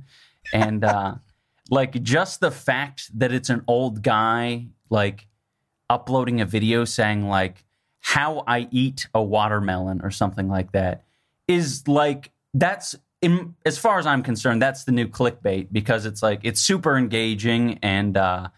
And 0.53 0.83
uh, 0.83 1.15
like 1.69 2.01
just 2.01 2.39
the 2.39 2.51
fact 2.51 3.11
that 3.19 3.31
it's 3.31 3.49
an 3.49 3.63
old 3.67 4.01
guy, 4.01 4.67
like 4.89 5.27
uploading 5.89 6.41
a 6.41 6.45
video 6.45 6.85
saying, 6.85 7.27
like, 7.27 7.65
how 8.05 8.43
I 8.45 8.67
eat 8.69 9.07
a 9.13 9.23
watermelon 9.23 10.01
or 10.03 10.11
something 10.11 10.47
like 10.47 10.71
that 10.73 11.03
is 11.47 11.87
like, 11.87 12.31
that's. 12.53 12.95
In, 13.21 13.55
as 13.65 13.77
far 13.77 13.99
as 13.99 14.05
I'm 14.05 14.21
concerned, 14.21 14.61
that's 14.61 14.83
the 14.83 14.91
new 14.91 15.07
clickbait 15.07 15.69
because 15.71 16.05
it's 16.05 16.21
like 16.21 16.41
it's 16.43 16.59
super 16.59 16.97
engaging 16.97 17.79
and 17.81 18.17
uh, 18.17 18.49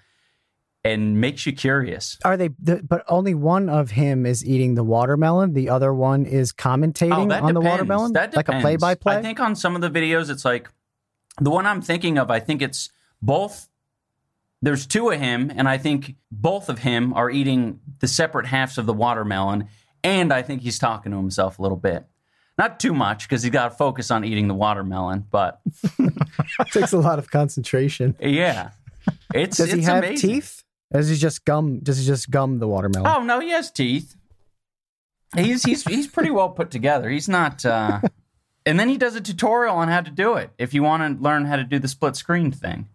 and 0.84 1.22
makes 1.22 1.46
you 1.46 1.54
curious. 1.54 2.18
Are 2.26 2.36
they 2.36 2.50
the, 2.58 2.82
but 2.82 3.04
only 3.08 3.36
one 3.36 3.70
of 3.70 3.92
him 3.92 4.26
is 4.26 4.44
eating 4.44 4.74
the 4.74 4.84
watermelon, 4.84 5.54
the 5.54 5.70
other 5.70 5.94
one 5.94 6.26
is 6.26 6.52
commentating 6.52 7.30
that 7.30 7.44
on 7.44 7.54
the 7.54 7.62
watermelon? 7.62 8.14
That 8.14 8.36
like 8.36 8.50
a 8.50 8.60
play 8.60 8.76
by 8.76 8.96
play? 8.96 9.18
I 9.18 9.22
think 9.22 9.40
on 9.40 9.56
some 9.56 9.76
of 9.76 9.82
the 9.82 9.90
videos, 9.92 10.32
it's 10.32 10.46
like 10.46 10.68
the 11.40 11.52
one 11.52 11.68
I'm 11.68 11.84
thinking 11.84 12.18
of. 12.18 12.32
I 12.32 12.40
think 12.40 12.64
it's 12.64 12.90
both. 13.22 13.70
There's 14.62 14.86
two 14.88 15.10
of 15.10 15.20
him, 15.20 15.52
and 15.56 15.68
I 15.68 15.78
think 15.78 16.16
both 16.32 16.70
of 16.70 16.80
him 16.80 17.14
are 17.14 17.30
eating 17.30 17.80
the 18.00 18.08
separate 18.08 18.48
halves 18.48 18.78
of 18.78 18.86
the 18.86 18.94
watermelon, 18.94 19.68
and 20.04 20.34
I 20.34 20.42
think 20.42 20.62
he's 20.62 20.80
talking 20.80 21.12
to 21.12 21.18
himself 21.18 21.60
a 21.60 21.62
little 21.62 21.78
bit. 21.78 22.06
Not 22.58 22.80
too 22.80 22.94
much 22.94 23.28
because 23.28 23.44
he's 23.44 23.52
got 23.52 23.70
to 23.70 23.76
focus 23.76 24.10
on 24.12 24.24
eating 24.24 24.48
the 24.48 24.54
watermelon, 24.54 25.26
but 25.30 25.60
takes 26.72 26.94
a 26.94 26.98
lot 26.98 27.20
of 27.20 27.30
concentration. 27.30 28.16
yeah, 28.20 28.72
it's 29.34 29.58
Does 29.58 29.72
he 29.74 29.82
have 29.82 30.04
amazing. 30.04 30.30
teeth? 30.30 30.64
Does 30.94 31.10
he 31.10 31.16
just 31.18 31.44
gum 31.44 31.80
does 31.80 31.98
he 31.98 32.06
just 32.06 32.30
gum 32.32 32.60
the 32.60 32.68
watermelon? 32.68 33.12
Oh 33.14 33.22
no, 33.24 33.40
he 33.42 33.50
has 33.50 33.72
teeth. 33.72 34.16
He's 35.36 35.64
he's 35.64 35.84
he's 35.84 36.08
pretty 36.08 36.32
well 36.32 36.50
put 36.50 36.72
together. 36.72 37.10
He's 37.10 37.28
not. 37.28 37.66
Uh, 37.66 38.00
and 38.66 38.80
then 38.80 38.88
he 38.88 38.98
does 38.98 39.16
a 39.16 39.22
tutorial 39.22 39.76
on 39.76 39.90
how 39.90 40.00
to 40.02 40.12
do 40.12 40.36
it 40.36 40.52
if 40.58 40.74
you 40.74 40.82
want 40.82 41.18
to 41.18 41.22
learn 41.22 41.46
how 41.46 41.58
to 41.58 41.64
do 41.66 41.78
the 41.78 41.88
split 41.90 42.16
screen 42.16 42.52
thing. 42.52 42.88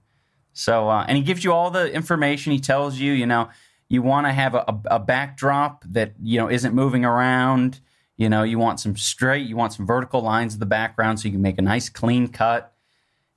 So 0.53 0.89
uh, 0.89 1.05
and 1.07 1.17
he 1.17 1.23
gives 1.23 1.45
you 1.45 1.53
all 1.53 1.71
the 1.71 1.93
information. 1.93 2.53
He 2.53 2.61
tells 2.61 2.99
you, 2.99 3.13
you 3.13 3.27
know, 3.27 3.49
you 3.89 4.03
want 4.03 4.27
to 4.27 4.33
have 4.33 4.55
a, 4.55 4.65
a, 4.69 4.81
a 4.93 4.99
backdrop 4.99 5.85
that 5.91 6.15
you 6.23 6.39
know 6.39 6.51
isn't 6.51 6.75
moving 6.75 7.05
around. 7.05 7.81
You 8.17 8.29
know, 8.29 8.43
you 8.43 8.59
want 8.59 8.81
some 8.81 8.97
straight, 8.97 9.47
you 9.47 9.57
want 9.57 9.73
some 9.73 9.87
vertical 9.87 10.21
lines 10.21 10.55
in 10.55 10.61
the 10.61 10.67
background 10.67 11.21
so 11.21 11.27
you 11.27 11.33
can 11.33 11.43
make 11.43 11.59
a 11.59 11.63
nice 11.63 11.89
clean 11.89 12.29
cut. 12.29 12.75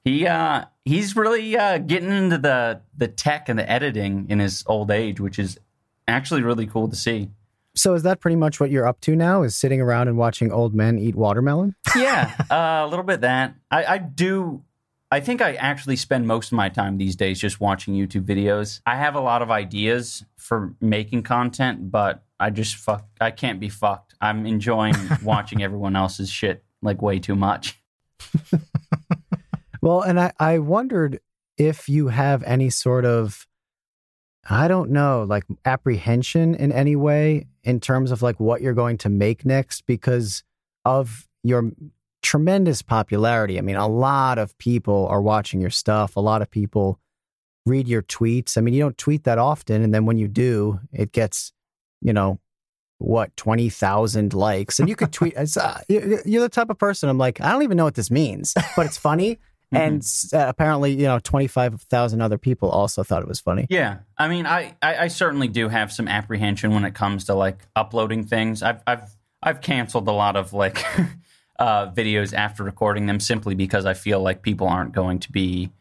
He 0.03 0.27
uh 0.27 0.65
he's 0.83 1.15
really 1.15 1.57
uh 1.57 1.77
getting 1.77 2.11
into 2.11 2.37
the 2.37 2.81
the 2.95 3.07
tech 3.07 3.49
and 3.49 3.57
the 3.57 3.69
editing 3.69 4.27
in 4.29 4.39
his 4.39 4.63
old 4.67 4.91
age, 4.91 5.19
which 5.19 5.39
is 5.39 5.59
actually 6.07 6.41
really 6.41 6.67
cool 6.67 6.87
to 6.89 6.95
see. 6.95 7.29
So 7.75 7.95
is 7.95 8.03
that 8.03 8.19
pretty 8.19 8.35
much 8.35 8.59
what 8.59 8.69
you're 8.69 8.85
up 8.85 9.01
to 9.01 9.15
now? 9.15 9.41
Is 9.41 9.55
sitting 9.55 9.81
around 9.81 10.07
and 10.07 10.17
watching 10.17 10.51
old 10.51 10.75
men 10.75 10.99
eat 10.99 11.15
watermelon? 11.15 11.75
Yeah, 11.95 12.31
uh, 12.51 12.85
a 12.85 12.87
little 12.87 13.05
bit 13.05 13.21
that. 13.21 13.55
I, 13.71 13.85
I 13.85 13.97
do. 13.97 14.63
I 15.13 15.19
think 15.19 15.41
I 15.41 15.53
actually 15.53 15.95
spend 15.95 16.27
most 16.27 16.51
of 16.51 16.55
my 16.55 16.69
time 16.69 16.97
these 16.97 17.15
days 17.15 17.39
just 17.39 17.59
watching 17.61 17.93
YouTube 17.93 18.25
videos. 18.25 18.81
I 18.85 18.95
have 18.95 19.15
a 19.15 19.21
lot 19.21 19.41
of 19.41 19.51
ideas 19.51 20.25
for 20.37 20.73
making 20.81 21.23
content, 21.23 21.91
but 21.91 22.23
I 22.39 22.49
just 22.49 22.75
fuck. 22.75 23.07
I 23.21 23.31
can't 23.31 23.59
be 23.59 23.69
fucked. 23.69 24.15
I'm 24.19 24.45
enjoying 24.45 24.95
watching 25.23 25.63
everyone 25.63 25.95
else's 25.95 26.29
shit 26.29 26.63
like 26.81 27.01
way 27.01 27.19
too 27.19 27.35
much. 27.35 27.79
Well, 29.83 29.99
and 29.99 30.17
I, 30.17 30.31
I 30.39 30.59
wondered 30.59 31.19
if 31.57 31.89
you 31.89 32.07
have 32.07 32.41
any 32.43 32.69
sort 32.69 33.03
of 33.03 33.45
I 34.49 34.69
don't 34.69 34.91
know, 34.91 35.25
like 35.27 35.43
apprehension 35.65 36.55
in 36.55 36.71
any 36.71 36.95
way 36.95 37.47
in 37.65 37.81
terms 37.81 38.11
of 38.11 38.21
like 38.21 38.39
what 38.39 38.61
you're 38.61 38.73
going 38.73 38.97
to 38.99 39.09
make 39.09 39.45
next 39.45 39.85
because 39.85 40.43
of 40.85 41.27
your 41.43 41.71
tremendous 42.23 42.81
popularity. 42.81 43.57
I 43.57 43.61
mean, 43.61 43.75
a 43.75 43.87
lot 43.87 44.39
of 44.39 44.57
people 44.57 45.05
are 45.07 45.21
watching 45.21 45.61
your 45.61 45.69
stuff. 45.69 46.15
A 46.15 46.19
lot 46.19 46.41
of 46.41 46.49
people 46.49 46.99
read 47.65 47.87
your 47.87 48.01
tweets. 48.01 48.57
I 48.57 48.61
mean, 48.61 48.73
you 48.73 48.81
don't 48.81 48.97
tweet 48.97 49.25
that 49.25 49.37
often. 49.37 49.83
And 49.83 49.93
then 49.93 50.05
when 50.05 50.17
you 50.17 50.27
do, 50.27 50.79
it 50.91 51.11
gets, 51.11 51.53
you 52.01 52.11
know, 52.13 52.39
what, 52.97 53.35
20,000 53.37 54.33
likes. 54.33 54.79
And 54.79 54.89
you 54.89 54.95
could 54.95 55.11
tweet, 55.11 55.35
uh, 55.37 55.77
you're 55.87 56.41
the 56.41 56.49
type 56.49 56.69
of 56.69 56.77
person 56.79 57.09
I'm 57.09 57.17
like, 57.17 57.39
I 57.41 57.51
don't 57.51 57.63
even 57.63 57.77
know 57.77 57.83
what 57.83 57.95
this 57.95 58.09
means, 58.11 58.53
but 58.75 58.85
it's 58.85 58.97
funny. 58.97 59.39
and 59.71 60.01
Mm-hmm. 60.01 60.37
uh, 60.37 60.47
apparently, 60.49 60.91
you 60.93 61.03
know, 61.05 61.19
25,000 61.19 62.21
other 62.21 62.37
people 62.37 62.69
also 62.69 63.01
thought 63.03 63.23
it 63.23 63.27
was 63.27 63.39
funny. 63.39 63.65
Yeah, 63.69 63.99
I 64.17 64.27
mean, 64.27 64.45
I, 64.45 64.75
I, 64.83 64.97
I 64.97 65.07
certainly 65.07 65.47
do 65.47 65.67
have 65.67 65.91
some 65.91 66.07
apprehension 66.07 66.73
when 66.73 66.85
it 66.85 66.93
comes 66.93 67.25
to 67.25 67.33
like 67.33 67.57
uploading 67.75 68.23
things. 68.23 68.61
I've 68.61 68.83
I've 68.85 69.09
I've 69.41 69.61
canceled 69.61 70.07
a 70.07 70.11
lot 70.11 70.35
of 70.35 70.53
like 70.53 70.85
uh, 71.59 71.91
videos 71.91 72.33
after 72.33 72.63
recording 72.63 73.05
them 73.05 73.19
simply 73.19 73.55
because 73.55 73.85
I 73.85 73.93
feel 73.93 74.19
like 74.19 74.41
people 74.41 74.67
aren't 74.67 74.93
going 74.93 75.19
to 75.19 75.31
be 75.31 75.71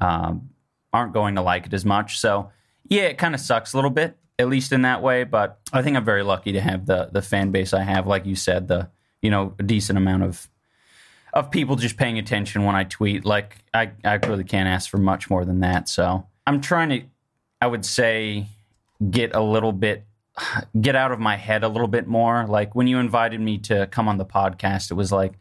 um, 0.00 0.50
aren't 0.92 1.12
going 1.12 1.34
to 1.34 1.42
like 1.42 1.66
it 1.66 1.74
as 1.74 1.84
much. 1.84 2.18
So 2.18 2.50
yeah, 2.88 3.02
it 3.02 3.18
kind 3.18 3.34
of 3.34 3.40
sucks 3.40 3.72
a 3.72 3.76
little 3.76 3.90
bit, 3.90 4.16
at 4.38 4.48
least 4.48 4.72
in 4.72 4.82
that 4.82 5.02
way. 5.02 5.24
But 5.24 5.58
I 5.72 5.82
think 5.82 5.96
I'm 5.96 6.04
very 6.04 6.22
lucky 6.22 6.52
to 6.52 6.60
have 6.60 6.86
the 6.86 7.08
the 7.12 7.22
fan 7.22 7.50
base 7.50 7.72
I 7.72 7.82
have. 7.82 8.06
Like 8.06 8.26
you 8.26 8.36
said, 8.36 8.68
the 8.68 8.88
you 9.22 9.30
know 9.30 9.54
a 9.58 9.62
decent 9.62 9.96
amount 9.96 10.22
of 10.22 10.48
of 11.32 11.50
people 11.50 11.76
just 11.76 11.96
paying 11.96 12.18
attention 12.18 12.64
when 12.64 12.74
I 12.74 12.84
tweet. 12.84 13.24
Like 13.24 13.56
I, 13.74 13.92
I 14.04 14.14
really 14.14 14.44
can't 14.44 14.68
ask 14.68 14.88
for 14.88 14.98
much 14.98 15.30
more 15.30 15.44
than 15.44 15.60
that. 15.60 15.88
So 15.88 16.26
I'm 16.46 16.60
trying 16.60 16.88
to, 16.90 17.02
I 17.60 17.66
would 17.66 17.84
say, 17.84 18.46
get 19.10 19.34
a 19.34 19.40
little 19.40 19.72
bit, 19.72 20.04
get 20.80 20.96
out 20.96 21.12
of 21.12 21.18
my 21.18 21.36
head 21.36 21.64
a 21.64 21.68
little 21.68 21.88
bit 21.88 22.06
more. 22.06 22.46
Like 22.46 22.74
when 22.74 22.86
you 22.86 22.98
invited 22.98 23.40
me 23.40 23.58
to 23.58 23.86
come 23.88 24.08
on 24.08 24.18
the 24.18 24.24
podcast, 24.24 24.90
it 24.90 24.94
was 24.94 25.12
like 25.12 25.34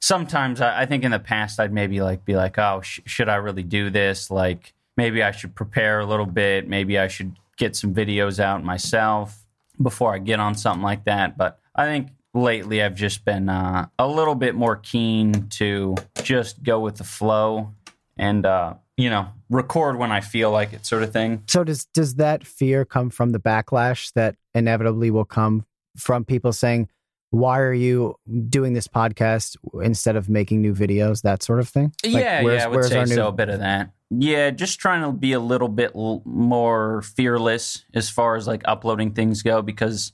sometimes 0.00 0.60
I, 0.60 0.82
I 0.82 0.86
think 0.86 1.04
in 1.04 1.10
the 1.12 1.18
past 1.18 1.60
I'd 1.60 1.72
maybe 1.72 2.00
like 2.00 2.24
be 2.24 2.36
like, 2.36 2.58
oh, 2.58 2.80
sh- 2.82 3.00
should 3.06 3.28
I 3.28 3.36
really 3.36 3.62
do 3.62 3.90
this? 3.90 4.30
Like 4.30 4.74
maybe 4.96 5.22
I 5.22 5.30
should 5.30 5.54
prepare 5.54 6.00
a 6.00 6.06
little 6.06 6.26
bit. 6.26 6.68
Maybe 6.68 6.98
I 6.98 7.08
should 7.08 7.36
get 7.56 7.76
some 7.76 7.94
videos 7.94 8.38
out 8.38 8.64
myself 8.64 9.38
before 9.80 10.14
I 10.14 10.18
get 10.18 10.40
on 10.40 10.54
something 10.54 10.82
like 10.82 11.04
that. 11.04 11.38
But 11.38 11.58
I 11.74 11.86
think 11.86 12.08
lately 12.34 12.82
I've 12.82 12.94
just 12.94 13.24
been 13.24 13.48
uh, 13.48 13.86
a 13.98 14.06
little 14.06 14.34
bit 14.34 14.54
more 14.54 14.76
keen 14.76 15.48
to 15.50 15.94
just 16.22 16.62
go 16.62 16.80
with 16.80 16.96
the 16.96 17.04
flow 17.04 17.74
and 18.16 18.44
uh, 18.44 18.74
you 19.02 19.10
know 19.10 19.28
record 19.50 19.98
when 19.98 20.12
I 20.12 20.20
feel 20.20 20.50
like 20.50 20.72
it, 20.72 20.86
sort 20.86 21.02
of 21.02 21.12
thing. 21.12 21.42
So 21.48 21.64
does 21.64 21.86
does 21.86 22.14
that 22.16 22.46
fear 22.46 22.84
come 22.84 23.10
from 23.10 23.30
the 23.30 23.40
backlash 23.40 24.12
that 24.14 24.36
inevitably 24.54 25.10
will 25.10 25.24
come 25.24 25.66
from 25.96 26.24
people 26.24 26.52
saying, 26.52 26.88
"Why 27.30 27.58
are 27.58 27.74
you 27.74 28.16
doing 28.48 28.72
this 28.72 28.88
podcast 28.88 29.56
instead 29.82 30.16
of 30.16 30.28
making 30.28 30.62
new 30.62 30.74
videos?" 30.74 31.22
That 31.22 31.42
sort 31.42 31.58
of 31.58 31.68
thing. 31.68 31.92
Like, 32.04 32.14
yeah, 32.14 32.40
yeah, 32.40 32.64
I 32.64 32.68
would 32.68 32.84
say 32.84 33.04
new- 33.04 33.14
so. 33.14 33.28
A 33.28 33.32
bit 33.32 33.48
of 33.48 33.58
that. 33.58 33.90
Yeah, 34.14 34.50
just 34.50 34.78
trying 34.78 35.02
to 35.02 35.12
be 35.12 35.32
a 35.32 35.40
little 35.40 35.68
bit 35.68 35.92
l- 35.94 36.22
more 36.26 37.00
fearless 37.00 37.84
as 37.94 38.10
far 38.10 38.36
as 38.36 38.46
like 38.46 38.60
uploading 38.66 39.14
things 39.14 39.42
go 39.42 39.62
because 39.62 40.12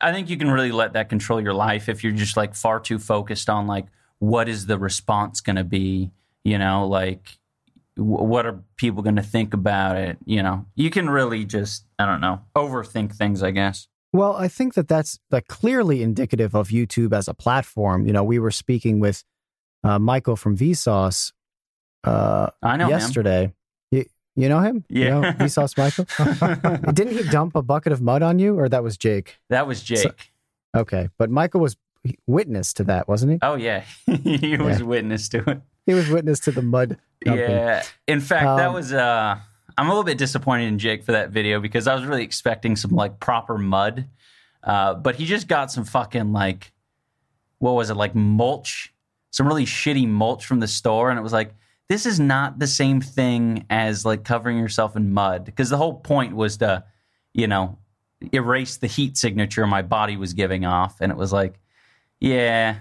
I 0.00 0.12
think 0.12 0.28
you 0.28 0.36
can 0.36 0.50
really 0.50 0.70
let 0.70 0.92
that 0.92 1.08
control 1.08 1.40
your 1.40 1.54
life 1.54 1.88
if 1.88 2.04
you're 2.04 2.12
just 2.12 2.36
like 2.36 2.54
far 2.54 2.78
too 2.78 2.98
focused 2.98 3.48
on 3.48 3.66
like 3.66 3.86
what 4.18 4.48
is 4.48 4.66
the 4.66 4.78
response 4.78 5.40
going 5.40 5.56
to 5.56 5.64
be, 5.64 6.10
you 6.44 6.58
know, 6.58 6.86
like 6.86 7.38
what 7.98 8.46
are 8.46 8.62
people 8.76 9.02
going 9.02 9.16
to 9.16 9.22
think 9.22 9.52
about 9.54 9.96
it, 9.96 10.16
you 10.24 10.42
know. 10.42 10.64
You 10.74 10.88
can 10.90 11.10
really 11.10 11.44
just 11.44 11.84
I 11.98 12.06
don't 12.06 12.20
know, 12.20 12.40
overthink 12.56 13.14
things, 13.14 13.42
I 13.42 13.50
guess. 13.50 13.88
Well, 14.12 14.36
I 14.36 14.48
think 14.48 14.74
that 14.74 14.88
that's 14.88 15.18
like 15.30 15.48
clearly 15.48 16.02
indicative 16.02 16.54
of 16.54 16.68
YouTube 16.68 17.12
as 17.12 17.28
a 17.28 17.34
platform. 17.34 18.06
You 18.06 18.12
know, 18.14 18.24
we 18.24 18.38
were 18.38 18.50
speaking 18.50 19.00
with 19.00 19.22
uh, 19.84 19.98
Michael 19.98 20.36
from 20.36 20.56
Vsauce 20.56 21.32
uh, 22.04 22.48
I 22.62 22.76
know 22.76 22.88
yesterday. 22.88 23.52
You, 23.90 24.04
you 24.36 24.48
know 24.48 24.60
him? 24.60 24.84
You 24.88 25.04
Yeah. 25.04 25.10
know 25.20 25.32
Vsauce 25.32 25.76
Michael? 25.76 26.06
Didn't 26.92 27.16
he 27.16 27.22
dump 27.24 27.54
a 27.56 27.62
bucket 27.62 27.92
of 27.92 28.00
mud 28.00 28.22
on 28.22 28.38
you, 28.38 28.58
or 28.58 28.68
that 28.68 28.82
was 28.82 28.96
Jake? 28.96 29.38
That 29.50 29.66
was 29.66 29.82
Jake. 29.82 30.30
Okay, 30.76 31.08
but 31.18 31.28
Michael 31.30 31.60
was 31.60 31.76
witness 32.26 32.72
to 32.74 32.84
that, 32.84 33.08
wasn't 33.08 33.32
he? 33.32 33.38
oh 33.42 33.56
yeah. 33.56 33.84
he 34.06 34.56
was 34.56 34.78
Yeah. 34.80 34.86
witness 34.86 35.28
to 35.30 35.50
it. 35.50 35.60
He 35.88 35.94
was 35.94 36.10
witness 36.10 36.38
to 36.40 36.50
the 36.50 36.60
mud 36.60 36.98
dumping. 37.24 37.48
Yeah. 37.48 37.82
In 38.06 38.20
fact, 38.20 38.44
that 38.58 38.68
Um, 38.68 38.74
was 38.74 38.92
uh 38.92 39.38
I'm 39.78 39.86
a 39.86 39.88
little 39.88 40.04
bit 40.04 40.18
disappointed 40.18 40.66
in 40.66 40.78
Jake 40.78 41.02
for 41.02 41.12
that 41.12 41.30
video 41.30 41.60
because 41.60 41.86
I 41.86 41.94
was 41.94 42.04
really 42.04 42.24
expecting 42.24 42.76
some 42.76 42.90
like 42.90 43.20
proper 43.20 43.56
mud. 43.56 44.06
Uh, 44.62 44.92
but 44.92 45.14
he 45.14 45.24
just 45.24 45.48
got 45.48 45.72
some 45.72 45.84
fucking 45.84 46.32
like 46.32 46.72
what 47.58 47.72
was 47.72 47.88
it, 47.88 47.94
like 47.94 48.14
mulch, 48.14 48.92
some 49.30 49.46
really 49.46 49.64
shitty 49.64 50.06
mulch 50.06 50.44
from 50.44 50.60
the 50.60 50.68
store, 50.68 51.08
and 51.08 51.18
it 51.18 51.22
was 51.22 51.32
like, 51.32 51.54
this 51.88 52.04
is 52.04 52.20
not 52.20 52.58
the 52.58 52.66
same 52.66 53.00
thing 53.00 53.64
as 53.70 54.04
like 54.04 54.24
covering 54.24 54.58
yourself 54.58 54.94
in 54.94 55.14
mud. 55.14 55.46
Because 55.46 55.70
the 55.70 55.78
whole 55.78 55.94
point 55.94 56.36
was 56.36 56.58
to, 56.58 56.84
you 57.32 57.46
know, 57.46 57.78
erase 58.34 58.76
the 58.76 58.88
heat 58.88 59.16
signature 59.16 59.66
my 59.66 59.80
body 59.80 60.18
was 60.18 60.34
giving 60.34 60.66
off. 60.66 61.00
And 61.00 61.10
it 61.10 61.16
was 61.16 61.32
like, 61.32 61.58
yeah, 62.20 62.80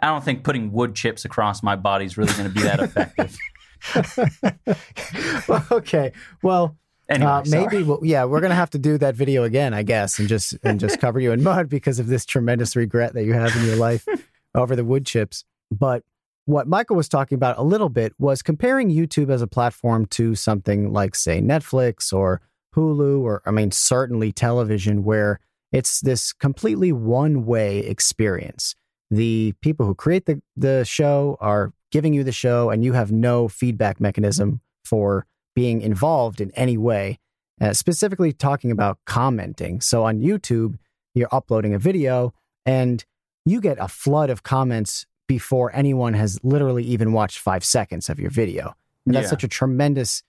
I 0.00 0.08
don't 0.08 0.24
think 0.24 0.44
putting 0.44 0.72
wood 0.72 0.94
chips 0.94 1.24
across 1.24 1.62
my 1.62 1.76
body 1.76 2.04
is 2.04 2.16
really 2.16 2.32
going 2.32 2.48
to 2.48 2.54
be 2.54 2.62
that 2.62 2.80
effective. 2.80 3.36
Well, 5.46 5.66
okay. 5.70 6.12
Well, 6.42 6.78
Anyway, 7.08 7.30
uh, 7.30 7.42
maybe. 7.46 7.82
Well, 7.82 8.00
yeah, 8.02 8.24
we're 8.24 8.40
gonna 8.40 8.54
have 8.54 8.70
to 8.70 8.78
do 8.78 8.96
that 8.98 9.14
video 9.14 9.44
again, 9.44 9.74
I 9.74 9.82
guess, 9.82 10.18
and 10.18 10.26
just 10.26 10.54
and 10.64 10.80
just 10.80 11.00
cover 11.00 11.20
you 11.20 11.32
in 11.32 11.42
mud 11.42 11.68
because 11.68 11.98
of 11.98 12.06
this 12.06 12.24
tremendous 12.24 12.76
regret 12.76 13.12
that 13.12 13.24
you 13.24 13.34
have 13.34 13.54
in 13.56 13.66
your 13.66 13.76
life 13.76 14.06
over 14.54 14.74
the 14.74 14.84
wood 14.84 15.04
chips. 15.04 15.44
But 15.70 16.02
what 16.46 16.66
Michael 16.66 16.96
was 16.96 17.08
talking 17.08 17.36
about 17.36 17.58
a 17.58 17.62
little 17.62 17.90
bit 17.90 18.14
was 18.18 18.42
comparing 18.42 18.90
YouTube 18.90 19.30
as 19.30 19.42
a 19.42 19.46
platform 19.46 20.06
to 20.06 20.34
something 20.34 20.92
like, 20.92 21.14
say, 21.14 21.40
Netflix 21.40 22.12
or 22.12 22.40
Hulu, 22.74 23.20
or 23.20 23.42
I 23.44 23.50
mean, 23.50 23.70
certainly 23.70 24.32
television, 24.32 25.04
where 25.04 25.40
it's 25.72 26.00
this 26.00 26.32
completely 26.32 26.92
one 26.92 27.44
way 27.44 27.80
experience. 27.80 28.74
The 29.14 29.54
people 29.60 29.86
who 29.86 29.94
create 29.94 30.26
the, 30.26 30.42
the 30.56 30.84
show 30.84 31.36
are 31.40 31.72
giving 31.92 32.14
you 32.14 32.24
the 32.24 32.32
show, 32.32 32.70
and 32.70 32.84
you 32.84 32.92
have 32.94 33.12
no 33.12 33.46
feedback 33.48 34.00
mechanism 34.00 34.60
for 34.84 35.26
being 35.54 35.80
involved 35.82 36.40
in 36.40 36.50
any 36.52 36.76
way, 36.76 37.20
uh, 37.60 37.72
specifically 37.72 38.32
talking 38.32 38.70
about 38.72 38.98
commenting. 39.06 39.80
So 39.80 40.04
on 40.04 40.18
YouTube, 40.20 40.78
you're 41.14 41.28
uploading 41.30 41.74
a 41.74 41.78
video 41.78 42.34
and 42.66 43.04
you 43.46 43.60
get 43.60 43.76
a 43.78 43.86
flood 43.86 44.30
of 44.30 44.42
comments 44.42 45.06
before 45.28 45.70
anyone 45.74 46.14
has 46.14 46.40
literally 46.42 46.82
even 46.82 47.12
watched 47.12 47.38
five 47.38 47.64
seconds 47.64 48.08
of 48.08 48.18
your 48.18 48.30
video. 48.30 48.74
And 49.06 49.14
that's 49.14 49.26
Yeah. 49.26 49.30
such 49.30 49.44
a 49.44 49.48
tremendous 49.48 50.22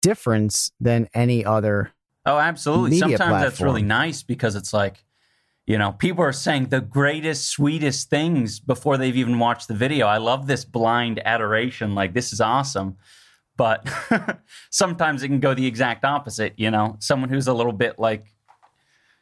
difference 0.00 0.72
than 0.80 1.08
any 1.12 1.44
other. 1.44 1.92
Oh, 2.24 2.38
absolutely. 2.38 2.98
Sometimes 2.98 3.42
that's 3.42 3.60
really 3.60 3.82
nice 3.82 4.22
because 4.22 4.56
it's 4.56 4.72
like, 4.72 5.04
you 5.66 5.78
know, 5.78 5.92
people 5.92 6.22
are 6.22 6.32
saying 6.32 6.66
the 6.66 6.80
greatest, 6.80 7.48
sweetest 7.48 8.10
things 8.10 8.60
before 8.60 8.98
they've 8.98 9.16
even 9.16 9.38
watched 9.38 9.68
the 9.68 9.74
video. 9.74 10.06
I 10.06 10.18
love 10.18 10.46
this 10.46 10.64
blind 10.64 11.22
adoration. 11.24 11.94
Like, 11.94 12.12
this 12.12 12.32
is 12.32 12.40
awesome. 12.40 12.96
But 13.56 13.88
sometimes 14.70 15.22
it 15.22 15.28
can 15.28 15.40
go 15.40 15.54
the 15.54 15.66
exact 15.66 16.04
opposite, 16.04 16.54
you 16.56 16.70
know, 16.70 16.96
someone 16.98 17.30
who's 17.30 17.46
a 17.46 17.54
little 17.54 17.72
bit 17.72 17.98
like, 17.98 18.26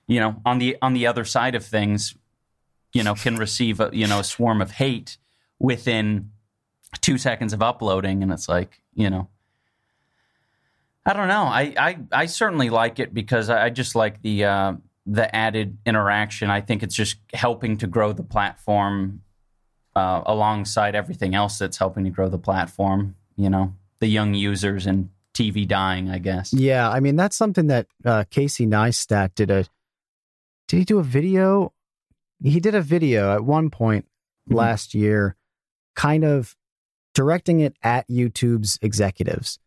you 0.09 0.18
know, 0.18 0.40
on 0.44 0.59
the 0.59 0.76
on 0.83 0.94
the 0.94 1.07
other 1.07 1.24
side 1.24 1.55
of 1.55 1.64
things, 1.64 2.16
you 2.92 3.02
know, 3.02 3.14
can 3.14 3.37
receive 3.37 3.78
a, 3.78 3.90
you 3.92 4.07
know, 4.07 4.20
a 4.20 4.24
swarm 4.24 4.61
of 4.61 4.72
hate 4.72 5.18
within 5.59 6.31
two 7.00 7.18
seconds 7.18 7.52
of 7.52 7.62
uploading. 7.62 8.22
And 8.22 8.33
it's 8.33 8.48
like, 8.48 8.81
you 8.94 9.11
know, 9.11 9.28
I 11.05 11.12
don't 11.12 11.28
know. 11.28 11.44
I, 11.44 11.74
I, 11.78 11.98
I 12.11 12.26
certainly 12.26 12.70
like 12.70 12.98
it 12.98 13.12
because 13.12 13.50
I 13.50 13.66
I 13.66 13.70
just 13.70 13.94
like 13.94 14.22
the 14.22 14.44
uh, 14.44 14.72
the 15.07 15.35
added 15.35 15.79
interaction. 15.85 16.51
I 16.51 16.61
think 16.61 16.83
it's 16.83 16.95
just 16.95 17.17
helping 17.35 17.77
to 17.79 17.87
grow 17.87 18.12
the 18.12 18.23
platform 18.23 19.23
uh, 19.97 20.23
alongside 20.27 20.95
everything 20.95 21.35
else 21.35 21.59
that's 21.59 21.77
helping 21.77 22.05
to 22.05 22.11
grow 22.11 22.29
the 22.29 22.38
platform. 22.38 23.17
You 23.37 23.51
know, 23.51 23.75
the 24.01 24.07
young 24.07 24.35
users 24.35 24.87
and 24.87 25.09
TV 25.35 25.67
dying. 25.67 26.11
I 26.11 26.19
guess. 26.19 26.53
Yeah, 26.53 26.88
I 26.91 27.01
mean 27.01 27.17
that's 27.17 27.37
something 27.37 27.67
that 27.69 27.87
uh, 28.05 28.25
Casey 28.31 28.67
Neistat 28.67 29.35
did 29.35 29.51
a. 29.51 29.65
Did 30.69 30.79
he 30.79 30.85
do 30.85 30.99
a 30.99 31.03
video? 31.05 31.73
He 32.43 32.61
did 32.61 32.75
a 32.75 32.81
video 32.83 33.33
at 33.35 33.45
one 33.45 33.71
point 33.71 34.07
Mhm. 34.51 34.57
last 34.57 34.95
year, 34.95 35.37
kind 35.95 36.25
of 36.25 36.57
directing 37.15 37.61
it 37.61 37.77
at 37.83 38.09
YouTube's 38.09 38.79
executives, 38.83 39.59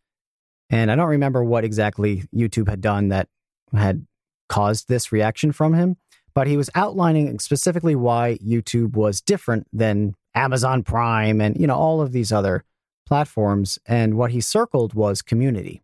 and 0.69 0.91
I 0.91 0.95
don't 0.95 1.09
remember 1.09 1.43
what 1.43 1.63
exactly 1.63 2.23
YouTube 2.35 2.67
had 2.69 2.81
done 2.81 3.09
that 3.09 3.29
had 3.73 4.05
caused 4.49 4.87
this 4.87 5.11
reaction 5.11 5.51
from 5.51 5.73
him, 5.73 5.97
but 6.33 6.47
he 6.47 6.57
was 6.57 6.69
outlining 6.75 7.39
specifically 7.39 7.95
why 7.95 8.37
YouTube 8.45 8.93
was 8.95 9.21
different 9.21 9.67
than 9.73 10.15
Amazon 10.33 10.83
Prime 10.83 11.39
and 11.41 11.57
you 11.59 11.67
know 11.67 11.75
all 11.75 12.01
of 12.01 12.11
these 12.11 12.31
other 12.31 12.63
platforms. 13.05 13.79
And 13.85 14.15
what 14.15 14.31
he 14.31 14.41
circled 14.41 14.93
was 14.93 15.21
community. 15.21 15.81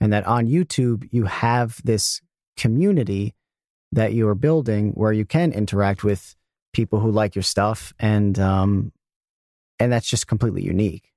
And 0.00 0.12
that 0.12 0.26
on 0.26 0.46
YouTube, 0.46 1.08
you 1.10 1.24
have 1.24 1.80
this 1.84 2.20
community 2.56 3.34
that 3.92 4.12
you 4.12 4.28
are 4.28 4.34
building 4.34 4.92
where 4.92 5.12
you 5.12 5.24
can 5.24 5.52
interact 5.52 6.04
with 6.04 6.36
people 6.72 7.00
who 7.00 7.10
like 7.10 7.34
your 7.34 7.42
stuff. 7.42 7.92
And, 7.98 8.38
um, 8.38 8.92
and 9.78 9.92
that's 9.92 10.08
just 10.08 10.26
completely 10.26 10.62
unique. 10.62 11.12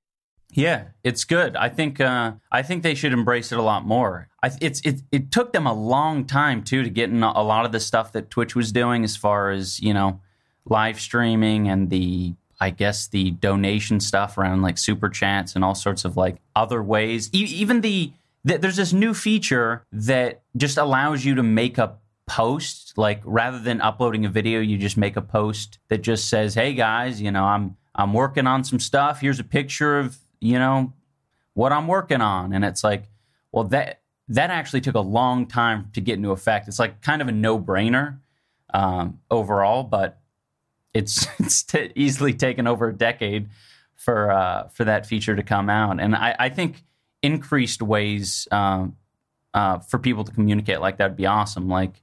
Yeah, 0.54 0.84
it's 1.02 1.24
good. 1.24 1.56
I 1.56 1.70
think 1.70 1.98
uh, 1.98 2.32
I 2.50 2.62
think 2.62 2.82
they 2.82 2.94
should 2.94 3.12
embrace 3.12 3.52
it 3.52 3.58
a 3.58 3.62
lot 3.62 3.86
more. 3.86 4.28
I, 4.42 4.50
it's 4.60 4.80
it 4.82 5.02
it 5.10 5.30
took 5.30 5.52
them 5.52 5.66
a 5.66 5.72
long 5.72 6.26
time 6.26 6.62
too 6.62 6.82
to 6.82 6.90
get 6.90 7.08
in 7.08 7.22
a 7.22 7.42
lot 7.42 7.64
of 7.64 7.72
the 7.72 7.80
stuff 7.80 8.12
that 8.12 8.28
Twitch 8.28 8.54
was 8.54 8.70
doing 8.70 9.02
as 9.02 9.16
far 9.16 9.50
as 9.50 9.80
you 9.80 9.94
know 9.94 10.20
live 10.66 11.00
streaming 11.00 11.68
and 11.68 11.88
the 11.88 12.34
I 12.60 12.68
guess 12.70 13.08
the 13.08 13.30
donation 13.30 13.98
stuff 13.98 14.36
around 14.36 14.60
like 14.60 14.76
super 14.76 15.08
chats 15.08 15.54
and 15.54 15.64
all 15.64 15.74
sorts 15.74 16.04
of 16.04 16.16
like 16.16 16.36
other 16.54 16.82
ways. 16.82 17.30
E- 17.32 17.38
even 17.38 17.80
the, 17.80 18.12
the 18.44 18.58
there's 18.58 18.76
this 18.76 18.92
new 18.92 19.14
feature 19.14 19.84
that 19.90 20.42
just 20.56 20.76
allows 20.76 21.24
you 21.24 21.34
to 21.34 21.42
make 21.42 21.78
a 21.78 21.96
post 22.26 22.96
like 22.98 23.22
rather 23.24 23.58
than 23.58 23.80
uploading 23.80 24.26
a 24.26 24.28
video, 24.28 24.60
you 24.60 24.76
just 24.76 24.98
make 24.98 25.16
a 25.16 25.22
post 25.22 25.78
that 25.88 26.02
just 26.02 26.28
says, 26.28 26.54
"Hey 26.54 26.74
guys, 26.74 27.22
you 27.22 27.30
know 27.30 27.44
I'm." 27.44 27.76
I'm 27.94 28.14
working 28.14 28.46
on 28.46 28.64
some 28.64 28.80
stuff. 28.80 29.20
Here's 29.20 29.38
a 29.38 29.44
picture 29.44 29.98
of 29.98 30.16
you 30.42 30.58
know, 30.58 30.92
what 31.54 31.72
I'm 31.72 31.86
working 31.86 32.20
on. 32.20 32.52
And 32.52 32.64
it's 32.64 32.82
like, 32.82 33.04
well, 33.52 33.64
that 33.64 34.00
that 34.28 34.50
actually 34.50 34.80
took 34.80 34.94
a 34.94 35.00
long 35.00 35.46
time 35.46 35.90
to 35.94 36.00
get 36.00 36.16
into 36.16 36.30
effect. 36.30 36.68
It's 36.68 36.78
like 36.78 37.02
kind 37.02 37.22
of 37.22 37.28
a 37.28 37.32
no 37.32 37.58
brainer 37.58 38.18
um, 38.72 39.20
overall, 39.30 39.82
but 39.82 40.20
it's 40.92 41.26
it's 41.38 41.62
t- 41.62 41.92
easily 41.94 42.34
taken 42.34 42.66
over 42.66 42.88
a 42.88 42.92
decade 42.92 43.48
for 43.94 44.30
uh, 44.30 44.68
for 44.68 44.84
that 44.84 45.06
feature 45.06 45.36
to 45.36 45.42
come 45.42 45.70
out. 45.70 46.00
And 46.00 46.16
I, 46.16 46.34
I 46.38 46.48
think 46.48 46.82
increased 47.22 47.82
ways 47.82 48.48
um, 48.50 48.96
uh, 49.54 49.78
for 49.78 49.98
people 49.98 50.24
to 50.24 50.32
communicate 50.32 50.80
like 50.80 50.96
that 50.96 51.10
would 51.10 51.16
be 51.16 51.26
awesome. 51.26 51.68
Like, 51.68 52.02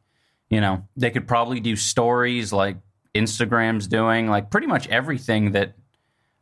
you 0.50 0.62
know, 0.62 0.88
they 0.96 1.10
could 1.10 1.28
probably 1.28 1.60
do 1.60 1.76
stories 1.76 2.54
like 2.54 2.78
Instagram's 3.14 3.88
doing, 3.88 4.28
like 4.28 4.50
pretty 4.50 4.68
much 4.68 4.88
everything 4.88 5.52
that 5.52 5.74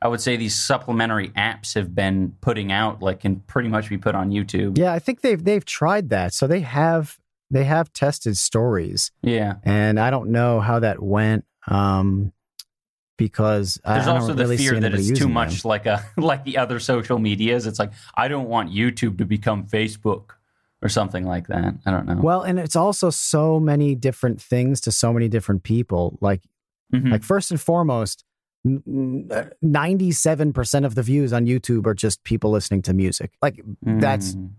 I 0.02 0.08
would 0.08 0.22
say 0.22 0.36
these 0.38 0.56
supplementary 0.56 1.30
apps 1.30 1.74
have 1.76 1.96
been 1.96 2.36
putting 2.42 2.72
out 2.72 3.02
like 3.02 3.22
can 3.22 3.38
pretty 3.42 3.68
much 3.70 3.90
be 3.90 3.98
put 3.98 4.14
on 4.16 4.30
YouTube. 4.30 4.78
Yeah, 4.78 4.94
I 4.94 5.00
think 5.00 5.22
they've 5.22 5.44
they've 5.44 5.66
tried 5.66 6.10
that. 6.10 6.34
So 6.34 6.46
they 6.48 6.60
have 6.62 7.18
they 7.50 7.64
have 7.64 7.92
tested 7.94 8.38
stories. 8.38 9.12
Yeah. 9.24 9.56
And 9.64 10.00
I 10.00 10.10
don't 10.12 10.30
know 10.32 10.60
how 10.60 10.80
that 10.80 11.02
went. 11.02 11.46
Um 11.68 12.32
because 13.18 13.80
there's 13.84 14.08
I 14.08 14.12
also 14.16 14.34
the 14.34 14.44
really 14.44 14.58
fear 14.58 14.80
that 14.80 14.94
it's 14.94 15.12
too 15.18 15.28
much 15.28 15.64
them. 15.64 15.70
like 15.70 15.86
a 15.88 16.06
like 16.18 16.44
the 16.44 16.58
other 16.58 16.80
social 16.80 17.18
medias. 17.18 17.66
It's 17.66 17.80
like 17.80 17.92
I 18.16 18.28
don't 18.28 18.48
want 18.48 18.72
YouTube 18.72 19.18
to 19.18 19.26
become 19.26 19.66
Facebook 19.66 20.32
or 20.84 20.90
something 20.90 21.26
like 21.26 21.48
that. 21.48 21.74
I 21.88 21.92
don't 21.92 22.06
know. 22.06 22.20
Well, 22.22 22.44
and 22.44 22.60
it's 22.60 22.76
also 22.76 23.10
so 23.10 23.60
many 23.60 23.96
different 23.96 24.40
things 24.40 24.80
to 24.82 24.92
so 24.92 25.12
many 25.12 25.28
different 25.28 25.64
people. 25.64 26.20
Like 26.22 26.42
Mhm. 26.94 27.12
like 27.12 27.24
first 27.24 27.50
and 27.52 27.60
foremost, 27.60 28.24
ninety-seven 28.66 30.54
percent 30.54 30.86
of 30.86 30.96
the 30.96 31.04
views 31.04 31.34
on 31.34 31.46
YouTube 31.46 31.86
are 31.88 31.94
just 31.94 32.24
people 32.24 32.52
listening 32.52 32.82
to 32.84 32.94
music. 32.94 33.32
Like 33.42 33.62
that's 33.82 34.36
Mm. 34.36 34.52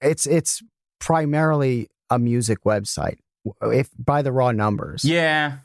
it's 0.00 0.26
it's 0.26 0.62
primarily 1.00 1.88
a 2.10 2.18
music 2.18 2.64
website. 2.64 3.18
If 3.62 3.88
by 3.98 4.22
the 4.22 4.32
raw 4.32 4.52
numbers, 4.52 5.04
yeah. 5.04 5.58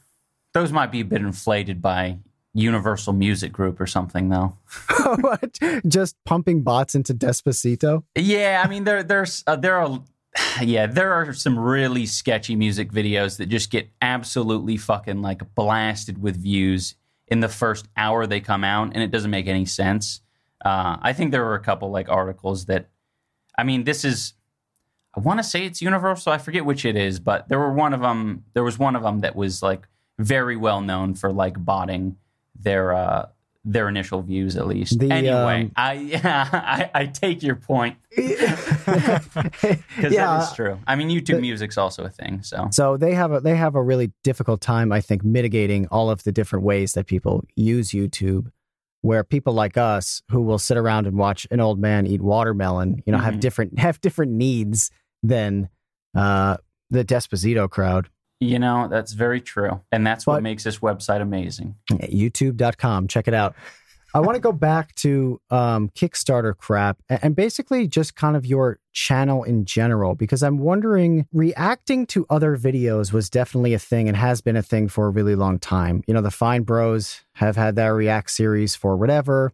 Those 0.53 0.71
might 0.71 0.91
be 0.91 0.99
a 0.99 1.05
bit 1.05 1.21
inflated 1.21 1.81
by 1.81 2.19
Universal 2.53 3.13
Music 3.13 3.51
Group 3.51 3.81
or 3.81 3.87
something, 3.87 4.29
though. 4.29 4.55
What? 5.21 5.57
just 5.87 6.15
pumping 6.25 6.61
bots 6.61 6.93
into 6.95 7.13
Despacito. 7.15 8.03
Yeah, 8.15 8.61
I 8.63 8.69
mean 8.69 8.83
there 8.83 9.01
there's 9.03 9.43
uh, 9.47 9.55
there 9.55 9.75
are 9.77 10.03
yeah 10.61 10.85
there 10.85 11.13
are 11.13 11.33
some 11.33 11.57
really 11.59 12.05
sketchy 12.05 12.55
music 12.55 12.91
videos 12.91 13.37
that 13.37 13.47
just 13.47 13.71
get 13.71 13.89
absolutely 14.01 14.77
fucking 14.77 15.21
like 15.21 15.41
blasted 15.55 16.21
with 16.21 16.37
views 16.41 16.95
in 17.33 17.39
the 17.39 17.49
first 17.49 17.87
hour 17.97 18.27
they 18.27 18.39
come 18.39 18.63
out, 18.63 18.91
and 18.93 19.01
it 19.01 19.09
doesn't 19.09 19.31
make 19.31 19.47
any 19.47 19.65
sense. 19.65 20.21
Uh, 20.63 20.97
I 21.01 21.13
think 21.13 21.31
there 21.31 21.43
were 21.43 21.55
a 21.55 21.59
couple 21.59 21.89
like 21.89 22.07
articles 22.07 22.67
that, 22.67 22.89
I 23.57 23.63
mean, 23.63 23.83
this 23.85 24.05
is. 24.05 24.33
I 25.15 25.19
want 25.19 25.39
to 25.39 25.43
say 25.43 25.65
it's 25.65 25.81
Universal. 25.81 26.31
I 26.31 26.37
forget 26.37 26.63
which 26.63 26.85
it 26.85 26.95
is, 26.95 27.19
but 27.19 27.49
there 27.49 27.57
were 27.57 27.73
one 27.73 27.93
of 27.93 28.01
them. 28.01 28.45
There 28.53 28.63
was 28.63 28.77
one 28.77 28.95
of 28.95 29.01
them 29.01 29.21
that 29.21 29.35
was 29.35 29.63
like 29.63 29.87
very 30.19 30.55
well 30.55 30.81
known 30.81 31.15
for 31.15 31.31
like 31.33 31.63
botting 31.63 32.17
their 32.55 32.93
uh, 32.93 33.25
their 33.65 33.87
initial 33.87 34.21
views 34.21 34.57
at 34.57 34.67
least. 34.67 34.99
The, 34.99 35.09
anyway, 35.11 35.63
um, 35.65 35.71
I, 35.75 35.93
yeah, 35.93 36.49
I 36.53 36.89
I 36.93 37.05
take 37.05 37.41
your 37.43 37.55
point 37.55 37.97
because 38.15 38.49
Yeah. 40.11 40.27
that 40.27 40.43
is 40.49 40.53
true. 40.53 40.79
I 40.87 40.95
mean, 40.95 41.09
YouTube 41.09 41.39
Music's 41.41 41.77
also 41.77 42.03
a 42.03 42.09
thing. 42.09 42.41
So 42.43 42.67
So 42.71 42.97
they 42.97 43.13
have 43.13 43.31
a 43.31 43.39
they 43.39 43.55
have 43.55 43.75
a 43.75 43.81
really 43.81 44.11
difficult 44.23 44.61
time, 44.61 44.91
I 44.91 45.01
think, 45.01 45.23
mitigating 45.23 45.87
all 45.87 46.09
of 46.09 46.23
the 46.23 46.31
different 46.31 46.65
ways 46.65 46.93
that 46.93 47.07
people 47.07 47.43
use 47.55 47.91
YouTube. 47.91 48.47
Where 49.01 49.25
people 49.25 49.51
like 49.53 49.75
us, 49.75 50.21
who 50.29 50.41
will 50.41 50.57
sit 50.59 50.77
around 50.77 51.07
and 51.07 51.17
watch 51.17 51.45
an 51.51 51.59
old 51.59 51.77
man 51.77 52.07
eat 52.07 52.21
watermelon, 52.21 53.03
you 53.05 53.11
know, 53.11 53.17
have 53.19 53.33
Mhm. 53.35 53.39
different 53.41 53.79
have 53.79 53.99
different 53.99 54.31
needs 54.31 54.91
than 55.21 55.67
uh, 56.15 56.55
the 56.89 57.03
Despacito 57.03 57.69
crowd. 57.69 58.07
You 58.43 58.59
know 58.59 58.87
that's 58.87 59.13
very 59.13 59.41
true, 59.41 59.81
and 59.91 60.05
that's 60.05 60.27
what 60.27 60.43
makes 60.43 60.63
this 60.63 60.79
website 60.79 61.21
amazing. 61.21 61.75
YouTube.com, 61.89 63.07
check 63.07 63.27
it 63.27 63.33
out. 63.33 63.55
I 64.15 64.19
want 64.19 64.35
to 64.35 64.39
go 64.39 64.51
back 64.51 64.93
to 64.95 65.41
um, 65.49 65.89
Kickstarter 65.89 66.55
crap 66.55 67.01
and 67.09 67.35
basically 67.35 67.87
just 67.87 68.15
kind 68.15 68.35
of 68.35 68.45
your 68.45 68.77
channel 68.91 69.43
in 69.43 69.65
general, 69.65 70.13
because 70.13 70.43
I'm 70.43 70.59
wondering 70.59 71.25
reacting 71.33 72.05
to 72.07 72.27
other 72.29 72.55
videos 72.55 73.11
was 73.11 73.27
definitely 73.27 73.73
a 73.73 73.79
thing 73.79 74.07
and 74.07 74.15
has 74.15 74.39
been 74.39 74.55
a 74.55 74.61
thing 74.61 74.87
for 74.87 75.07
a 75.07 75.09
really 75.09 75.33
long 75.33 75.57
time. 75.57 76.03
You 76.05 76.13
know, 76.13 76.21
the 76.21 76.29
Fine 76.29 76.61
Bros 76.61 77.21
have 77.33 77.55
had 77.55 77.75
that 77.77 77.87
React 77.87 78.29
series 78.29 78.75
for 78.75 78.95
whatever, 78.95 79.51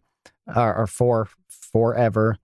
or, 0.54 0.76
or 0.76 0.86
for 0.86 1.28
forever. 1.48 2.36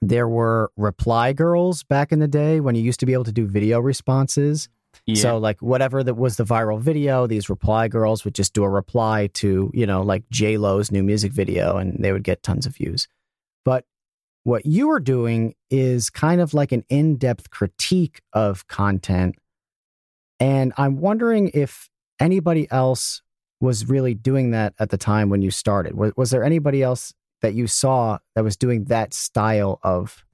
There 0.00 0.28
were 0.28 0.70
reply 0.76 1.32
girls 1.32 1.82
back 1.82 2.12
in 2.12 2.20
the 2.20 2.28
day 2.28 2.60
when 2.60 2.76
you 2.76 2.82
used 2.82 3.00
to 3.00 3.06
be 3.06 3.12
able 3.12 3.24
to 3.24 3.32
do 3.32 3.46
video 3.48 3.80
responses. 3.80 4.68
Yeah. 5.06 5.14
So 5.14 5.38
like 5.38 5.62
whatever 5.62 6.02
that 6.02 6.14
was 6.14 6.36
the 6.36 6.44
viral 6.44 6.80
video, 6.80 7.28
these 7.28 7.48
reply 7.48 7.86
girls 7.86 8.24
would 8.24 8.34
just 8.34 8.52
do 8.52 8.64
a 8.64 8.68
reply 8.68 9.28
to, 9.34 9.70
you 9.72 9.86
know, 9.86 10.02
like 10.02 10.28
J 10.30 10.58
Lo's 10.58 10.90
new 10.90 11.04
music 11.04 11.32
video 11.32 11.76
and 11.76 12.02
they 12.02 12.10
would 12.10 12.24
get 12.24 12.42
tons 12.42 12.66
of 12.66 12.74
views. 12.74 13.06
But 13.64 13.84
what 14.42 14.66
you 14.66 14.88
were 14.88 15.00
doing 15.00 15.54
is 15.70 16.10
kind 16.10 16.40
of 16.40 16.54
like 16.54 16.72
an 16.72 16.84
in-depth 16.88 17.50
critique 17.50 18.20
of 18.32 18.66
content. 18.66 19.36
And 20.40 20.72
I'm 20.76 21.00
wondering 21.00 21.50
if 21.54 21.88
anybody 22.18 22.66
else 22.70 23.22
was 23.60 23.88
really 23.88 24.14
doing 24.14 24.50
that 24.50 24.74
at 24.78 24.90
the 24.90 24.98
time 24.98 25.30
when 25.30 25.40
you 25.40 25.50
started. 25.50 25.94
Was, 25.94 26.12
was 26.16 26.30
there 26.30 26.44
anybody 26.44 26.82
else 26.82 27.14
that 27.42 27.54
you 27.54 27.66
saw 27.66 28.18
that 28.34 28.44
was 28.44 28.56
doing 28.56 28.84
that 28.84 29.14
style 29.14 29.78
of 29.82 30.24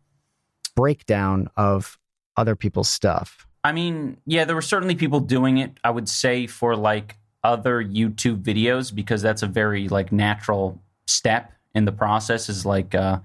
breakdown 0.75 1.49
of 1.57 1.99
other 2.37 2.57
people's 2.57 2.89
stuff? 2.89 3.47
I 3.65 3.73
mean, 3.73 4.17
yeah, 4.27 4.45
there 4.45 4.57
were 4.57 4.63
certainly 4.63 4.95
people 4.95 5.21
doing 5.21 5.59
it. 5.59 5.79
I 5.85 5.91
would 5.91 6.09
say 6.09 6.47
for 6.47 6.77
like 6.77 7.17
other 7.45 7.83
YouTube 7.83 8.43
videos 8.43 8.95
because 8.95 9.23
that's 9.23 9.43
a 9.43 9.47
very 9.47 9.89
like 9.89 10.13
natural 10.13 10.81
step 11.07 11.53
in 11.75 11.85
the 11.85 11.93
process. 11.93 12.49
Is 12.49 12.67
like, 12.67 12.95
uh, 12.95 13.21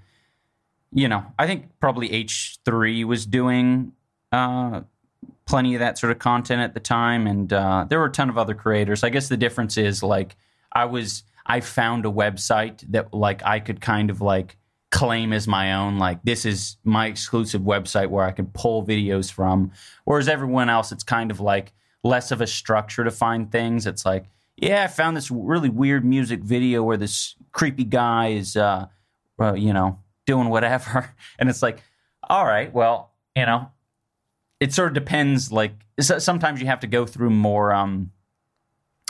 you 0.94 1.08
know, 1.08 1.26
I 1.40 1.48
think 1.48 1.80
probably 1.80 2.12
H 2.12 2.60
three 2.66 3.04
was 3.04 3.26
doing 3.26 3.94
uh, 4.32 4.82
plenty 5.46 5.74
of 5.76 5.80
that 5.80 5.98
sort 5.98 6.12
of 6.12 6.20
content 6.20 6.62
at 6.62 6.74
the 6.74 6.80
time, 6.80 7.26
and 7.26 7.52
uh, 7.52 7.86
there 7.90 8.00
were 8.00 8.06
a 8.06 8.12
ton 8.12 8.30
of 8.30 8.38
other 8.38 8.54
creators. 8.54 9.04
I 9.04 9.10
guess 9.10 9.30
the 9.30 9.38
difference 9.38 9.78
is 9.78 10.04
like 10.04 10.36
I 10.72 10.86
was 10.86 11.24
I 11.46 11.62
found 11.62 12.06
a 12.06 12.10
website 12.10 12.84
that 12.92 13.14
like 13.14 13.44
I 13.44 13.60
could 13.60 13.82
kind 13.82 14.10
of 14.10 14.22
like 14.22 14.58
claim 14.90 15.34
as 15.34 15.48
my 15.48 15.74
own 15.74 15.98
like 15.98 16.24
this 16.24 16.46
is 16.46 16.78
my 16.84 17.08
exclusive 17.08 17.62
website 17.62 18.10
where 18.10 18.26
I 18.26 18.32
can 18.32 18.48
pull 18.48 18.86
videos 18.86 19.32
from. 19.32 19.72
Whereas 20.06 20.28
everyone 20.28 20.70
else 20.70 20.92
it's 20.92 21.04
kind 21.04 21.30
of 21.32 21.40
like 21.40 21.74
less 22.04 22.32
of 22.32 22.42
a 22.42 22.48
structure 22.48 23.04
to 23.04 23.12
find 23.12 23.52
things. 23.52 23.86
It's 23.86 24.06
like 24.06 24.26
yeah 24.56 24.84
I 24.84 24.88
found 24.88 25.18
this 25.18 25.30
really 25.30 25.70
weird 25.70 26.06
music 26.06 26.42
video 26.42 26.84
where 26.84 26.98
this 26.98 27.36
creepy 27.52 27.84
guy 27.84 28.30
is 28.30 28.56
uh, 28.56 28.88
uh 29.40 29.54
you 29.54 29.74
know 29.74 30.00
doing 30.26 30.50
whatever. 30.50 31.14
And 31.40 31.50
it's 31.50 31.62
like 31.62 31.82
all 32.30 32.46
right 32.46 32.74
well 32.74 33.12
you 33.36 33.46
know 33.46 33.72
it 34.60 34.74
sort 34.74 34.90
of 34.90 34.94
depends 34.94 35.52
like 35.52 35.74
sometimes 36.00 36.60
you 36.62 36.68
have 36.68 36.80
to 36.80 36.88
go 36.88 37.06
through 37.06 37.30
more 37.30 37.74
um 37.74 38.12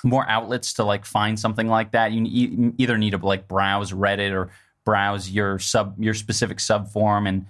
more 0.03 0.27
outlets 0.29 0.73
to 0.73 0.83
like 0.83 1.05
find 1.05 1.39
something 1.39 1.67
like 1.67 1.91
that. 1.91 2.11
You 2.11 2.73
either 2.77 2.97
need 2.97 3.11
to 3.11 3.17
like 3.17 3.47
browse 3.47 3.91
reddit 3.91 4.31
or 4.31 4.49
browse 4.87 5.29
your 5.29 5.59
sub 5.59 5.93
your 5.99 6.13
specific 6.13 6.59
sub 6.61 6.87
form 6.87 7.27
and 7.27 7.45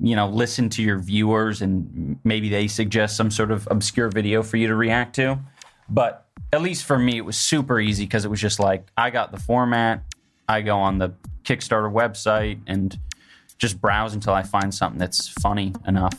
you 0.00 0.14
know 0.14 0.28
listen 0.28 0.68
to 0.68 0.82
your 0.82 0.98
viewers 0.98 1.62
and 1.62 2.16
maybe 2.22 2.48
they 2.48 2.68
suggest 2.68 3.16
some 3.16 3.30
sort 3.30 3.50
of 3.50 3.66
obscure 3.70 4.08
video 4.08 4.40
for 4.42 4.56
you 4.56 4.68
to 4.68 4.76
react 4.76 5.16
to 5.16 5.36
but 5.88 6.28
at 6.52 6.62
least 6.62 6.84
for 6.84 6.96
me 6.96 7.16
it 7.16 7.24
was 7.24 7.36
super 7.36 7.80
easy 7.80 8.04
because 8.04 8.24
it 8.24 8.28
was 8.28 8.40
just 8.40 8.60
like 8.60 8.86
i 8.96 9.10
got 9.10 9.32
the 9.32 9.40
format 9.40 10.04
I 10.50 10.62
go 10.62 10.78
on 10.78 10.98
the 10.98 11.14
Kickstarter 11.44 11.92
website 11.92 12.58
and 12.66 12.98
just 13.56 13.80
browse 13.80 14.14
until 14.14 14.32
I 14.32 14.42
find 14.42 14.74
something 14.74 14.98
that's 14.98 15.28
funny 15.28 15.72
enough. 15.86 16.18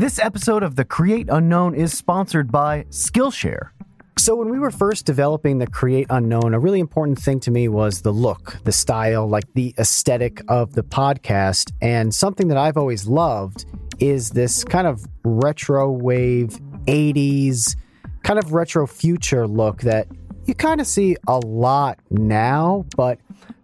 This 0.00 0.18
episode 0.18 0.62
of 0.62 0.76
The 0.76 0.86
Create 0.86 1.28
Unknown 1.28 1.74
is 1.74 1.92
sponsored 1.92 2.50
by 2.50 2.84
Skillshare. 2.88 3.68
So, 4.16 4.34
when 4.34 4.48
we 4.48 4.58
were 4.58 4.70
first 4.70 5.04
developing 5.04 5.58
the 5.58 5.66
Create 5.66 6.06
Unknown, 6.08 6.54
a 6.54 6.58
really 6.58 6.80
important 6.80 7.18
thing 7.18 7.38
to 7.40 7.50
me 7.50 7.68
was 7.68 8.00
the 8.00 8.10
look, 8.10 8.56
the 8.64 8.72
style, 8.72 9.28
like 9.28 9.44
the 9.52 9.74
aesthetic 9.76 10.40
of 10.48 10.72
the 10.72 10.82
podcast. 10.82 11.72
And 11.82 12.14
something 12.14 12.48
that 12.48 12.56
I've 12.56 12.78
always 12.78 13.06
loved 13.06 13.66
is 13.98 14.30
this 14.30 14.64
kind 14.64 14.86
of 14.86 15.04
retro 15.22 15.92
wave 15.92 16.58
80s, 16.86 17.76
kind 18.22 18.38
of 18.38 18.54
retro 18.54 18.86
future 18.86 19.46
look 19.46 19.82
that 19.82 20.08
you 20.46 20.54
kind 20.54 20.80
of 20.80 20.86
see 20.86 21.18
a 21.28 21.40
lot 21.40 21.98
now, 22.08 22.86
but 22.96 23.18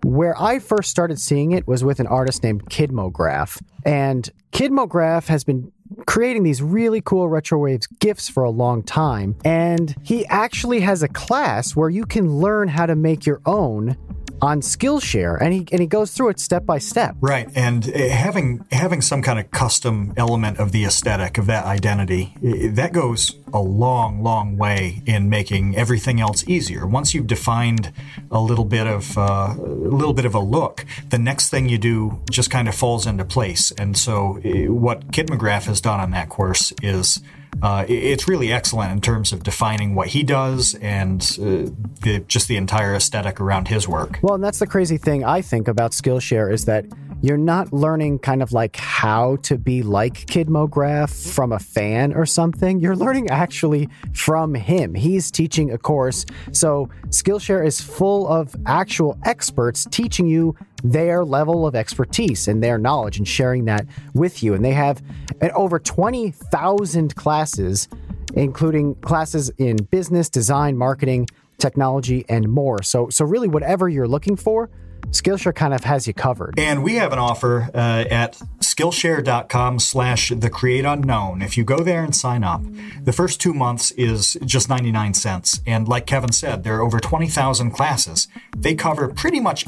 where 0.04 0.38
I 0.38 0.58
first 0.58 0.90
started 0.90 1.18
seeing 1.18 1.52
it 1.52 1.66
was 1.66 1.82
with 1.82 1.98
an 1.98 2.06
artist 2.06 2.42
named 2.42 2.66
Kidmograph. 2.66 3.58
And 3.86 4.28
Kidmograph 4.52 5.28
has 5.28 5.42
been 5.42 5.72
creating 6.06 6.42
these 6.42 6.62
really 6.62 7.00
cool 7.00 7.28
retro 7.28 7.58
waves 7.58 7.86
gifs 7.86 8.28
for 8.28 8.44
a 8.44 8.50
long 8.50 8.82
time. 8.82 9.36
And 9.44 9.94
he 10.02 10.26
actually 10.26 10.80
has 10.80 11.02
a 11.02 11.08
class 11.08 11.74
where 11.74 11.90
you 11.90 12.06
can 12.06 12.36
learn 12.36 12.68
how 12.68 12.86
to 12.86 12.96
make 12.96 13.26
your 13.26 13.40
own 13.46 13.96
on 14.42 14.60
Skillshare, 14.60 15.40
and 15.40 15.52
he 15.52 15.66
and 15.72 15.80
he 15.80 15.86
goes 15.86 16.12
through 16.12 16.30
it 16.30 16.40
step 16.40 16.66
by 16.66 16.78
step. 16.78 17.16
Right, 17.20 17.48
and 17.54 17.88
uh, 17.88 18.08
having 18.08 18.64
having 18.70 19.00
some 19.00 19.22
kind 19.22 19.38
of 19.38 19.50
custom 19.50 20.12
element 20.16 20.58
of 20.58 20.72
the 20.72 20.84
aesthetic 20.84 21.38
of 21.38 21.46
that 21.46 21.64
identity 21.64 22.34
that 22.42 22.92
goes 22.92 23.36
a 23.52 23.60
long, 23.60 24.22
long 24.22 24.56
way 24.56 25.02
in 25.06 25.30
making 25.30 25.76
everything 25.76 26.20
else 26.20 26.46
easier. 26.48 26.86
Once 26.86 27.14
you've 27.14 27.26
defined 27.26 27.92
a 28.30 28.40
little 28.40 28.64
bit 28.64 28.86
of 28.86 29.16
uh, 29.16 29.54
a 29.56 29.60
little 29.60 30.14
bit 30.14 30.24
of 30.24 30.34
a 30.34 30.40
look, 30.40 30.84
the 31.10 31.18
next 31.18 31.48
thing 31.48 31.68
you 31.68 31.78
do 31.78 32.20
just 32.30 32.50
kind 32.50 32.68
of 32.68 32.74
falls 32.74 33.06
into 33.06 33.24
place. 33.24 33.72
And 33.72 33.96
so, 33.96 34.40
what 34.68 35.08
Kidmograph 35.12 35.64
has 35.64 35.80
done 35.80 36.00
on 36.00 36.10
that 36.10 36.28
course 36.28 36.72
is 36.82 37.20
uh, 37.62 37.84
it's 37.88 38.28
really 38.28 38.52
excellent 38.52 38.92
in 38.92 39.00
terms 39.00 39.32
of 39.32 39.42
defining 39.42 39.94
what 39.94 40.08
he 40.08 40.22
does 40.22 40.74
and 40.76 41.22
uh, 41.40 41.70
the, 42.02 42.24
just 42.28 42.48
the 42.48 42.56
entire 42.56 42.94
aesthetic 42.94 43.40
around 43.40 43.68
his 43.68 43.88
work. 43.88 44.18
Well, 44.22 44.34
and 44.34 44.44
that's 44.44 44.58
the 44.58 44.66
crazy 44.66 44.98
thing 44.98 45.24
I 45.24 45.42
think 45.42 45.68
about 45.68 45.92
Skillshare 45.92 46.52
is 46.52 46.64
that 46.66 46.84
you're 47.22 47.38
not 47.38 47.72
learning 47.72 48.18
kind 48.18 48.42
of 48.42 48.52
like 48.52 48.76
how 48.76 49.36
to 49.36 49.56
be 49.56 49.82
like 49.82 50.26
Kidmograph 50.26 51.34
from 51.34 51.52
a 51.52 51.58
fan 51.58 52.12
or 52.12 52.26
something. 52.26 52.78
You're 52.78 52.96
learning 52.96 53.30
actually 53.30 53.88
from 54.12 54.54
him. 54.54 54.94
He's 54.94 55.30
teaching 55.30 55.70
a 55.70 55.78
course. 55.78 56.26
So 56.52 56.90
Skillshare 57.08 57.66
is 57.66 57.80
full 57.80 58.28
of 58.28 58.54
actual 58.66 59.18
experts 59.24 59.86
teaching 59.90 60.26
you 60.26 60.54
their 60.84 61.24
level 61.24 61.66
of 61.66 61.74
expertise 61.74 62.48
and 62.48 62.62
their 62.62 62.78
knowledge 62.78 63.18
and 63.18 63.26
sharing 63.26 63.64
that 63.64 63.86
with 64.14 64.42
you. 64.42 64.54
And 64.54 64.64
they 64.64 64.72
have 64.72 65.02
uh, 65.40 65.48
over 65.54 65.78
20,000 65.78 67.16
classes, 67.16 67.88
including 68.34 68.94
classes 68.96 69.50
in 69.58 69.76
business, 69.76 70.28
design, 70.28 70.76
marketing, 70.76 71.28
technology, 71.58 72.26
and 72.28 72.48
more. 72.48 72.82
So, 72.82 73.08
so 73.08 73.24
really, 73.24 73.48
whatever 73.48 73.88
you're 73.88 74.08
looking 74.08 74.36
for, 74.36 74.68
Skillshare 75.10 75.54
kind 75.54 75.74
of 75.74 75.84
has 75.84 76.06
you 76.06 76.14
covered. 76.14 76.58
And 76.58 76.82
we 76.82 76.96
have 76.96 77.12
an 77.12 77.18
offer 77.18 77.70
uh, 77.74 78.04
at 78.10 78.40
Skillshare.com 78.60 79.78
slash 79.78 80.30
the 80.36 80.50
create 80.50 80.84
unknown. 80.84 81.42
If 81.42 81.56
you 81.56 81.64
go 81.64 81.78
there 81.78 82.04
and 82.04 82.14
sign 82.14 82.44
up, 82.44 82.62
the 83.02 83.12
first 83.12 83.40
two 83.40 83.54
months 83.54 83.90
is 83.92 84.36
just 84.44 84.68
99 84.68 85.14
cents. 85.14 85.60
And 85.66 85.88
like 85.88 86.06
Kevin 86.06 86.32
said, 86.32 86.64
there 86.64 86.76
are 86.76 86.82
over 86.82 87.00
20,000 87.00 87.70
classes. 87.70 88.28
They 88.56 88.74
cover 88.74 89.08
pretty 89.08 89.40
much 89.40 89.66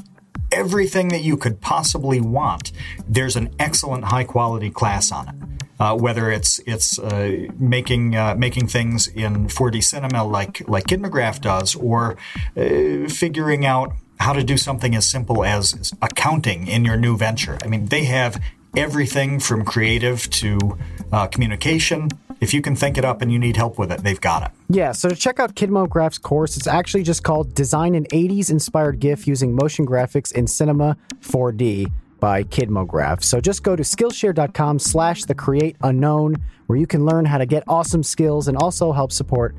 everything 0.52 1.08
that 1.08 1.22
you 1.22 1.36
could 1.36 1.60
possibly 1.60 2.20
want. 2.20 2.72
There's 3.06 3.36
an 3.36 3.54
excellent 3.58 4.04
high 4.04 4.24
quality 4.24 4.70
class 4.70 5.12
on 5.12 5.28
it. 5.28 5.34
Uh, 5.80 5.96
whether 5.96 6.28
it's 6.28 6.58
it's 6.66 6.98
uh, 6.98 7.46
making 7.56 8.16
uh, 8.16 8.34
making 8.36 8.66
things 8.66 9.06
in 9.06 9.46
4D 9.46 9.80
cinema 9.84 10.24
like 10.24 10.68
like 10.68 10.84
Kidmograph 10.88 11.40
does, 11.40 11.76
or 11.76 12.16
uh, 12.56 13.08
figuring 13.08 13.64
out 13.64 13.92
how 14.18 14.32
to 14.32 14.42
do 14.42 14.56
something 14.56 14.94
as 14.94 15.06
simple 15.06 15.44
as 15.44 15.92
accounting 16.02 16.66
in 16.66 16.84
your 16.84 16.96
new 16.96 17.16
venture. 17.16 17.58
I 17.62 17.68
mean, 17.68 17.86
they 17.86 18.04
have 18.04 18.42
everything 18.76 19.40
from 19.40 19.64
creative 19.64 20.28
to 20.30 20.78
uh, 21.12 21.26
communication. 21.28 22.08
If 22.40 22.54
you 22.54 22.62
can 22.62 22.76
think 22.76 22.98
it 22.98 23.04
up 23.04 23.22
and 23.22 23.32
you 23.32 23.38
need 23.38 23.56
help 23.56 23.78
with 23.78 23.90
it, 23.90 24.02
they've 24.02 24.20
got 24.20 24.44
it. 24.44 24.50
Yeah, 24.68 24.92
so 24.92 25.08
to 25.08 25.16
check 25.16 25.40
out 25.40 25.54
Kidmograph's 25.54 26.18
course, 26.18 26.56
it's 26.56 26.66
actually 26.66 27.02
just 27.02 27.22
called 27.22 27.54
Design 27.54 27.94
an 27.94 28.04
80s 28.06 28.50
Inspired 28.50 29.00
GIF 29.00 29.26
Using 29.26 29.54
Motion 29.54 29.86
Graphics 29.86 30.32
in 30.32 30.46
Cinema 30.46 30.96
4D 31.20 31.90
by 32.20 32.44
Kidmograph. 32.44 33.22
So 33.22 33.40
just 33.40 33.62
go 33.62 33.76
to 33.76 33.82
Skillshare.com 33.82 34.78
slash 34.78 35.24
the 35.24 35.34
create 35.34 35.76
unknown, 35.82 36.36
where 36.66 36.78
you 36.78 36.86
can 36.86 37.04
learn 37.04 37.24
how 37.24 37.38
to 37.38 37.46
get 37.46 37.64
awesome 37.66 38.02
skills 38.02 38.48
and 38.48 38.56
also 38.56 38.92
help 38.92 39.12
support 39.12 39.54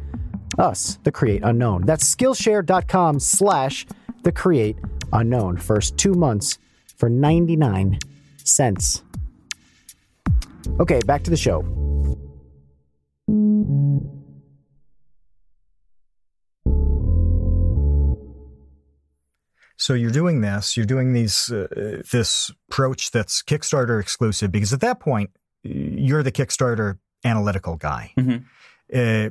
us, 0.58 1.00
the 1.04 1.12
create 1.12 1.42
unknown. 1.44 1.84
That's 1.84 2.16
Skillshare.com 2.16 3.20
slash 3.20 3.86
the 3.86 3.96
create 4.32 4.78
unknown. 5.14 5.58
First 5.58 5.98
two 5.98 6.14
months 6.14 6.58
for 6.96 7.10
99 7.10 8.00
cents. 8.44 9.04
Okay, 10.80 11.00
back 11.06 11.24
to 11.24 11.30
the 11.30 11.38
show. 11.38 11.64
So 19.78 19.94
you're 19.94 20.12
doing 20.12 20.42
this, 20.42 20.76
you're 20.76 20.86
doing 20.86 21.14
these 21.14 21.50
uh, 21.52 22.02
this 22.12 22.52
approach 22.70 23.12
that's 23.12 23.42
Kickstarter 23.42 24.02
exclusive 24.02 24.52
because 24.52 24.74
at 24.74 24.82
that 24.82 25.00
point 25.00 25.30
you're 25.64 26.22
the 26.22 26.34
Kickstarter 26.34 26.98
analytical 27.24 27.78
guy. 27.78 28.12
Mhm. 28.18 28.44
Uh, 28.94 29.30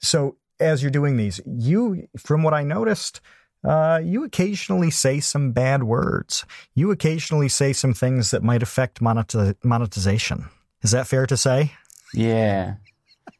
so 0.00 0.36
as 0.60 0.82
you're 0.82 0.90
doing 0.92 1.16
these, 1.16 1.40
you, 1.46 2.06
from 2.16 2.42
what 2.44 2.54
I 2.54 2.62
noticed, 2.62 3.20
uh, 3.64 4.00
you 4.02 4.24
occasionally 4.24 4.90
say 4.90 5.20
some 5.20 5.52
bad 5.52 5.82
words. 5.84 6.44
You 6.74 6.90
occasionally 6.90 7.48
say 7.48 7.72
some 7.72 7.94
things 7.94 8.30
that 8.30 8.42
might 8.42 8.62
affect 8.62 9.00
monetiz- 9.00 9.56
monetization. 9.64 10.46
Is 10.82 10.92
that 10.92 11.06
fair 11.06 11.26
to 11.26 11.36
say? 11.36 11.72
Yeah. 12.14 12.74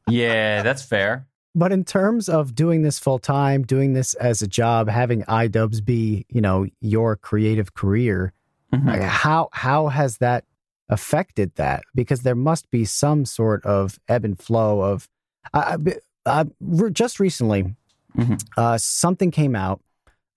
Yeah, 0.09 0.62
that's 0.62 0.83
fair. 0.83 1.26
But 1.54 1.72
in 1.72 1.85
terms 1.85 2.28
of 2.28 2.54
doing 2.54 2.83
this 2.83 2.98
full 2.98 3.18
time, 3.18 3.62
doing 3.62 3.92
this 3.94 4.14
as 4.14 4.42
a 4.42 4.46
job, 4.46 4.88
having 4.88 5.22
iDubbbz 5.22 5.85
be, 5.85 6.26
you 6.28 6.40
know, 6.40 6.66
your 6.81 7.16
creative 7.16 7.74
career, 7.74 8.33
Mhm. 8.74 8.87
like, 8.87 9.00
how 9.02 9.48
how 9.52 9.88
has 9.88 10.18
that 10.18 10.44
affected 10.88 11.54
that? 11.57 11.83
Because 11.94 12.20
there 12.22 12.35
must 12.35 12.70
be 12.70 12.85
some 12.85 13.24
sort 13.24 13.64
of 13.64 13.98
ebb 14.09 14.24
and 14.24 14.38
flow 14.38 14.81
of. 14.83 15.09
I, 15.52 15.76
I- 16.26 16.42
I- 16.42 16.88
just 16.92 17.18
recently, 17.18 17.74
Mhm. 18.16 18.42
uh, 18.57 18.76
something 18.78 19.31
came 19.31 19.57
out, 19.57 19.81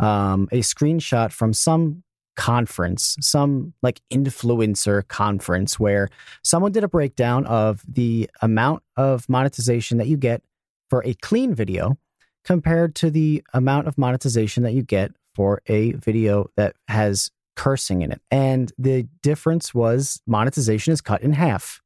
um, 0.02 0.50
a 0.52 0.60
screenshot 0.60 1.32
from 1.32 1.54
some 1.54 2.04
conference, 2.36 3.16
some 3.22 3.74
like 3.82 4.02
influencer 4.12 5.08
conference, 5.08 5.80
where 5.80 6.10
someone 6.44 6.72
did 6.72 6.84
a 6.84 6.88
breakdown 6.88 7.46
of 7.46 7.82
the 7.88 8.30
amount 8.42 8.84
of 8.98 9.30
monetization 9.30 9.98
that 10.00 10.08
you 10.08 10.18
get 10.18 10.42
for 10.90 11.04
a 11.06 11.14
clean 11.16 11.54
video 11.54 11.98
compared 12.44 12.96
to 12.96 13.12
the 13.12 13.44
amount 13.54 13.88
of 13.88 13.98
monetization 13.98 14.64
that 14.64 14.74
you 14.74 14.82
get 14.82 15.12
for 15.36 15.62
a 15.68 15.94
video 15.94 16.48
that 16.58 16.76
has 16.88 17.30
cursing 17.56 18.02
in 18.02 18.12
it. 18.12 18.22
And 18.32 18.72
the 18.78 19.08
difference 19.22 19.74
was 19.74 20.22
monetization 20.26 20.94
is 20.94 21.02
cut 21.02 21.22
in 21.22 21.34
half. 21.34 21.82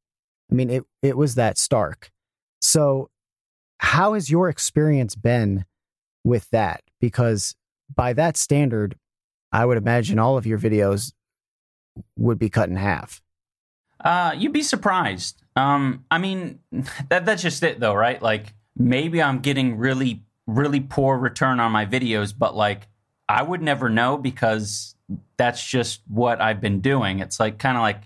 I 0.51 0.55
mean, 0.55 0.69
it, 0.69 0.83
it 1.01 1.17
was 1.17 1.35
that 1.35 1.57
stark. 1.57 2.11
So, 2.61 3.09
how 3.79 4.13
has 4.13 4.29
your 4.29 4.47
experience 4.47 5.15
been 5.15 5.65
with 6.23 6.49
that? 6.51 6.81
Because 7.01 7.55
by 7.93 8.13
that 8.13 8.37
standard, 8.37 8.95
I 9.51 9.65
would 9.65 9.77
imagine 9.77 10.19
all 10.19 10.37
of 10.37 10.45
your 10.45 10.59
videos 10.59 11.13
would 12.17 12.39
be 12.39 12.49
cut 12.49 12.69
in 12.69 12.75
half. 12.75 13.21
Uh, 14.03 14.33
you'd 14.37 14.53
be 14.53 14.61
surprised. 14.61 15.41
Um, 15.55 16.05
I 16.11 16.17
mean, 16.17 16.59
that 17.09 17.25
that's 17.25 17.41
just 17.41 17.63
it, 17.63 17.79
though, 17.79 17.93
right? 17.93 18.21
Like 18.21 18.53
maybe 18.75 19.21
I'm 19.21 19.39
getting 19.39 19.77
really, 19.77 20.23
really 20.47 20.79
poor 20.79 21.17
return 21.17 21.59
on 21.59 21.71
my 21.71 21.85
videos, 21.85 22.33
but 22.37 22.55
like 22.55 22.87
I 23.27 23.41
would 23.41 23.61
never 23.61 23.89
know 23.89 24.17
because 24.17 24.95
that's 25.37 25.65
just 25.65 26.01
what 26.07 26.41
I've 26.41 26.61
been 26.61 26.81
doing. 26.81 27.19
It's 27.19 27.39
like 27.39 27.57
kind 27.57 27.77
of 27.77 27.81
like 27.81 28.03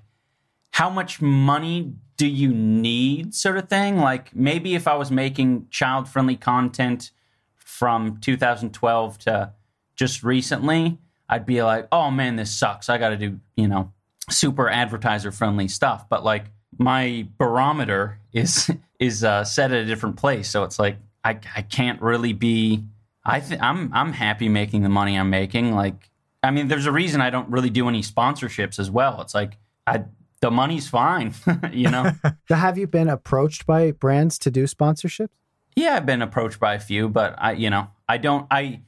how 0.71 0.89
much 0.89 1.21
money 1.21 1.93
do 2.17 2.27
you 2.27 2.53
need, 2.53 3.33
sort 3.33 3.57
of 3.57 3.69
thing. 3.69 3.97
Like 3.97 4.35
maybe 4.35 4.75
if 4.75 4.87
I 4.87 4.95
was 4.95 5.09
making 5.09 5.67
child-friendly 5.69 6.35
content 6.35 7.11
from 7.55 8.17
2012 8.19 9.17
to 9.19 9.53
just 9.99 10.23
recently, 10.23 10.97
I'd 11.27 11.45
be 11.45 11.61
like, 11.61 11.89
oh 11.91 12.09
man, 12.09 12.37
this 12.37 12.49
sucks. 12.49 12.87
I 12.87 12.97
got 12.97 13.09
to 13.09 13.17
do, 13.17 13.39
you 13.57 13.67
know, 13.67 13.91
super 14.29 14.69
advertiser 14.69 15.31
friendly 15.31 15.67
stuff. 15.67 16.07
But 16.07 16.23
like 16.23 16.45
my 16.77 17.27
barometer 17.37 18.17
is 18.31 18.71
is 18.99 19.25
uh, 19.25 19.43
set 19.43 19.71
at 19.71 19.77
a 19.79 19.85
different 19.85 20.15
place. 20.15 20.49
So 20.49 20.63
it's 20.63 20.79
like 20.79 20.97
I 21.25 21.37
I 21.55 21.61
can't 21.63 22.01
really 22.01 22.31
be. 22.31 22.85
I 23.25 23.41
th- 23.41 23.59
I'm 23.61 23.93
I'm 23.93 24.13
happy 24.13 24.47
making 24.47 24.83
the 24.83 24.89
money 24.89 25.19
I'm 25.19 25.29
making. 25.29 25.75
Like 25.75 26.09
I 26.41 26.51
mean, 26.51 26.69
there's 26.69 26.85
a 26.85 26.91
reason 26.93 27.19
I 27.19 27.29
don't 27.29 27.49
really 27.49 27.69
do 27.69 27.89
any 27.89 28.01
sponsorships 28.01 28.79
as 28.79 28.89
well. 28.89 29.21
It's 29.21 29.35
like 29.35 29.57
I 29.85 30.05
the 30.39 30.49
money's 30.49 30.87
fine, 30.87 31.33
you 31.73 31.89
know. 31.89 32.13
Have 32.49 32.77
you 32.77 32.87
been 32.87 33.09
approached 33.09 33.65
by 33.65 33.91
brands 33.91 34.39
to 34.39 34.49
do 34.49 34.63
sponsorships? 34.63 35.27
Yeah, 35.75 35.95
I've 35.95 36.05
been 36.05 36.21
approached 36.21 36.59
by 36.59 36.75
a 36.75 36.79
few, 36.79 37.09
but 37.09 37.35
I, 37.37 37.51
you 37.51 37.69
know, 37.69 37.89
I 38.07 38.17
don't. 38.17 38.47
I, 38.49 38.81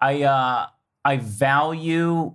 I, 0.00 0.22
uh, 0.22 0.66
I 1.04 1.16
value 1.16 2.34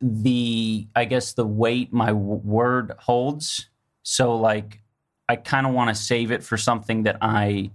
the, 0.00 0.86
I 0.94 1.04
guess, 1.04 1.32
the 1.32 1.46
weight 1.46 1.92
my 1.92 2.08
w- 2.08 2.40
word 2.44 2.92
holds. 2.98 3.68
So, 4.02 4.36
like, 4.36 4.82
I 5.28 5.36
kind 5.36 5.66
of 5.66 5.72
want 5.72 5.88
to 5.88 5.94
save 5.94 6.30
it 6.30 6.42
for 6.42 6.56
something 6.56 7.04
that 7.04 7.18
I 7.20 7.70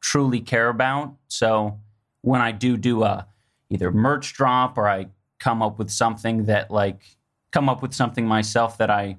truly 0.00 0.40
care 0.40 0.68
about. 0.68 1.14
So, 1.28 1.78
when 2.22 2.40
I 2.40 2.52
do 2.52 2.76
do 2.76 3.04
a 3.04 3.26
either 3.70 3.90
merch 3.90 4.34
drop 4.34 4.78
or 4.78 4.88
I 4.88 5.08
come 5.38 5.62
up 5.62 5.78
with 5.78 5.90
something 5.90 6.44
that, 6.46 6.70
like, 6.70 7.02
come 7.50 7.68
up 7.68 7.82
with 7.82 7.94
something 7.94 8.26
myself 8.26 8.78
that 8.78 8.90
I 8.90 9.18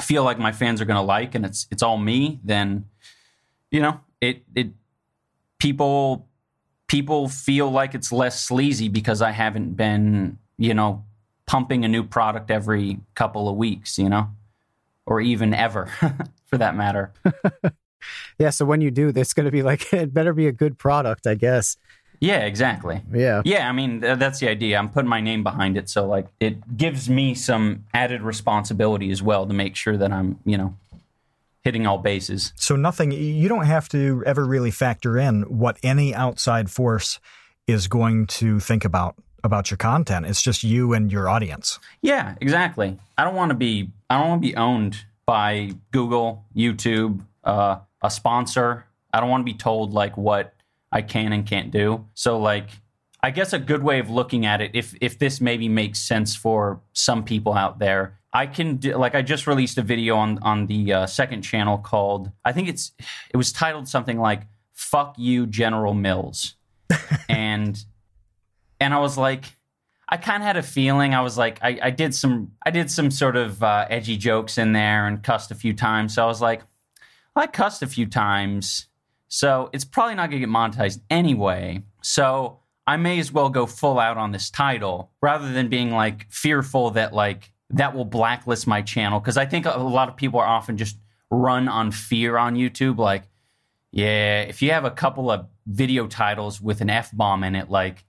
feel 0.00 0.24
like 0.24 0.38
my 0.38 0.52
fans 0.52 0.80
are 0.80 0.84
going 0.84 0.96
to 0.96 1.02
like, 1.02 1.34
and 1.34 1.44
it's 1.44 1.66
it's 1.70 1.82
all 1.82 1.98
me, 1.98 2.40
then, 2.44 2.86
you 3.70 3.80
know, 3.80 4.00
it 4.20 4.42
it 4.54 4.68
people 5.58 6.28
people 6.90 7.28
feel 7.28 7.70
like 7.70 7.94
it's 7.94 8.10
less 8.10 8.42
sleazy 8.42 8.88
because 8.88 9.22
I 9.22 9.30
haven't 9.30 9.76
been, 9.76 10.38
you 10.58 10.74
know, 10.74 11.04
pumping 11.46 11.84
a 11.84 11.88
new 11.88 12.02
product 12.02 12.50
every 12.50 12.98
couple 13.14 13.48
of 13.48 13.54
weeks, 13.54 13.96
you 13.96 14.08
know, 14.08 14.28
or 15.06 15.20
even 15.20 15.54
ever 15.54 15.86
for 16.46 16.58
that 16.58 16.74
matter. 16.76 17.12
Yeah. 18.38 18.48
So 18.48 18.64
when 18.64 18.80
you 18.80 18.90
do, 18.90 19.12
it's 19.14 19.34
going 19.34 19.44
to 19.44 19.52
be 19.52 19.62
like 19.62 19.92
it 19.92 20.14
better 20.14 20.32
be 20.32 20.46
a 20.46 20.52
good 20.52 20.78
product, 20.78 21.26
I 21.26 21.34
guess. 21.34 21.76
Yeah, 22.18 22.38
exactly. 22.38 23.02
Yeah. 23.12 23.42
Yeah, 23.44 23.68
I 23.68 23.72
mean, 23.72 24.00
th- 24.00 24.18
that's 24.18 24.40
the 24.40 24.48
idea. 24.48 24.78
I'm 24.78 24.88
putting 24.88 25.10
my 25.10 25.20
name 25.20 25.42
behind 25.42 25.76
it. 25.76 25.90
So, 25.90 26.06
like, 26.06 26.28
it 26.40 26.78
gives 26.78 27.10
me 27.10 27.34
some 27.34 27.84
added 27.92 28.22
responsibility 28.22 29.10
as 29.10 29.22
well 29.22 29.46
to 29.46 29.52
make 29.52 29.76
sure 29.76 29.98
that 29.98 30.10
I'm, 30.12 30.38
you 30.46 30.56
know, 30.56 30.74
hitting 31.62 31.86
all 31.86 31.98
bases. 31.98 32.52
So 32.56 32.76
nothing, 32.76 33.12
you 33.12 33.48
don't 33.48 33.66
have 33.66 33.88
to 33.90 34.22
ever 34.26 34.44
really 34.44 34.70
factor 34.70 35.18
in 35.18 35.42
what 35.42 35.78
any 35.82 36.14
outside 36.14 36.70
force 36.70 37.20
is 37.66 37.86
going 37.88 38.26
to 38.26 38.60
think 38.60 38.84
about 38.84 39.16
about 39.42 39.70
your 39.70 39.78
content. 39.78 40.26
It's 40.26 40.42
just 40.42 40.62
you 40.62 40.92
and 40.92 41.10
your 41.10 41.28
audience. 41.28 41.78
Yeah, 42.02 42.34
exactly. 42.40 42.98
I 43.16 43.24
don't 43.24 43.34
want 43.34 43.50
to 43.50 43.54
be 43.54 43.90
I 44.08 44.18
don't 44.18 44.28
want 44.28 44.42
to 44.42 44.48
be 44.48 44.56
owned 44.56 45.04
by 45.26 45.72
Google, 45.92 46.44
YouTube, 46.54 47.24
uh, 47.44 47.78
a 48.02 48.10
sponsor. 48.10 48.84
I 49.12 49.20
don't 49.20 49.30
want 49.30 49.42
to 49.46 49.52
be 49.52 49.56
told 49.56 49.92
like 49.92 50.16
what 50.16 50.54
I 50.92 51.02
can 51.02 51.32
and 51.32 51.46
can't 51.46 51.70
do. 51.70 52.06
So 52.14 52.38
like 52.38 52.68
I 53.22 53.30
guess 53.30 53.52
a 53.52 53.58
good 53.58 53.82
way 53.82 53.98
of 53.98 54.10
looking 54.10 54.46
at 54.46 54.60
it 54.60 54.72
if 54.74 54.94
if 55.00 55.18
this 55.18 55.40
maybe 55.40 55.68
makes 55.68 56.00
sense 56.00 56.34
for 56.36 56.80
some 56.92 57.24
people 57.24 57.54
out 57.54 57.78
there. 57.78 58.18
I 58.32 58.46
can 58.46 58.76
do, 58.76 58.96
like 58.96 59.14
I 59.14 59.22
just 59.22 59.46
released 59.46 59.78
a 59.78 59.82
video 59.82 60.16
on 60.16 60.38
on 60.42 60.66
the 60.66 60.92
uh, 60.92 61.06
second 61.06 61.42
channel 61.42 61.78
called 61.78 62.30
I 62.44 62.52
think 62.52 62.68
it's 62.68 62.92
it 63.30 63.36
was 63.36 63.52
titled 63.52 63.88
something 63.88 64.18
like 64.18 64.42
"Fuck 64.72 65.18
You 65.18 65.46
General 65.46 65.94
Mills," 65.94 66.54
and 67.28 67.82
and 68.80 68.94
I 68.94 68.98
was 68.98 69.18
like, 69.18 69.56
I 70.08 70.16
kind 70.16 70.42
of 70.42 70.46
had 70.46 70.56
a 70.56 70.62
feeling. 70.62 71.14
I 71.14 71.20
was 71.20 71.38
like, 71.38 71.58
I, 71.62 71.78
I 71.82 71.90
did 71.90 72.14
some, 72.14 72.52
I 72.64 72.70
did 72.70 72.90
some 72.90 73.10
sort 73.10 73.36
of 73.36 73.62
uh, 73.62 73.86
edgy 73.88 74.16
jokes 74.16 74.58
in 74.58 74.72
there 74.72 75.06
and 75.06 75.22
cussed 75.22 75.50
a 75.50 75.54
few 75.54 75.72
times. 75.72 76.14
So 76.14 76.24
I 76.24 76.26
was 76.26 76.40
like, 76.40 76.62
I 77.36 77.46
cussed 77.46 77.82
a 77.82 77.86
few 77.86 78.06
times, 78.06 78.86
so 79.28 79.70
it's 79.72 79.84
probably 79.84 80.16
not 80.16 80.30
going 80.30 80.42
to 80.42 80.46
get 80.46 80.52
monetized 80.52 81.00
anyway. 81.10 81.84
So 82.02 82.58
I 82.86 82.96
may 82.96 83.20
as 83.20 83.30
well 83.30 83.50
go 83.50 83.66
full 83.66 84.00
out 84.00 84.16
on 84.16 84.32
this 84.32 84.50
title 84.50 85.12
rather 85.22 85.52
than 85.52 85.68
being 85.68 85.92
like 85.92 86.26
fearful 86.30 86.90
that 86.92 87.12
like 87.12 87.52
that 87.70 87.94
will 87.94 88.04
blacklist 88.04 88.66
my 88.66 88.82
channel 88.82 89.20
because 89.20 89.36
I 89.36 89.46
think 89.46 89.66
a 89.66 89.78
lot 89.78 90.08
of 90.08 90.16
people 90.16 90.40
are 90.40 90.46
often 90.46 90.76
just 90.76 90.96
run 91.30 91.68
on 91.68 91.92
fear 91.92 92.36
on 92.36 92.56
YouTube. 92.56 92.98
Like, 92.98 93.24
yeah, 93.92 94.42
if 94.42 94.60
you 94.62 94.72
have 94.72 94.84
a 94.84 94.90
couple 94.90 95.30
of 95.30 95.46
video 95.66 96.06
titles 96.06 96.60
with 96.60 96.80
an 96.80 96.90
f 96.90 97.10
bomb 97.12 97.44
in 97.44 97.54
it, 97.54 97.70
like 97.70 98.04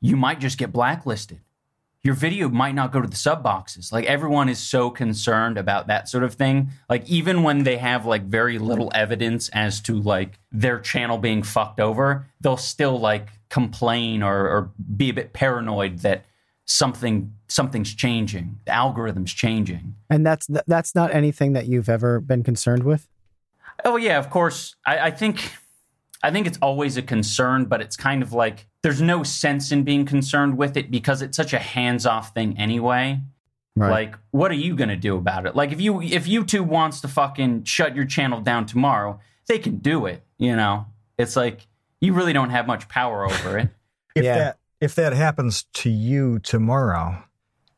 you 0.00 0.16
might 0.16 0.40
just 0.40 0.58
get 0.58 0.72
blacklisted. 0.72 1.40
Your 2.04 2.14
video 2.14 2.48
might 2.48 2.76
not 2.76 2.92
go 2.92 3.02
to 3.02 3.08
the 3.08 3.16
sub 3.16 3.42
boxes. 3.42 3.90
Like 3.90 4.04
everyone 4.04 4.48
is 4.48 4.60
so 4.60 4.88
concerned 4.88 5.58
about 5.58 5.88
that 5.88 6.08
sort 6.08 6.22
of 6.22 6.34
thing. 6.34 6.70
Like 6.88 7.06
even 7.08 7.42
when 7.42 7.64
they 7.64 7.76
have 7.76 8.06
like 8.06 8.22
very 8.22 8.58
little 8.58 8.92
evidence 8.94 9.48
as 9.48 9.80
to 9.82 10.00
like 10.00 10.38
their 10.52 10.78
channel 10.78 11.18
being 11.18 11.42
fucked 11.42 11.80
over, 11.80 12.26
they'll 12.40 12.56
still 12.56 13.00
like 13.00 13.28
complain 13.48 14.22
or, 14.22 14.48
or 14.48 14.70
be 14.96 15.10
a 15.10 15.14
bit 15.14 15.32
paranoid 15.32 15.98
that 15.98 16.24
something 16.68 17.32
something's 17.48 17.94
changing. 17.94 18.60
The 18.66 18.72
algorithm's 18.72 19.32
changing. 19.32 19.94
And 20.10 20.24
that's 20.24 20.46
that's 20.66 20.94
not 20.94 21.12
anything 21.14 21.54
that 21.54 21.66
you've 21.66 21.88
ever 21.88 22.20
been 22.20 22.44
concerned 22.44 22.84
with. 22.84 23.08
Oh 23.84 23.96
yeah, 23.96 24.18
of 24.18 24.30
course. 24.30 24.76
I, 24.86 24.98
I 24.98 25.10
think 25.10 25.52
I 26.22 26.30
think 26.30 26.46
it's 26.46 26.58
always 26.60 26.96
a 26.96 27.02
concern, 27.02 27.64
but 27.64 27.80
it's 27.80 27.96
kind 27.96 28.22
of 28.22 28.32
like 28.32 28.66
there's 28.82 29.00
no 29.00 29.22
sense 29.22 29.72
in 29.72 29.82
being 29.82 30.04
concerned 30.04 30.58
with 30.58 30.76
it 30.76 30.90
because 30.90 31.22
it's 31.22 31.36
such 31.36 31.52
a 31.52 31.58
hands-off 31.58 32.34
thing 32.34 32.56
anyway. 32.58 33.20
Right. 33.74 33.90
Like, 33.90 34.16
what 34.32 34.50
are 34.50 34.54
you 34.56 34.74
gonna 34.76 34.96
do 34.96 35.16
about 35.16 35.46
it? 35.46 35.56
Like, 35.56 35.72
if 35.72 35.80
you 35.80 36.02
if 36.02 36.26
YouTube 36.26 36.66
wants 36.66 37.00
to 37.00 37.08
fucking 37.08 37.64
shut 37.64 37.96
your 37.96 38.04
channel 38.04 38.40
down 38.40 38.66
tomorrow, 38.66 39.20
they 39.46 39.58
can 39.58 39.76
do 39.78 40.04
it. 40.06 40.22
You 40.36 40.54
know, 40.54 40.86
it's 41.16 41.34
like 41.34 41.66
you 42.00 42.12
really 42.12 42.32
don't 42.34 42.50
have 42.50 42.66
much 42.66 42.88
power 42.88 43.24
over 43.24 43.58
it. 43.58 43.68
If 44.14 44.24
Yeah. 44.24 44.38
that 44.38 44.58
if 44.80 44.94
that 44.94 45.12
happens 45.12 45.64
to 45.74 45.90
you 45.90 46.38
tomorrow, 46.40 47.22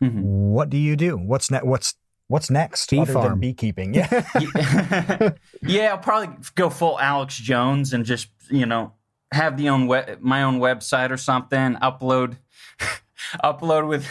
Mhm. 0.03 0.23
what 0.23 0.71
do 0.71 0.77
you 0.77 0.97
do? 0.97 1.17
What's 1.17 1.51
ne- 1.51 1.61
what's 1.63 1.95
what's 2.29 2.51
next 2.51 2.89
Bee 2.91 3.01
other 3.01 3.13
farm. 3.13 3.29
than 3.33 3.41
beekeeping? 3.41 3.93
Yeah. 3.95 4.09
yeah, 4.41 5.31
yeah, 5.63 5.91
I'll 5.91 5.99
probably 5.99 6.35
go 6.55 6.71
full 6.71 6.99
Alex 7.01 7.37
Jones 7.37 7.93
and 7.93 8.05
just 8.05 8.29
you 8.51 8.67
know 8.67 8.93
have 9.33 9.57
the 9.57 9.69
own 9.69 9.87
we- 9.87 10.17
my 10.21 10.43
own 10.43 10.59
website 10.61 11.11
or 11.11 11.17
something. 11.17 11.75
Upload, 11.77 12.37
upload 13.45 13.89
with 13.89 14.07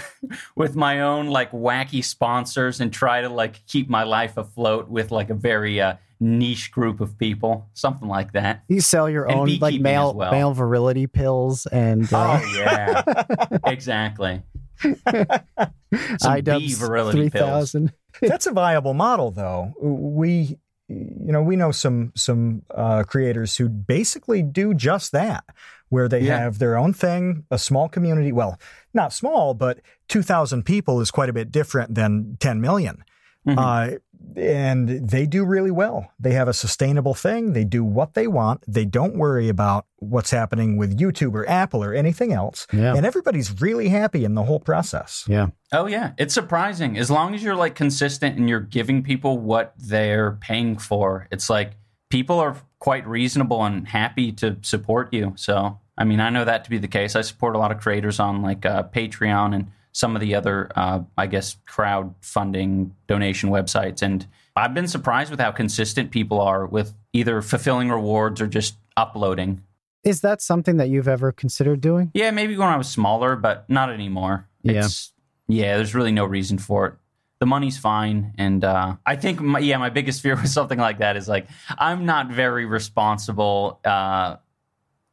with 0.56 0.76
my 0.76 1.02
own 1.02 1.28
like 1.28 1.52
wacky 1.52 2.04
sponsors 2.04 2.80
and 2.80 2.92
try 2.94 3.22
to 3.22 3.30
like 3.30 3.66
keep 3.68 3.90
my 3.90 4.04
life 4.04 4.38
afloat 4.38 4.90
with 4.90 5.12
like 5.12 5.30
a 5.30 5.34
very 5.36 5.80
uh, 5.82 5.96
niche 6.20 6.72
group 6.72 7.00
of 7.02 7.18
people, 7.18 7.70
something 7.74 8.08
like 8.08 8.34
that. 8.34 8.64
You 8.68 8.82
sell 8.82 9.10
your 9.10 9.26
And 9.30 9.40
own 9.40 9.60
like 9.60 9.80
male 9.80 10.14
well. 10.14 10.32
male 10.32 10.54
virility 10.54 11.08
pills 11.08 11.66
and 11.68 12.12
uh, 12.14 12.40
Oh 12.42 12.54
yeah, 12.56 13.58
exactly. 13.66 14.42
Some 14.82 16.32
I 16.32 16.42
bee 16.42 16.74
virility 16.74 17.18
three 17.18 17.30
pills. 17.30 17.76
That's 18.22 18.48
a 18.48 18.52
viable 18.52 18.94
model, 18.94 19.32
though. 19.32 19.74
We, 19.82 20.58
you 20.88 21.32
know, 21.32 21.42
we 21.42 21.56
know 21.56 21.72
some 21.72 22.12
some 22.16 22.64
uh, 22.74 23.04
creators 23.04 23.58
who 23.58 23.70
basically 23.70 24.42
do 24.44 24.74
just 24.74 25.12
that, 25.12 25.44
where 25.90 26.08
they 26.08 26.22
Yeah. 26.22 26.40
have 26.40 26.60
their 26.60 26.78
own 26.78 26.94
thing, 26.94 27.46
a 27.52 27.58
small 27.58 27.90
community. 27.90 28.32
Well, 28.32 28.60
not 28.94 29.14
small, 29.14 29.54
but 29.54 29.80
two 30.08 30.22
thousand 30.22 30.64
people 30.64 31.02
is 31.02 31.12
quite 31.12 31.30
a 31.30 31.34
bit 31.34 31.52
different 31.52 31.96
than 31.96 32.38
ten 32.40 32.62
million. 32.62 33.04
Mhm. 33.48 33.58
Uh, 33.58 33.98
and 34.36 34.88
they 34.90 35.26
do 35.26 35.46
really 35.46 35.72
well. 35.72 36.12
They 36.20 36.34
have 36.34 36.48
a 36.48 36.54
sustainable 36.54 37.14
thing. 37.14 37.54
They 37.54 37.64
do 37.64 37.84
what 37.84 38.14
they 38.14 38.28
want. 38.28 38.64
They 38.68 38.86
don't 38.86 39.16
worry 39.16 39.50
about 39.50 39.86
what's 39.98 40.32
happening 40.32 40.78
with 40.78 40.98
YouTube 40.98 41.34
or 41.34 41.48
Apple 41.50 41.84
or 41.84 41.94
anything 41.94 42.34
else. 42.34 42.68
Yeah. 42.72 42.96
And 42.96 43.06
everybody's 43.06 43.62
really 43.62 43.90
happy 43.90 44.26
in 44.26 44.36
the 44.36 44.44
whole 44.44 44.60
process. 44.60 45.26
Yeah. 45.28 45.48
Oh 45.72 45.88
yeah, 45.88 46.14
it's 46.18 46.34
surprising. 46.34 46.98
As 46.98 47.10
long 47.10 47.36
as 47.36 47.44
you're 47.44 47.56
like 47.56 47.76
consistent 47.76 48.38
and 48.38 48.50
you're 48.50 48.60
giving 48.60 49.04
people 49.04 49.38
what 49.38 49.74
they're 49.78 50.34
paying 50.34 50.78
for, 50.78 51.28
it's 51.32 51.50
like 51.50 51.74
people 52.10 52.40
are 52.40 52.58
quite 52.80 53.06
reasonable 53.08 53.64
and 53.64 53.88
happy 53.88 54.32
to 54.32 54.58
support 54.62 55.14
you. 55.14 55.34
So, 55.36 55.80
I 55.98 56.06
mean, 56.06 56.20
I 56.20 56.30
know 56.30 56.46
that 56.46 56.64
to 56.64 56.70
be 56.70 56.78
the 56.78 56.88
case. 56.88 57.16
I 57.16 57.22
support 57.22 57.56
a 57.56 57.60
lot 57.60 57.72
of 57.72 57.80
creators 57.80 58.20
on 58.20 58.42
like 58.42 58.66
uh, 58.66 58.84
Patreon 58.84 59.54
and 59.54 59.72
some 60.00 60.16
of 60.16 60.22
the 60.22 60.34
other, 60.34 60.72
uh, 60.76 61.02
I 61.18 61.28
guess, 61.28 61.58
crowdfunding 61.68 62.92
donation 63.08 63.50
websites, 63.50 64.02
and 64.02 64.26
I've 64.56 64.74
been 64.74 64.88
surprised 64.88 65.30
with 65.30 65.40
how 65.40 65.52
consistent 65.52 66.12
people 66.12 66.40
are 66.40 66.66
with 66.66 66.94
either 67.14 67.42
fulfilling 67.42 67.90
rewards 67.90 68.42
or 68.42 68.48
just 68.48 68.78
uploading. 68.96 69.62
Is 70.04 70.22
that 70.22 70.42
something 70.42 70.78
that 70.78 70.90
you've 70.90 71.08
ever 71.08 71.32
considered 71.32 71.82
doing? 71.82 72.12
Yeah, 72.14 72.32
maybe 72.32 72.56
when 72.56 72.70
I 72.70 72.78
was 72.78 72.88
smaller, 72.88 73.36
but 73.36 73.70
not 73.70 73.92
anymore. 73.92 74.48
Yeah. 74.64 74.86
It's, 74.86 75.12
yeah, 75.48 75.76
there's 75.76 75.94
really 75.94 76.12
no 76.12 76.26
reason 76.26 76.58
for 76.58 76.86
it. 76.88 76.94
The 77.40 77.46
money's 77.46 77.78
fine, 77.78 78.34
and 78.38 78.64
uh, 78.64 78.96
I 79.06 79.16
think, 79.16 79.40
my, 79.40 79.60
yeah, 79.60 79.78
my 79.78 79.90
biggest 79.90 80.22
fear 80.22 80.36
with 80.42 80.50
something 80.50 80.80
like 80.80 81.00
that 81.00 81.18
is 81.18 81.28
like 81.28 81.48
I'm 81.78 82.06
not 82.06 82.30
very 82.30 82.66
responsible 82.66 83.80
uh, 83.84 84.38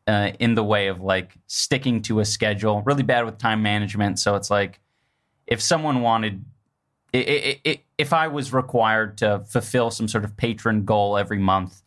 uh, 0.07 0.33
in 0.39 0.55
the 0.55 0.65
way 0.65 0.89
of 0.89 1.01
like 1.01 1.33
sticking 1.47 2.03
to 2.03 2.21
a 2.21 2.25
schedule. 2.25 2.83
Really 2.83 3.03
bad 3.03 3.25
with 3.25 3.39
time 3.39 3.63
management, 3.63 4.19
so 4.19 4.35
it's 4.35 4.51
like 4.51 4.81
if 5.47 5.61
someone 5.61 6.03
wanted 6.03 6.45
i 7.15 7.19
i 7.19 7.71
i 7.71 7.81
if 7.99 8.13
I 8.13 8.29
was 8.29 8.53
required 8.53 9.19
to 9.19 9.43
fulfill 9.49 9.91
some 9.91 10.09
sort 10.09 10.25
of 10.25 10.37
patron 10.37 10.85
goal 10.85 11.17
every 11.17 11.39
month, 11.39 11.83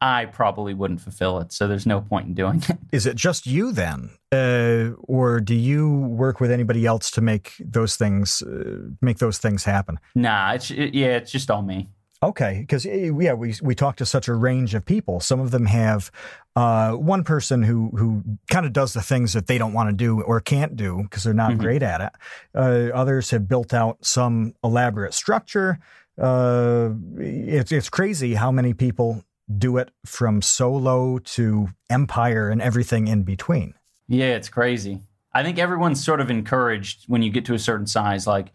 I 0.00 0.24
probably 0.24 0.74
wouldn't 0.74 1.00
fulfill 1.00 1.38
it. 1.40 1.52
So 1.52 1.68
there's 1.68 1.86
no 1.86 2.00
point 2.00 2.26
in 2.26 2.34
doing 2.34 2.64
it. 2.68 2.78
Is 2.90 3.06
it 3.06 3.16
just 3.16 3.46
you 3.46 3.70
then, 3.70 4.10
uh, 4.32 4.96
or 5.02 5.40
do 5.40 5.54
you 5.54 5.90
work 5.90 6.40
with 6.40 6.50
anybody 6.50 6.86
else 6.86 7.10
to 7.12 7.20
make 7.20 7.54
those 7.60 7.96
things 7.96 8.42
uh, 8.42 8.78
make 9.00 9.18
those 9.18 9.38
things 9.38 9.64
happen? 9.64 9.98
Nah, 10.14 10.54
it's 10.54 10.70
it, 10.70 10.94
yeah, 10.94 11.16
it's 11.16 11.30
just 11.30 11.50
all 11.50 11.62
me. 11.62 11.88
Okay, 12.22 12.58
because 12.60 12.84
yeah, 12.84 13.34
we 13.34 13.54
we 13.62 13.74
talk 13.74 13.96
to 13.96 14.06
such 14.06 14.28
a 14.28 14.34
range 14.34 14.74
of 14.74 14.84
people. 14.84 15.20
Some 15.20 15.40
of 15.40 15.50
them 15.50 15.66
have 15.66 16.10
uh, 16.54 16.92
one 16.92 17.24
person 17.24 17.62
who 17.62 17.88
who 17.96 18.22
kind 18.50 18.66
of 18.66 18.72
does 18.72 18.92
the 18.92 19.00
things 19.02 19.32
that 19.32 19.46
they 19.46 19.56
don't 19.58 19.72
want 19.72 19.88
to 19.88 19.94
do 19.94 20.20
or 20.22 20.40
can't 20.40 20.76
do 20.76 21.02
because 21.02 21.22
they're 21.24 21.32
not 21.34 21.52
Mhm. 21.52 21.58
great 21.58 21.82
at 21.82 22.00
it. 22.00 22.12
Uh, 22.54 22.94
others 22.94 23.30
have 23.30 23.48
built 23.48 23.72
out 23.72 24.04
some 24.04 24.54
elaborate 24.62 25.14
structure. 25.14 25.78
Uh, 26.20 26.90
it's 27.18 27.72
it's 27.72 27.88
crazy 27.88 28.34
how 28.34 28.52
many 28.52 28.74
people 28.74 29.24
do 29.58 29.76
it 29.78 29.90
from 30.04 30.42
solo 30.42 31.18
to 31.18 31.68
empire 31.90 32.48
and 32.50 32.60
everything 32.62 33.08
in 33.08 33.22
between. 33.22 33.74
Yeah, 34.08 34.34
it's 34.36 34.48
crazy. 34.48 35.00
I 35.34 35.42
think 35.42 35.58
everyone's 35.58 36.04
sort 36.04 36.20
of 36.20 36.30
encouraged 36.30 37.04
when 37.06 37.22
you 37.22 37.30
get 37.30 37.46
to 37.46 37.54
a 37.54 37.58
certain 37.58 37.86
size, 37.86 38.26
like, 38.26 38.52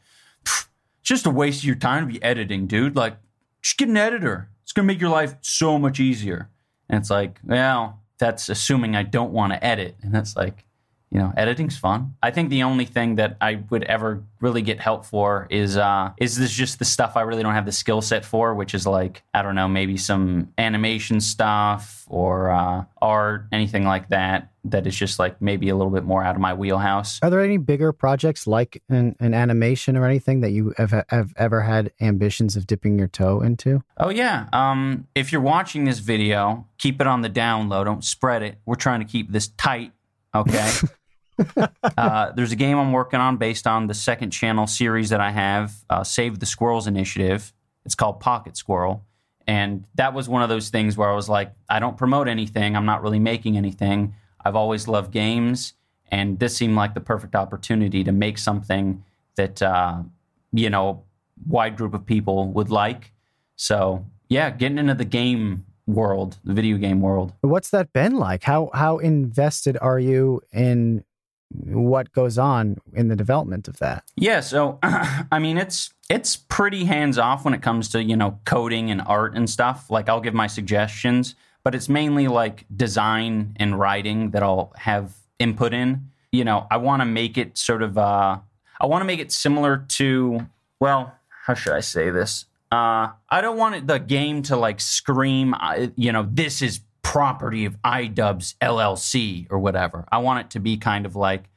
just 1.02 1.26
a 1.26 1.30
waste 1.32 1.60
of 1.62 1.66
your 1.66 1.76
time 1.76 2.08
to 2.08 2.14
be 2.14 2.22
editing, 2.22 2.68
dude. 2.68 2.96
Like, 2.96 3.18
just 3.62 3.78
get 3.78 3.90
an 3.90 3.98
editor. 3.98 4.50
It's 4.64 4.72
going 4.74 4.88
to 4.88 4.94
make 4.94 5.02
your 5.02 5.10
life 5.10 5.36
so 5.42 5.80
much 5.80 6.00
easier. 6.00 6.50
And 6.90 7.00
it's 7.00 7.10
like, 7.10 7.40
well, 7.44 8.00
that's 8.18 8.50
assuming 8.50 8.96
I 8.96 9.04
don't 9.04 9.32
want 9.32 9.54
to 9.54 9.64
edit. 9.64 9.96
And 10.02 10.16
it's 10.16 10.36
like, 10.36 10.64
you 11.10 11.20
know, 11.20 11.34
editing's 11.38 11.78
fun. 11.78 12.16
I 12.22 12.32
think 12.32 12.50
the 12.50 12.64
only 12.64 12.86
thing 12.86 13.16
that 13.16 13.38
I 13.40 13.64
would 13.70 13.84
ever 13.84 14.24
really 14.40 14.62
get 14.62 14.80
help 14.80 15.06
for 15.06 15.48
is 15.50 15.78
uh 15.78 16.12
is 16.18 16.38
this 16.38 16.52
just 16.52 16.80
the 16.80 16.86
stuff 16.86 17.16
I 17.16 17.22
really 17.22 17.44
don't 17.44 17.54
have 17.54 17.66
the 17.66 17.72
skill 17.72 18.02
set 18.02 18.26
for, 18.26 18.54
which 18.54 18.74
is 18.74 18.86
like, 18.86 19.24
I 19.34 19.42
don't 19.42 19.56
know, 19.56 19.68
maybe 19.68 19.98
some 19.98 20.54
animation 20.58 21.22
stuff 21.22 22.06
or 22.08 22.52
uh 22.52 22.84
art, 23.02 23.46
anything 23.52 23.86
like 23.86 24.10
that 24.10 24.52
that 24.66 24.86
is 24.86 24.96
just 24.98 25.18
like 25.18 25.42
maybe 25.42 25.70
a 25.70 25.76
little 25.76 25.92
bit 25.92 26.04
more 26.04 26.24
out 26.24 26.36
of 26.36 26.42
my 26.42 26.54
wheelhouse. 26.54 27.20
Are 27.22 27.30
there 27.30 27.42
any 27.42 27.58
bigger 27.58 27.94
projects 27.94 28.46
like 28.46 28.84
an, 28.90 29.16
an 29.22 29.34
animation 29.34 29.96
or 29.96 30.06
anything 30.06 30.42
that 30.42 30.52
you 30.52 30.74
have, 30.78 31.06
have 31.08 31.34
ever 31.38 31.62
had 31.62 31.94
ambitions 32.02 32.58
of 32.58 32.68
dipping 32.68 33.00
your 33.00 33.08
toe 33.08 33.40
into? 33.40 33.82
Oh 33.98 34.10
yeah. 34.10 34.48
Um 34.52 35.08
if 35.16 35.32
you're 35.32 35.42
watching 35.42 35.86
this 35.86 36.00
video, 36.00 36.68
keep 36.78 37.00
it 37.00 37.08
on 37.08 37.22
the 37.22 37.30
down 37.30 37.70
low, 37.70 37.86
don't 37.86 38.04
spread 38.04 38.44
it. 38.44 38.58
We're 38.66 38.76
trying 38.76 39.00
to 39.00 39.06
keep 39.06 39.32
this 39.32 39.48
tight, 39.48 39.94
okay? 40.42 40.72
uh, 41.98 42.32
there's 42.32 42.52
a 42.52 42.56
game 42.56 42.78
I'm 42.78 42.92
working 42.92 43.20
on 43.20 43.38
based 43.38 43.68
on 43.68 43.88
the 43.88 43.94
second 43.94 44.32
channel 44.32 44.68
series 44.68 45.10
that 45.10 45.22
I 45.22 45.32
have, 45.32 45.74
uh, 45.90 46.04
Save 46.04 46.40
the 46.40 46.46
Squirrels 46.46 46.88
Initiative. 46.88 47.54
It's 47.86 47.96
called 47.96 48.20
Pocket 48.20 48.58
Squirrel. 48.58 49.06
And 49.48 49.86
that 49.96 50.14
was 50.14 50.28
one 50.28 50.42
of 50.42 50.50
those 50.50 50.70
things 50.70 50.98
where 50.98 51.10
I 51.10 51.16
was 51.16 51.30
like, 51.30 51.54
I 51.70 51.80
don't 51.80 51.98
promote 51.98 52.28
anything. 52.28 52.76
I'm 52.76 52.86
not 52.86 53.02
really 53.02 53.20
making 53.20 53.56
anything. 53.56 54.14
I've 54.44 54.56
always 54.56 54.88
loved 54.88 55.12
games. 55.12 55.74
And 56.12 56.40
this 56.40 56.56
seemed 56.56 56.76
like 56.76 56.94
the 56.94 57.02
perfect 57.02 57.36
opportunity 57.36 58.04
to 58.04 58.12
make 58.12 58.38
something 58.38 59.04
that, 59.36 59.62
uh, 59.62 60.04
you 60.52 60.70
know, 60.70 61.04
wide 61.46 61.78
group 61.78 61.94
of 61.94 62.06
people 62.06 62.50
would 62.52 62.70
like. 62.70 63.14
So, 63.56 64.06
yeah, 64.28 64.50
getting 64.50 64.78
into 64.78 64.96
the 64.96 65.06
game 65.06 65.66
world, 65.88 66.38
the 66.44 66.54
video 66.54 66.78
game 66.78 67.02
world. 67.02 67.34
What's 67.42 67.70
that 67.72 67.94
been 67.94 68.18
like? 68.18 68.44
How 68.44 68.70
how 68.74 68.98
invested 69.00 69.78
are 69.82 70.00
you 70.00 70.42
in 70.54 71.04
what 71.50 72.12
goes 72.12 72.38
on 72.38 72.78
in 72.94 73.08
the 73.08 73.16
development 73.16 73.68
of 73.68 73.80
that? 73.80 74.04
Yeah, 74.16 74.42
so 74.42 74.80
I 74.84 75.40
mean 75.40 75.58
it's 75.58 75.94
it's 76.10 76.36
pretty 76.36 76.86
hands 76.86 77.18
off 77.18 77.46
when 77.46 77.54
it 77.54 77.62
comes 77.62 77.90
to, 77.90 78.04
you 78.04 78.16
know, 78.16 78.40
coding 78.46 78.92
and 78.92 79.02
art 79.02 79.36
and 79.36 79.50
stuff. 79.50 79.90
Like 79.90 80.10
I'll 80.10 80.22
give 80.22 80.34
my 80.34 80.48
suggestions, 80.48 81.36
but 81.64 81.74
it's 81.74 81.90
mainly 81.90 82.28
like 82.28 82.66
design 82.76 83.56
and 83.58 83.80
writing 83.80 84.32
that 84.32 84.44
I'll 84.44 84.74
have 84.78 85.16
input 85.40 85.74
in. 85.74 86.10
You 86.32 86.44
know, 86.44 86.68
I 86.70 86.78
want 86.78 87.02
to 87.02 87.06
make 87.06 87.38
it 87.38 87.58
sort 87.58 87.82
of 87.82 87.98
uh 87.98 88.40
I 88.80 88.86
want 88.86 89.02
to 89.02 89.06
make 89.06 89.20
it 89.20 89.32
similar 89.32 89.86
to 89.90 90.48
well, 90.80 91.16
how 91.46 91.54
should 91.54 91.74
I 91.74 91.80
say 91.80 92.10
this? 92.10 92.46
Uh 92.72 93.10
I 93.30 93.42
don't 93.42 93.58
want 93.58 93.88
the 93.88 94.00
game 94.00 94.42
to 94.44 94.56
like 94.58 94.80
scream, 94.80 95.54
uh, 95.54 95.88
you 95.96 96.12
know, 96.12 96.28
this 96.30 96.62
is 96.62 96.82
property 97.02 97.66
of 97.66 97.82
iDubbbz 97.84 98.56
LLC 98.62 99.48
or 99.50 99.60
whatever. 99.60 100.06
I 100.12 100.18
want 100.18 100.42
it 100.42 100.50
to 100.52 100.60
be 100.60 100.78
kind 100.78 101.06
of 101.06 101.16
like 101.16 101.50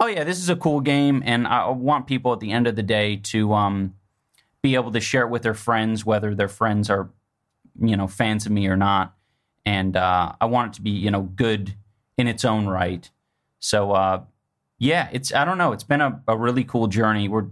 oh 0.00 0.06
yeah, 0.06 0.24
this 0.24 0.38
is 0.38 0.48
a 0.48 0.56
cool 0.56 0.80
game, 0.80 1.22
and 1.24 1.46
I 1.46 1.68
want 1.68 2.06
people 2.06 2.32
at 2.32 2.40
the 2.40 2.52
end 2.52 2.66
of 2.66 2.76
the 2.76 2.82
day 2.82 3.16
to 3.16 3.52
um, 3.54 3.94
be 4.62 4.74
able 4.74 4.92
to 4.92 5.00
share 5.00 5.22
it 5.22 5.30
with 5.30 5.42
their 5.42 5.54
friends, 5.54 6.04
whether 6.04 6.34
their 6.34 6.48
friends 6.48 6.90
are, 6.90 7.10
you 7.80 7.96
know, 7.96 8.06
fans 8.06 8.46
of 8.46 8.52
me 8.52 8.66
or 8.66 8.76
not. 8.76 9.14
And 9.66 9.96
uh, 9.96 10.32
I 10.40 10.46
want 10.46 10.72
it 10.72 10.76
to 10.76 10.82
be, 10.82 10.90
you 10.90 11.10
know, 11.10 11.22
good 11.22 11.74
in 12.18 12.26
its 12.26 12.44
own 12.44 12.66
right. 12.66 13.10
So 13.58 13.92
uh, 13.92 14.22
yeah, 14.78 15.08
it's 15.12 15.32
I 15.32 15.44
don't 15.44 15.58
know, 15.58 15.72
it's 15.72 15.84
been 15.84 16.00
a, 16.00 16.22
a 16.28 16.36
really 16.36 16.64
cool 16.64 16.86
journey. 16.86 17.28
We're 17.28 17.46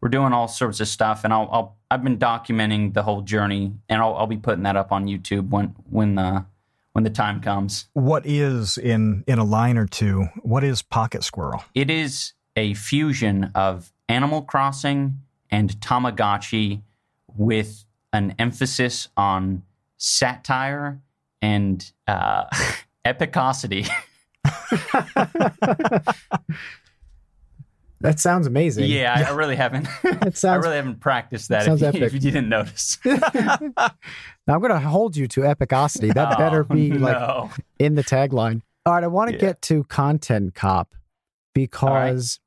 we're 0.00 0.10
doing 0.10 0.34
all 0.34 0.48
sorts 0.48 0.80
of 0.80 0.88
stuff, 0.88 1.24
and 1.24 1.32
I'll, 1.32 1.48
I'll 1.50 1.76
I've 1.94 2.02
been 2.02 2.18
documenting 2.18 2.92
the 2.92 3.04
whole 3.04 3.20
journey, 3.20 3.72
and 3.88 4.02
I'll, 4.02 4.16
I'll 4.16 4.26
be 4.26 4.36
putting 4.36 4.64
that 4.64 4.74
up 4.74 4.90
on 4.90 5.06
YouTube 5.06 5.50
when 5.50 5.76
when 5.88 6.16
the 6.16 6.44
when 6.90 7.04
the 7.04 7.10
time 7.10 7.40
comes. 7.40 7.86
What 7.92 8.26
is 8.26 8.76
in 8.76 9.22
in 9.28 9.38
a 9.38 9.44
line 9.44 9.78
or 9.78 9.86
two? 9.86 10.26
What 10.42 10.64
is 10.64 10.82
Pocket 10.82 11.22
Squirrel? 11.22 11.62
It 11.72 11.90
is 11.90 12.32
a 12.56 12.74
fusion 12.74 13.52
of 13.54 13.92
Animal 14.08 14.42
Crossing 14.42 15.20
and 15.52 15.70
Tamagotchi 15.78 16.82
with 17.28 17.84
an 18.12 18.34
emphasis 18.40 19.06
on 19.16 19.62
satire 19.96 21.00
and 21.40 21.92
uh, 22.08 22.46
epicosity. 23.06 23.88
That 28.04 28.20
sounds 28.20 28.46
amazing. 28.46 28.84
yeah, 28.88 29.14
I, 29.16 29.30
I 29.30 29.34
really 29.34 29.56
haven't. 29.56 29.88
It 30.04 30.44
I 30.44 30.54
really 30.56 30.76
haven't 30.76 31.00
practiced 31.00 31.48
that. 31.48 31.64
sounds 31.64 31.82
If 31.82 31.94
you, 31.94 32.00
if 32.02 32.12
epic. 32.12 32.12
you 32.14 32.20
didn't 32.30 32.48
notice, 32.48 32.98
now 33.04 33.66
I'm 34.46 34.60
going 34.60 34.70
to 34.70 34.78
hold 34.78 35.16
you 35.16 35.26
to 35.28 35.40
epicosity. 35.40 36.12
That 36.14 36.38
better 36.38 36.66
Oh, 36.68 36.74
be 36.74 36.92
like 36.92 37.16
no. 37.18 37.50
in 37.78 37.94
the 37.96 38.04
tagline. 38.04 38.60
All 38.86 38.92
right, 38.94 39.02
I 39.02 39.06
want 39.08 39.30
to 39.30 39.34
Yeah. 39.36 39.40
get 39.40 39.62
to 39.62 39.84
Content 39.84 40.54
Cop 40.54 40.94
because 41.54 42.38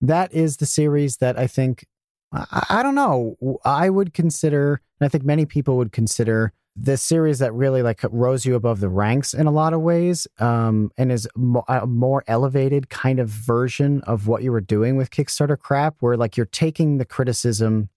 that 0.00 0.32
is 0.32 0.58
the 0.58 0.66
series 0.66 1.16
that 1.18 1.38
I 1.38 1.46
think 1.46 1.86
I, 2.32 2.66
I 2.68 2.82
don't 2.82 2.94
know. 2.94 3.36
I 3.64 3.88
would 3.88 4.12
consider, 4.12 4.82
and 5.00 5.06
I 5.06 5.08
think 5.08 5.24
many 5.24 5.46
people 5.46 5.76
would 5.78 5.92
consider 5.92 6.52
the 6.80 6.96
series 6.96 7.40
that 7.40 7.52
really 7.52 7.82
like 7.82 8.00
rose 8.10 8.46
you 8.46 8.54
above 8.54 8.80
the 8.80 8.88
ranks 8.88 9.34
in 9.34 9.46
a 9.46 9.50
lot 9.50 9.72
of 9.72 9.80
ways, 9.80 10.26
um, 10.38 10.90
and 10.96 11.10
is 11.10 11.28
mo- 11.34 11.64
a 11.68 11.86
more 11.86 12.22
elevated 12.28 12.88
kind 12.88 13.18
of 13.18 13.28
version 13.28 14.00
of 14.02 14.26
what 14.28 14.42
you 14.42 14.52
were 14.52 14.60
doing 14.60 14.96
with 14.96 15.10
Kickstarter 15.10 15.58
crap, 15.58 15.96
where 16.00 16.16
like 16.16 16.36
you're 16.36 16.46
taking 16.46 16.98
the 16.98 17.04
criticism, 17.04 17.88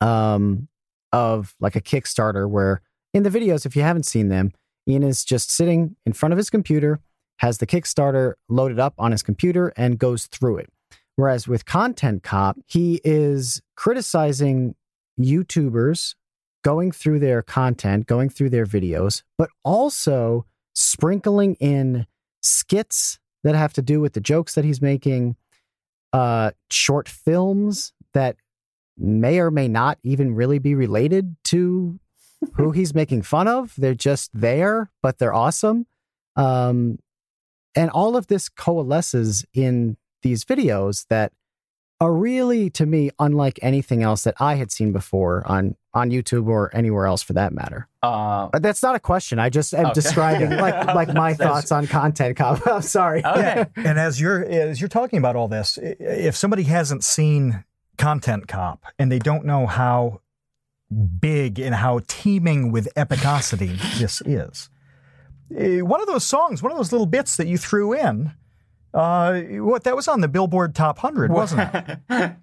um, 0.00 0.68
of 1.12 1.54
like 1.60 1.76
a 1.76 1.80
Kickstarter, 1.80 2.48
where 2.48 2.80
in 3.14 3.22
the 3.22 3.30
videos, 3.30 3.66
if 3.66 3.76
you 3.76 3.82
haven't 3.82 4.06
seen 4.06 4.28
them, 4.28 4.52
Ian 4.88 5.02
is 5.02 5.24
just 5.24 5.50
sitting 5.50 5.96
in 6.04 6.12
front 6.12 6.32
of 6.32 6.38
his 6.38 6.50
computer, 6.50 6.98
has 7.38 7.58
the 7.58 7.66
Kickstarter 7.66 8.34
loaded 8.48 8.80
up 8.80 8.94
on 8.98 9.12
his 9.12 9.22
computer, 9.22 9.72
and 9.76 9.98
goes 9.98 10.26
through 10.26 10.58
it. 10.58 10.70
Whereas 11.16 11.46
with 11.46 11.66
Content 11.66 12.22
Cop, 12.22 12.58
he 12.66 13.00
is 13.04 13.60
criticizing 13.76 14.74
YouTubers 15.20 16.14
going 16.62 16.92
through 16.92 17.18
their 17.18 17.42
content, 17.42 18.06
going 18.06 18.28
through 18.28 18.50
their 18.50 18.66
videos, 18.66 19.22
but 19.36 19.50
also 19.64 20.46
sprinkling 20.74 21.54
in 21.56 22.06
skits 22.40 23.18
that 23.44 23.54
have 23.54 23.72
to 23.72 23.82
do 23.82 24.00
with 24.00 24.12
the 24.12 24.20
jokes 24.20 24.54
that 24.54 24.64
he's 24.64 24.80
making, 24.80 25.36
uh, 26.12 26.52
short 26.70 27.08
films 27.08 27.92
that 28.14 28.36
may 28.96 29.38
or 29.38 29.50
may 29.50 29.68
not 29.68 29.98
even 30.02 30.34
really 30.34 30.58
be 30.58 30.74
related 30.74 31.36
to 31.44 31.98
who 32.54 32.70
he's 32.72 32.94
making 32.94 33.22
fun 33.22 33.48
of. 33.48 33.74
They're 33.76 33.94
just 33.94 34.30
there, 34.32 34.90
but 35.02 35.18
they're 35.18 35.34
awesome. 35.34 35.86
Um, 36.36 36.98
and 37.74 37.90
all 37.90 38.16
of 38.16 38.26
this 38.26 38.48
coalesces 38.48 39.44
in 39.54 39.96
these 40.22 40.44
videos 40.44 41.06
that 41.08 41.32
are 42.02 42.12
really, 42.12 42.68
to 42.70 42.84
me, 42.84 43.10
unlike 43.18 43.58
anything 43.62 44.02
else 44.02 44.24
that 44.24 44.34
I 44.40 44.56
had 44.56 44.70
seen 44.72 44.92
before 44.92 45.42
on 45.46 45.76
on 45.94 46.10
YouTube 46.10 46.46
or 46.48 46.74
anywhere 46.74 47.06
else 47.06 47.22
for 47.22 47.34
that 47.34 47.52
matter. 47.52 47.86
Uh, 48.02 48.48
But 48.52 48.62
that's 48.62 48.82
not 48.82 48.94
a 48.94 49.00
question. 49.00 49.38
I 49.38 49.50
just 49.50 49.72
am 49.74 49.86
Okay. 49.86 49.92
describing 49.94 50.50
like 50.66 50.86
like 50.94 51.14
my 51.14 51.34
thoughts 51.34 51.70
on 51.70 51.86
content. 51.86 52.36
Cop. 52.36 52.66
I'm 52.66 52.82
sorry. 52.82 53.24
okay. 53.24 53.66
And 53.76 53.98
as 53.98 54.20
you're 54.20 54.42
as 54.44 54.80
you're 54.80 54.88
talking 55.00 55.18
about 55.18 55.36
all 55.36 55.48
this, 55.48 55.78
if 55.82 56.34
somebody 56.36 56.64
hasn't 56.64 57.04
seen 57.04 57.64
Content 57.98 58.48
Cop 58.48 58.84
and 58.98 59.12
they 59.12 59.18
don't 59.18 59.44
know 59.44 59.66
how 59.66 60.20
big 61.20 61.58
and 61.58 61.74
how 61.74 62.00
teeming 62.08 62.72
with 62.72 62.88
epicosity 62.96 63.76
this 63.98 64.20
is, 64.26 64.70
eh, 65.56 65.80
one 65.82 66.00
of 66.00 66.06
those 66.06 66.24
songs, 66.24 66.62
one 66.62 66.72
of 66.72 66.78
those 66.78 66.90
little 66.92 67.06
bits 67.06 67.36
that 67.36 67.46
you 67.46 67.58
threw 67.58 67.92
in, 67.92 68.32
uh, 68.94 69.40
what 69.40 69.84
that 69.84 69.96
was 69.96 70.08
on 70.08 70.20
the 70.20 70.28
Billboard 70.28 70.74
Top 70.74 70.98
Hundred, 70.98 71.30
wasn't 71.30 71.70
it? 72.08 72.32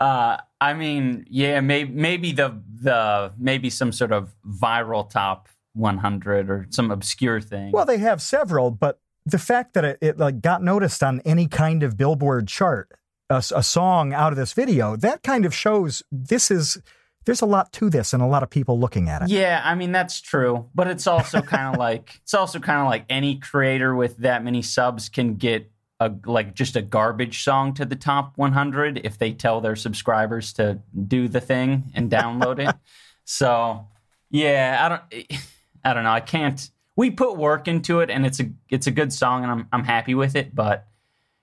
Uh, 0.00 0.36
I 0.60 0.74
mean, 0.74 1.26
yeah, 1.28 1.60
maybe 1.60 1.90
maybe 1.92 2.32
the 2.32 2.60
the 2.80 3.32
maybe 3.36 3.68
some 3.68 3.90
sort 3.90 4.12
of 4.12 4.34
viral 4.46 5.08
top 5.08 5.48
100 5.74 6.50
or 6.50 6.66
some 6.70 6.90
obscure 6.90 7.40
thing. 7.40 7.72
Well, 7.72 7.84
they 7.84 7.98
have 7.98 8.22
several, 8.22 8.70
but 8.70 9.00
the 9.26 9.38
fact 9.38 9.74
that 9.74 9.84
it, 9.84 9.98
it 10.00 10.18
like 10.18 10.40
got 10.40 10.62
noticed 10.62 11.02
on 11.02 11.20
any 11.24 11.46
kind 11.48 11.82
of 11.82 11.96
Billboard 11.96 12.48
chart, 12.48 12.90
a, 13.28 13.42
a 13.54 13.62
song 13.62 14.12
out 14.12 14.32
of 14.32 14.36
this 14.36 14.52
video, 14.52 14.96
that 14.96 15.22
kind 15.22 15.44
of 15.44 15.54
shows 15.54 16.02
this 16.12 16.50
is 16.50 16.80
there's 17.24 17.42
a 17.42 17.46
lot 17.46 17.72
to 17.74 17.90
this 17.90 18.12
and 18.12 18.22
a 18.22 18.26
lot 18.26 18.42
of 18.42 18.50
people 18.50 18.78
looking 18.78 19.08
at 19.08 19.22
it. 19.22 19.28
Yeah, 19.28 19.60
I 19.64 19.74
mean 19.74 19.92
that's 19.92 20.20
true, 20.20 20.70
but 20.74 20.86
it's 20.86 21.06
also 21.06 21.42
kind 21.42 21.74
of 21.74 21.78
like 21.80 22.20
it's 22.22 22.34
also 22.34 22.60
kind 22.60 22.80
of 22.80 22.86
like 22.86 23.04
any 23.08 23.36
creator 23.36 23.94
with 23.94 24.18
that 24.18 24.44
many 24.44 24.62
subs 24.62 25.08
can 25.08 25.34
get 25.34 25.70
a 26.00 26.12
like 26.24 26.54
just 26.54 26.76
a 26.76 26.82
garbage 26.82 27.42
song 27.42 27.74
to 27.74 27.84
the 27.84 27.96
top 27.96 28.36
100 28.36 29.00
if 29.04 29.18
they 29.18 29.32
tell 29.32 29.60
their 29.60 29.76
subscribers 29.76 30.52
to 30.54 30.78
do 31.06 31.28
the 31.28 31.40
thing 31.40 31.90
and 31.94 32.10
download 32.10 32.58
it. 32.68 32.74
So, 33.30 33.86
yeah, 34.30 34.78
I 34.80 34.88
don't 34.88 35.42
I 35.84 35.92
don't 35.92 36.04
know. 36.04 36.12
I 36.12 36.20
can't 36.20 36.70
we 36.96 37.10
put 37.10 37.36
work 37.36 37.68
into 37.68 38.00
it 38.00 38.08
and 38.08 38.24
it's 38.24 38.40
a 38.40 38.50
it's 38.70 38.86
a 38.86 38.90
good 38.90 39.12
song 39.12 39.42
and 39.42 39.52
I'm 39.52 39.68
I'm 39.70 39.84
happy 39.84 40.14
with 40.14 40.34
it, 40.34 40.54
but 40.54 40.86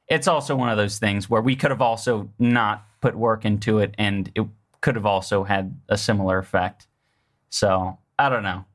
it's 0.08 0.28
also 0.28 0.56
one 0.56 0.70
of 0.70 0.78
those 0.78 0.98
things 0.98 1.30
where 1.30 1.44
we 1.44 1.56
could 1.56 1.70
have 1.70 1.84
also 1.84 2.32
not 2.40 2.88
put 3.02 3.16
work 3.16 3.46
into 3.46 3.78
it 3.78 3.94
and 4.00 4.32
it 4.34 4.48
could 4.82 4.96
have 4.96 5.06
also 5.06 5.44
had 5.44 5.80
a 5.88 5.96
similar 5.96 6.40
effect. 6.40 6.88
So, 7.52 8.00
I 8.18 8.30
don't 8.30 8.42
know. 8.42 8.66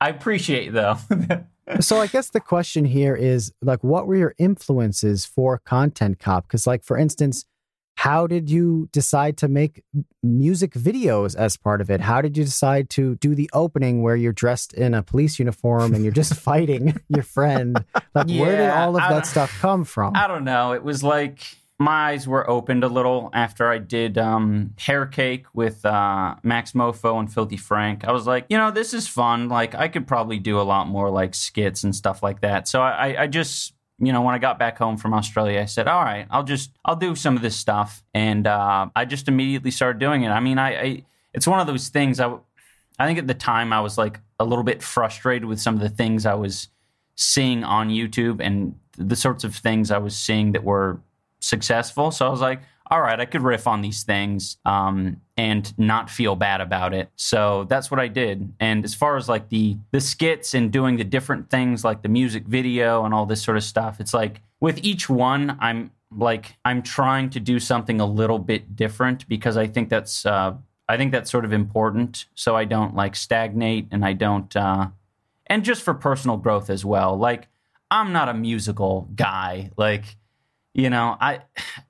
I 0.00 0.08
appreciate 0.08 0.72
though 0.72 0.96
so 1.80 1.98
I 1.98 2.06
guess 2.06 2.30
the 2.30 2.40
question 2.40 2.84
here 2.84 3.14
is 3.14 3.52
like, 3.62 3.82
what 3.82 4.06
were 4.06 4.16
your 4.16 4.34
influences 4.38 5.24
for 5.24 5.58
Content 5.58 6.18
Cop? 6.18 6.46
Because, 6.46 6.66
like, 6.66 6.84
for 6.84 6.96
instance, 6.96 7.44
how 7.98 8.28
did 8.28 8.48
you 8.48 8.88
decide 8.92 9.36
to 9.38 9.48
make 9.48 9.82
music 10.22 10.72
videos 10.74 11.34
as 11.34 11.56
part 11.56 11.80
of 11.80 11.90
it? 11.90 12.00
How 12.00 12.22
did 12.22 12.36
you 12.36 12.44
decide 12.44 12.90
to 12.90 13.16
do 13.16 13.34
the 13.34 13.50
opening 13.52 14.02
where 14.02 14.14
you're 14.14 14.32
dressed 14.32 14.72
in 14.72 14.94
a 14.94 15.02
police 15.02 15.40
uniform 15.40 15.94
and 15.94 16.04
you're 16.04 16.12
just 16.12 16.34
fighting 16.50 17.00
your 17.08 17.24
friend? 17.24 17.84
Like, 18.14 18.28
yeah, 18.28 18.40
where 18.40 18.56
did 18.56 18.70
all 18.70 18.96
of 18.96 19.02
that 19.08 19.26
stuff 19.26 19.52
come 19.60 19.84
from? 19.84 20.14
I 20.14 20.28
don't 20.28 20.44
know. 20.44 20.74
It 20.74 20.84
was 20.84 21.02
like 21.02 21.57
my 21.78 22.10
eyes 22.10 22.26
were 22.26 22.48
opened 22.50 22.82
a 22.82 22.88
little 22.88 23.30
after 23.32 23.70
I 23.70 23.78
did 23.78 24.18
um, 24.18 24.74
Hair 24.78 25.06
Cake 25.06 25.46
with 25.54 25.84
uh, 25.86 26.34
Maxmoefoe 26.44 27.20
and 27.20 27.32
Filthy 27.32 27.56
Frank. 27.56 28.04
I 28.04 28.10
was 28.10 28.26
like, 28.26 28.46
you 28.48 28.58
know, 28.58 28.72
this 28.72 28.92
is 28.92 29.06
fun. 29.06 29.48
Like, 29.48 29.76
I 29.76 29.86
could 29.86 30.06
probably 30.06 30.40
do 30.40 30.60
a 30.60 30.62
lot 30.62 30.88
more 30.88 31.08
like 31.08 31.34
skits 31.34 31.84
and 31.84 31.94
stuff 31.94 32.20
like 32.20 32.40
that. 32.40 32.66
So 32.66 32.82
I, 32.82 33.22
I 33.22 33.26
just, 33.28 33.74
you 34.00 34.12
know, 34.12 34.22
when 34.22 34.34
I 34.34 34.38
got 34.38 34.58
back 34.58 34.76
home 34.76 34.96
from 34.96 35.14
Australia, 35.14 35.60
I 35.60 35.66
said, 35.66 35.86
all 35.86 36.02
right, 36.02 36.26
I'll 36.30 36.42
just, 36.42 36.72
I'll 36.84 36.96
do 36.96 37.14
some 37.14 37.36
of 37.36 37.42
this 37.42 37.56
stuff. 37.56 38.02
And 38.12 38.48
uh, 38.48 38.88
I 38.96 39.04
just 39.04 39.28
immediately 39.28 39.70
started 39.70 40.00
doing 40.00 40.24
it. 40.24 40.30
I 40.30 40.40
mean, 40.40 40.58
I, 40.58 40.80
I, 40.80 41.04
it's 41.32 41.46
one 41.46 41.60
of 41.60 41.68
those 41.68 41.90
things. 41.90 42.18
I, 42.18 42.36
I 42.98 43.06
think 43.06 43.20
at 43.20 43.28
the 43.28 43.34
time 43.34 43.72
I 43.72 43.80
was 43.80 43.96
like 43.96 44.18
a 44.40 44.44
little 44.44 44.64
bit 44.64 44.82
frustrated 44.82 45.44
with 45.44 45.60
some 45.60 45.76
of 45.76 45.80
the 45.80 45.88
things 45.88 46.26
I 46.26 46.34
was 46.34 46.68
seeing 47.14 47.62
on 47.62 47.88
YouTube 47.88 48.40
and 48.40 48.74
the 48.96 49.16
sorts 49.16 49.44
of 49.44 49.54
things 49.54 49.92
I 49.92 49.98
was 49.98 50.16
seeing 50.16 50.52
that 50.52 50.64
were 50.64 51.00
successful. 51.40 52.10
So 52.10 52.26
I 52.26 52.30
was 52.30 52.40
like, 52.40 52.60
all 52.90 53.00
right, 53.02 53.20
I 53.20 53.26
could 53.26 53.42
riff 53.42 53.66
on 53.66 53.82
these 53.82 54.02
things 54.02 54.56
um, 54.64 55.20
and 55.36 55.76
not 55.78 56.08
feel 56.08 56.36
bad 56.36 56.60
about 56.60 56.94
it. 56.94 57.10
So 57.16 57.64
that's 57.68 57.90
what 57.90 58.00
I 58.00 58.08
did. 58.08 58.52
And 58.60 58.84
as 58.84 58.94
far 58.94 59.16
as 59.16 59.28
like 59.28 59.50
the 59.50 59.76
the 59.90 60.00
skits 60.00 60.54
and 60.54 60.72
doing 60.72 60.96
the 60.96 61.04
different 61.04 61.50
things, 61.50 61.84
like 61.84 62.02
the 62.02 62.08
music 62.08 62.46
video 62.46 63.04
and 63.04 63.12
all 63.12 63.26
this 63.26 63.42
sort 63.42 63.56
of 63.56 63.64
stuff, 63.64 64.00
it's 64.00 64.14
like 64.14 64.40
with 64.60 64.78
each 64.82 65.08
one, 65.08 65.58
I'm 65.60 65.90
like 66.16 66.56
I'm 66.64 66.82
trying 66.82 67.30
to 67.30 67.40
do 67.40 67.60
something 67.60 68.00
a 68.00 68.06
little 68.06 68.38
bit 68.38 68.74
different 68.74 69.28
because 69.28 69.56
I 69.56 69.66
think 69.66 69.90
that's 69.90 70.24
uh, 70.24 70.54
I 70.88 70.96
think 70.96 71.12
that's 71.12 71.30
sort 71.30 71.44
of 71.44 71.52
important. 71.52 72.24
So 72.34 72.56
I 72.56 72.64
don't 72.64 72.94
like 72.94 73.16
stagnate 73.16 73.88
and 73.90 74.04
I 74.04 74.14
don't 74.14 74.54
uh, 74.56 74.88
and 75.46 75.62
just 75.62 75.82
for 75.82 75.92
personal 75.92 76.38
growth 76.38 76.70
as 76.70 76.86
well. 76.86 77.18
Like 77.18 77.48
I'm 77.90 78.12
not 78.12 78.30
a 78.30 78.34
musical 78.34 79.08
guy. 79.14 79.70
Like 79.76 80.16
you 80.78 80.88
know, 80.88 81.16
I, 81.20 81.40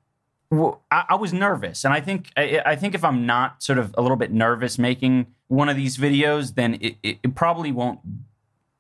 well, 0.51 0.83
I, 0.91 1.05
I 1.11 1.15
was 1.17 1.33
nervous, 1.33 1.85
and 1.85 1.93
I 1.93 2.01
think 2.01 2.31
I, 2.37 2.63
I, 2.65 2.75
think 2.75 2.95
if 2.95 3.05
I'm 3.05 3.27
not 3.27 3.63
sort 3.63 3.79
of 3.79 3.95
a 3.99 4.03
little 4.03 4.17
bit 4.17 4.33
nervous 4.33 4.79
making 4.79 5.27
one 5.49 5.69
of 5.69 5.77
these 5.77 5.99
videos, 5.99 6.55
then 6.55 6.79
it, 6.81 6.97
it, 7.03 7.19
it 7.23 7.35
probably 7.35 7.71
won't, 7.71 8.01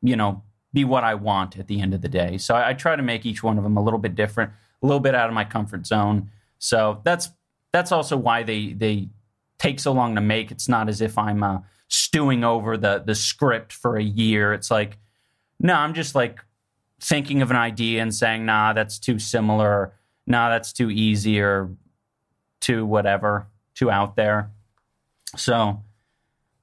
you 0.00 0.16
know, 0.16 0.42
be 0.72 0.84
what 0.84 1.04
I 1.04 1.14
want 1.14 1.59
at 1.59 1.66
the 1.66 1.80
end 1.80 1.92
of 1.92 2.00
the 2.00 2.09
day. 2.09 2.38
So 2.38 2.54
I, 2.54 2.70
I 2.70 2.72
try 2.72 2.96
to 2.96 3.02
make 3.02 3.26
each 3.26 3.42
one 3.42 3.59
of 3.59 3.64
them 3.64 3.76
a 3.76 3.82
little 3.82 3.98
bit 3.98 4.14
different, 4.14 4.52
a 4.82 4.86
little 4.86 5.00
bit 5.00 5.14
out 5.14 5.28
of 5.28 5.34
my 5.34 5.44
comfort 5.44 5.86
zone. 5.86 6.30
So 6.59 7.02
that's 7.04 7.28
that's 7.72 7.92
also 7.92 8.16
why 8.16 8.42
they 8.42 8.72
they 8.72 9.11
take 9.59 9.78
so 9.78 9.92
long 9.92 10.14
to 10.14 10.22
make. 10.22 10.50
It's 10.50 10.70
not 10.70 10.88
as 10.88 11.02
if 11.02 11.18
I'm 11.18 11.42
uh, 11.42 11.59
stewing 11.88 12.44
over 12.44 12.78
the 12.78 13.02
the 13.04 13.14
script 13.14 13.74
for 13.74 13.98
a 13.98 14.02
year. 14.02 14.54
It's 14.54 14.70
like, 14.70 14.96
no, 15.61 15.74
I'm 15.74 15.92
just 15.92 16.14
like 16.14 16.38
thinking 16.98 17.42
of 17.42 17.50
an 17.50 17.56
idea 17.59 18.00
and 18.00 18.14
saying, 18.14 18.46
nah, 18.46 18.72
that's 18.72 18.98
too 18.98 19.18
similar 19.18 19.92
nah, 20.28 20.50
that's 20.50 20.72
too 20.72 20.90
easy 20.90 21.40
or 21.40 21.70
too 22.60 22.84
whatever, 22.86 23.48
too 23.74 23.90
out 23.90 24.14
there. 24.14 24.50
So 25.36 25.82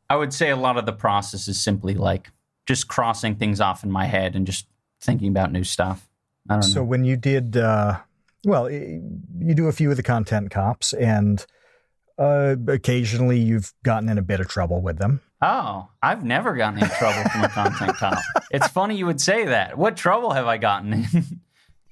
I 0.10 0.16
would 0.16 0.34
say 0.34 0.52
a 0.52 0.56
lot 0.56 0.78
of 0.78 0.86
the 0.86 0.94
process 0.94 1.48
is 1.48 1.62
simply 1.62 1.96
like 1.96 2.32
just 2.66 2.88
crossing 2.88 3.36
things 3.36 3.60
off 3.60 3.84
in 3.84 3.92
my 3.92 4.06
head 4.06 4.36
and 4.36 4.46
just 4.46 4.68
thinking 5.02 5.30
about 5.30 5.52
new 5.52 5.64
stuff. 5.64 6.08
I 6.50 6.54
don't 6.54 6.64
so 6.64 6.80
know. 6.80 6.86
when 6.86 7.04
you 7.04 7.18
did, 7.18 7.58
uh, 7.58 8.00
well, 8.46 8.70
you 8.70 9.54
do 9.56 9.68
a 9.68 9.72
few 9.72 9.90
of 9.90 9.98
the 9.98 10.04
content 10.04 10.52
cops, 10.52 10.94
and 10.94 11.44
uh, 12.20 12.56
occasionally 12.68 13.40
you've 13.40 13.74
gotten 13.84 14.10
in 14.10 14.18
a 14.18 14.22
bit 14.22 14.40
of 14.40 14.48
trouble 14.48 14.82
with 14.82 15.00
them. 15.00 15.22
Oh, 15.42 15.90
I've 16.02 16.24
never 16.24 16.56
gotten 16.56 16.82
in 16.82 16.90
trouble 16.90 17.28
from 17.30 17.44
a 17.44 17.50
content 17.50 17.98
cop. 17.98 18.20
It's 18.52 18.68
funny 18.68 18.96
you 18.96 19.06
would 19.06 19.20
say 19.20 19.46
that. 19.46 19.78
What 19.78 19.98
trouble 19.98 20.32
have 20.32 20.46
I 20.46 20.58
gotten 20.58 20.94
in? 20.94 21.42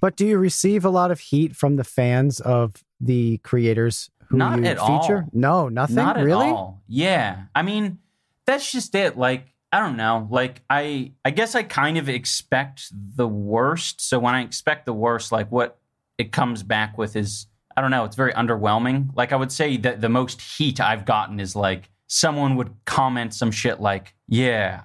But 0.03 0.17
do 0.17 0.27
you 0.27 0.37
receive 0.37 0.83
a 0.83 0.89
lot 0.89 1.11
of 1.11 1.21
heat 1.21 1.55
from 1.55 1.77
the 1.77 1.85
fans 1.85 2.41
of 2.41 2.83
the 2.99 3.37
creators 3.37 4.11
who 4.27 4.35
Not 4.35 4.59
you 4.59 4.65
at 4.65 4.77
feature? 4.77 5.19
all. 5.19 5.29
No, 5.31 5.69
nothing. 5.69 5.95
Not 5.95 6.17
at 6.17 6.25
really? 6.25 6.47
all. 6.47 6.83
Yeah. 6.89 7.43
I 7.55 7.61
mean, 7.61 7.99
that's 8.45 8.69
just 8.69 8.95
it. 8.95 9.17
Like, 9.17 9.47
I 9.71 9.79
don't 9.79 9.95
know. 9.95 10.27
Like, 10.29 10.61
I 10.69 11.13
I 11.23 11.29
guess 11.29 11.55
I 11.55 11.63
kind 11.63 11.97
of 11.97 12.09
expect 12.09 12.89
the 12.91 13.29
worst. 13.29 14.01
So 14.01 14.19
when 14.19 14.35
I 14.35 14.41
expect 14.41 14.85
the 14.85 14.91
worst, 14.91 15.31
like 15.31 15.49
what 15.53 15.79
it 16.17 16.33
comes 16.33 16.63
back 16.63 16.97
with 16.97 17.15
is 17.15 17.47
I 17.77 17.79
don't 17.79 17.89
know. 17.89 18.03
It's 18.03 18.17
very 18.17 18.33
underwhelming. 18.33 19.15
Like 19.15 19.31
I 19.31 19.37
would 19.37 19.53
say 19.53 19.77
that 19.77 20.01
the 20.01 20.09
most 20.09 20.41
heat 20.41 20.81
I've 20.81 21.05
gotten 21.05 21.39
is 21.39 21.55
like 21.55 21.89
someone 22.07 22.57
would 22.57 22.75
comment 22.83 23.33
some 23.33 23.51
shit 23.51 23.79
like, 23.79 24.13
"Yeah, 24.27 24.81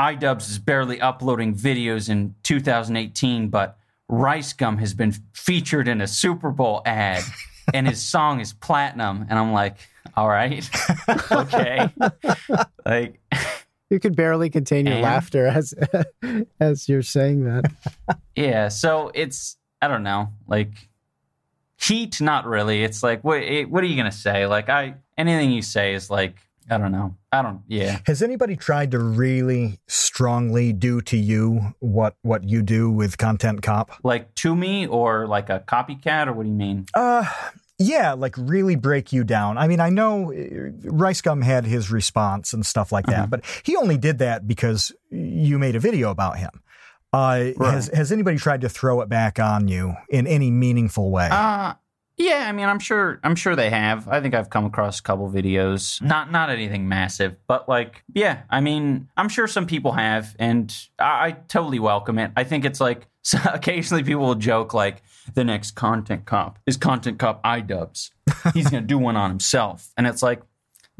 iDubbbz 0.00 0.48
is 0.48 0.58
barely 0.58 0.98
uploading 0.98 1.54
videos 1.54 2.08
in 2.08 2.36
2018, 2.42 3.48
but 3.50 3.76
Rice 4.12 4.52
Gum 4.52 4.76
has 4.76 4.92
been 4.92 5.12
featured 5.32 5.88
in 5.88 6.02
a 6.02 6.06
Super 6.06 6.50
Bowl 6.50 6.82
ad 6.84 7.22
and 7.72 7.88
his 7.88 8.02
song 8.08 8.40
is 8.40 8.52
platinum. 8.52 9.24
And 9.30 9.38
I'm 9.38 9.54
like, 9.54 9.76
all 10.14 10.28
right, 10.28 10.68
okay. 11.32 11.88
like, 12.84 13.18
you 13.88 13.98
could 13.98 14.14
barely 14.14 14.50
contain 14.50 14.84
your 14.84 14.96
And? 14.96 15.02
laughter 15.02 15.46
as 15.46 15.72
as 16.60 16.90
you're 16.90 17.02
saying 17.02 17.44
that. 17.44 17.72
yeah. 18.36 18.68
So 18.68 19.10
it's, 19.14 19.56
I 19.80 19.88
don't 19.88 20.02
know, 20.02 20.28
like 20.46 20.72
heat, 21.80 22.20
not 22.20 22.44
really. 22.44 22.84
It's 22.84 23.02
like, 23.02 23.24
what, 23.24 23.42
eh, 23.42 23.64
what 23.64 23.82
are 23.82 23.86
you 23.86 23.96
going 23.96 24.10
to 24.10 24.16
say? 24.16 24.46
Like, 24.46 24.68
I, 24.68 24.96
anything 25.16 25.52
you 25.52 25.62
say 25.62 25.94
is 25.94 26.10
like, 26.10 26.36
I 26.70 26.78
don't 26.78 26.92
know. 26.92 27.16
I 27.32 27.42
don't, 27.42 27.60
yeah. 27.66 27.98
Has 28.06 28.22
anybody 28.22 28.56
tried 28.56 28.90
to 28.92 28.98
really 28.98 29.78
strongly 29.88 30.72
do 30.72 31.00
to 31.02 31.16
you 31.16 31.74
what 31.80 32.16
what 32.22 32.44
you 32.44 32.62
do 32.62 32.90
with 32.90 33.18
Content 33.18 33.62
Cop? 33.62 33.90
Like 34.04 34.34
to 34.36 34.54
me 34.54 34.86
or 34.86 35.26
like 35.26 35.50
a 35.50 35.60
copycat 35.60 36.26
or 36.28 36.32
what 36.34 36.42
do 36.44 36.48
you 36.50 36.54
mean? 36.54 36.86
Uh 36.94 37.24
yeah, 37.78 38.12
like 38.12 38.34
really 38.38 38.76
break 38.76 39.12
you 39.12 39.24
down. 39.24 39.58
I 39.58 39.66
mean, 39.66 39.80
I 39.80 39.88
know 39.88 40.32
uh, 40.32 40.70
Rice 40.84 41.20
Gum 41.20 41.40
had 41.42 41.64
his 41.64 41.90
response 41.90 42.52
and 42.52 42.64
stuff 42.64 42.92
like 42.92 43.06
that, 43.06 43.26
Mhm. 43.26 43.30
but 43.30 43.44
he 43.64 43.76
only 43.76 43.96
did 43.96 44.18
that 44.18 44.46
because 44.46 44.92
you 45.10 45.58
made 45.58 45.74
a 45.74 45.80
video 45.80 46.10
about 46.10 46.38
him. 46.38 46.50
Uh, 47.12 47.50
Right. 47.56 47.74
Has 47.74 47.88
has 47.88 48.12
anybody 48.12 48.36
tried 48.38 48.60
to 48.60 48.68
throw 48.68 49.00
it 49.00 49.08
back 49.08 49.38
on 49.40 49.68
you 49.68 49.94
in 50.08 50.26
any 50.26 50.50
meaningful 50.50 51.10
way? 51.10 51.28
Uh 51.30 51.74
yeah, 52.22 52.44
I 52.48 52.52
mean, 52.52 52.68
I'm 52.68 52.78
sure. 52.78 53.18
I'm 53.24 53.34
sure 53.34 53.56
they 53.56 53.70
have. 53.70 54.08
I 54.08 54.20
think 54.20 54.34
I've 54.34 54.48
come 54.48 54.64
across 54.64 55.00
a 55.00 55.02
couple 55.02 55.28
videos. 55.28 56.00
Not 56.00 56.30
not 56.30 56.50
anything 56.50 56.88
massive, 56.88 57.36
but 57.48 57.68
like, 57.68 58.04
yeah. 58.14 58.42
I 58.48 58.60
mean, 58.60 59.08
I'm 59.16 59.28
sure 59.28 59.48
some 59.48 59.66
people 59.66 59.92
have, 59.92 60.36
and 60.38 60.74
I, 60.98 61.26
I 61.26 61.30
totally 61.48 61.80
welcome 61.80 62.18
it. 62.18 62.30
I 62.36 62.44
think 62.44 62.64
it's 62.64 62.80
like 62.80 63.08
so 63.22 63.38
occasionally 63.52 64.04
people 64.04 64.22
will 64.22 64.34
joke 64.36 64.72
like, 64.72 65.02
the 65.34 65.44
next 65.44 65.72
content 65.72 66.24
cop 66.24 66.58
is 66.66 66.76
content 66.76 67.18
cop 67.18 67.42
iDubbbz. 67.44 68.10
He's 68.54 68.70
gonna 68.70 68.86
do 68.86 68.98
one 68.98 69.16
on 69.16 69.30
himself, 69.30 69.90
and 69.96 70.06
it's 70.06 70.22
like. 70.22 70.42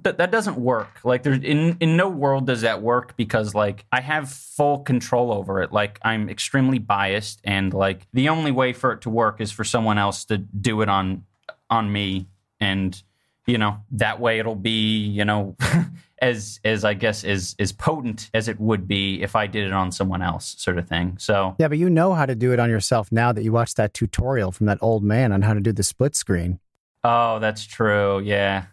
That, 0.02 0.18
that 0.18 0.30
doesn't 0.30 0.56
work. 0.56 1.00
Like 1.04 1.22
there's 1.22 1.42
in 1.42 1.76
in 1.80 1.96
no 1.96 2.08
world 2.08 2.46
does 2.46 2.62
that 2.62 2.82
work 2.82 3.16
because 3.16 3.54
like 3.54 3.84
I 3.92 4.00
have 4.00 4.30
full 4.30 4.78
control 4.80 5.32
over 5.32 5.62
it. 5.62 5.72
Like 5.72 5.98
I'm 6.02 6.28
extremely 6.28 6.78
biased 6.78 7.40
and 7.44 7.72
like 7.72 8.06
the 8.12 8.28
only 8.28 8.50
way 8.50 8.72
for 8.72 8.92
it 8.92 9.02
to 9.02 9.10
work 9.10 9.40
is 9.40 9.52
for 9.52 9.64
someone 9.64 9.98
else 9.98 10.24
to 10.26 10.38
do 10.38 10.82
it 10.82 10.88
on 10.88 11.24
on 11.70 11.90
me 11.90 12.28
and 12.60 13.00
you 13.46 13.58
know, 13.58 13.78
that 13.92 14.20
way 14.20 14.38
it'll 14.38 14.54
be, 14.54 14.98
you 14.98 15.24
know, 15.24 15.56
as 16.22 16.60
as 16.64 16.84
I 16.84 16.94
guess 16.94 17.24
as 17.24 17.56
as 17.58 17.72
potent 17.72 18.30
as 18.32 18.48
it 18.48 18.60
would 18.60 18.86
be 18.86 19.22
if 19.22 19.34
I 19.34 19.46
did 19.48 19.66
it 19.66 19.72
on 19.72 19.90
someone 19.90 20.22
else, 20.22 20.54
sort 20.58 20.78
of 20.78 20.88
thing. 20.88 21.16
So 21.18 21.56
Yeah, 21.58 21.68
but 21.68 21.78
you 21.78 21.90
know 21.90 22.14
how 22.14 22.26
to 22.26 22.34
do 22.34 22.52
it 22.52 22.60
on 22.60 22.70
yourself 22.70 23.10
now 23.10 23.32
that 23.32 23.42
you 23.42 23.52
watched 23.52 23.76
that 23.76 23.94
tutorial 23.94 24.52
from 24.52 24.66
that 24.66 24.78
old 24.80 25.02
man 25.02 25.32
on 25.32 25.42
how 25.42 25.54
to 25.54 25.60
do 25.60 25.72
the 25.72 25.82
split 25.82 26.14
screen. 26.14 26.60
Oh, 27.04 27.38
that's 27.40 27.66
true. 27.66 28.20
Yeah. 28.20 28.66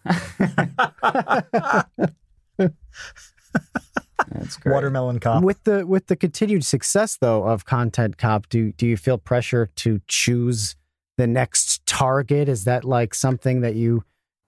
that's 4.29 4.57
great. 4.57 4.73
Watermelon 4.73 5.19
cop. 5.19 5.43
With 5.43 5.63
the 5.63 5.85
with 5.85 6.07
the 6.07 6.15
continued 6.15 6.63
success 6.63 7.17
though 7.19 7.43
of 7.43 7.65
Content 7.65 8.17
Cop, 8.17 8.49
do 8.49 8.71
do 8.73 8.85
you 8.87 8.97
feel 8.97 9.17
pressure 9.17 9.69
to 9.77 10.01
choose 10.07 10.75
the 11.17 11.27
next 11.27 11.85
target? 11.85 12.49
Is 12.49 12.65
that 12.65 12.83
like 12.85 13.13
something 13.13 13.61
that 13.61 13.75
you 13.75 14.03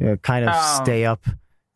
uh, 0.06 0.18
kind 0.18 0.48
of 0.48 0.54
Um, 0.54 0.84
stay 0.84 1.06
up 1.06 1.26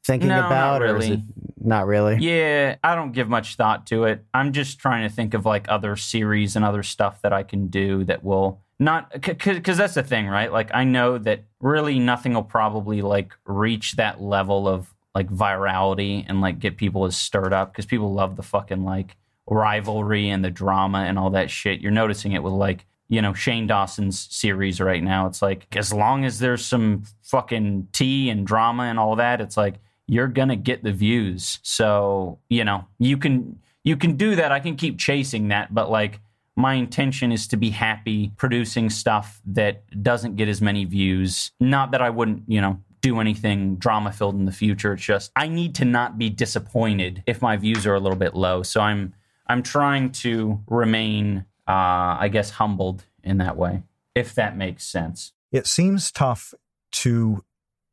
thinking 0.05 0.29
no, 0.29 0.41
not 0.41 0.45
about, 0.45 0.81
or 0.83 0.93
really. 0.93 1.13
it 1.13 1.19
not 1.59 1.87
really? 1.87 2.17
Yeah, 2.17 2.75
I 2.83 2.93
don't 2.93 3.11
give 3.11 3.27
much 3.27 3.55
thought 3.55 3.87
to 3.87 4.03
it. 4.03 4.23
I'm 4.33 4.53
just 4.53 4.77
trying 4.79 5.07
to 5.07 5.13
think 5.13 5.33
of 5.33 5.45
like 5.45 5.65
other 5.69 5.95
series 5.95 6.55
and 6.55 6.63
other 6.63 6.83
stuff 6.83 7.21
that 7.23 7.33
I 7.33 7.41
can 7.43 7.67
do 7.67 8.03
that 8.03 8.23
will 8.23 8.61
not 8.79 9.11
because 9.21 9.77
that's 9.77 9.93
the 9.93 10.03
thing, 10.03 10.27
right? 10.27 10.51
Like 10.51 10.69
I 10.73 10.83
know 10.83 11.17
that 11.19 11.43
really 11.61 11.99
nothing 11.99 12.33
will 12.33 12.43
probably 12.43 13.01
like 13.01 13.33
reach 13.45 13.93
that 13.93 14.21
level 14.21 14.67
of 14.67 14.93
like 15.13 15.29
virality 15.29 16.25
and 16.27 16.41
like 16.41 16.59
get 16.59 16.75
people 16.75 17.05
as 17.05 17.15
stirred 17.15 17.53
up 17.53 17.71
because 17.71 17.85
people 17.85 18.13
love 18.13 18.35
the 18.35 18.43
fucking 18.43 18.83
like 18.83 19.15
rivalry 19.47 20.29
and 20.29 20.43
the 20.43 20.49
drama 20.49 20.99
and 20.99 21.17
all 21.17 21.29
that 21.31 21.49
shit. 21.49 21.79
You're 21.79 21.91
noticing 21.91 22.33
it 22.33 22.43
with 22.43 22.53
like 22.53 22.85
you 23.07 23.21
know 23.21 23.33
Shane 23.33 23.65
Dawson's 23.65 24.27
series 24.29 24.81
right 24.81 25.01
now. 25.01 25.27
It's 25.27 25.41
like 25.41 25.73
as 25.75 25.93
long 25.93 26.25
as 26.25 26.39
there's 26.39 26.65
some 26.65 27.03
fucking 27.23 27.87
tea 27.93 28.29
and 28.29 28.45
drama 28.45 28.83
and 28.83 28.99
all 28.99 29.15
that, 29.15 29.39
it's 29.39 29.55
like 29.55 29.75
you're 30.05 30.27
gonna 30.27 30.57
get 30.57 30.83
the 30.83 30.91
views. 30.91 31.59
So 31.63 32.39
you 32.49 32.65
know 32.65 32.85
you 32.99 33.17
can 33.17 33.59
you 33.85 33.95
can 33.95 34.17
do 34.17 34.35
that. 34.35 34.51
I 34.51 34.59
can 34.59 34.75
keep 34.75 34.99
chasing 34.99 35.47
that, 35.47 35.73
but 35.73 35.89
like 35.89 36.19
my 36.55 36.75
intention 36.75 37.31
is 37.31 37.47
to 37.47 37.57
be 37.57 37.69
happy 37.69 38.31
producing 38.37 38.89
stuff 38.89 39.41
that 39.45 39.83
doesn't 40.01 40.35
get 40.35 40.47
as 40.47 40.61
many 40.61 40.85
views. 40.85 41.51
Not 41.59 41.91
that 41.91 42.01
I 42.01 42.09
wouldn't 42.09 42.43
you 42.47 42.61
know 42.61 42.79
do 43.01 43.19
anything 43.19 43.75
drama 43.75 44.11
filled 44.11 44.35
in 44.35 44.45
the 44.45 44.51
future. 44.51 44.93
It's 44.93 45.03
just 45.03 45.31
I 45.35 45.47
need 45.47 45.75
to 45.75 45.85
not 45.85 46.17
be 46.17 46.29
disappointed 46.29 47.23
if 47.27 47.41
my 47.41 47.57
views 47.57 47.85
are 47.85 47.93
a 47.93 47.99
little 47.99 48.17
bit 48.17 48.35
low. 48.35 48.63
So 48.63 48.81
I'm 48.81 49.13
I'm 49.47 49.61
trying 49.61 50.11
to 50.11 50.63
remain, 50.67 51.45
uh, 51.67 52.17
I 52.19 52.29
guess, 52.31 52.49
humbled 52.49 53.05
in 53.23 53.37
that 53.37 53.57
way, 53.57 53.83
if 54.15 54.33
that 54.35 54.57
makes 54.57 54.85
sense. 54.85 55.33
it 55.51 55.67
seems 55.67 56.11
tough 56.11 56.53
to 56.91 57.43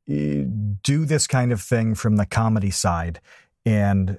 uh, 0.09 0.49
do 0.83 1.05
this 1.05 1.27
kind 1.27 1.53
of 1.53 1.61
thing 1.61 1.95
from 1.95 2.17
the 2.17 2.27
comedy 2.27 2.71
side 2.71 3.21
and 3.65 4.19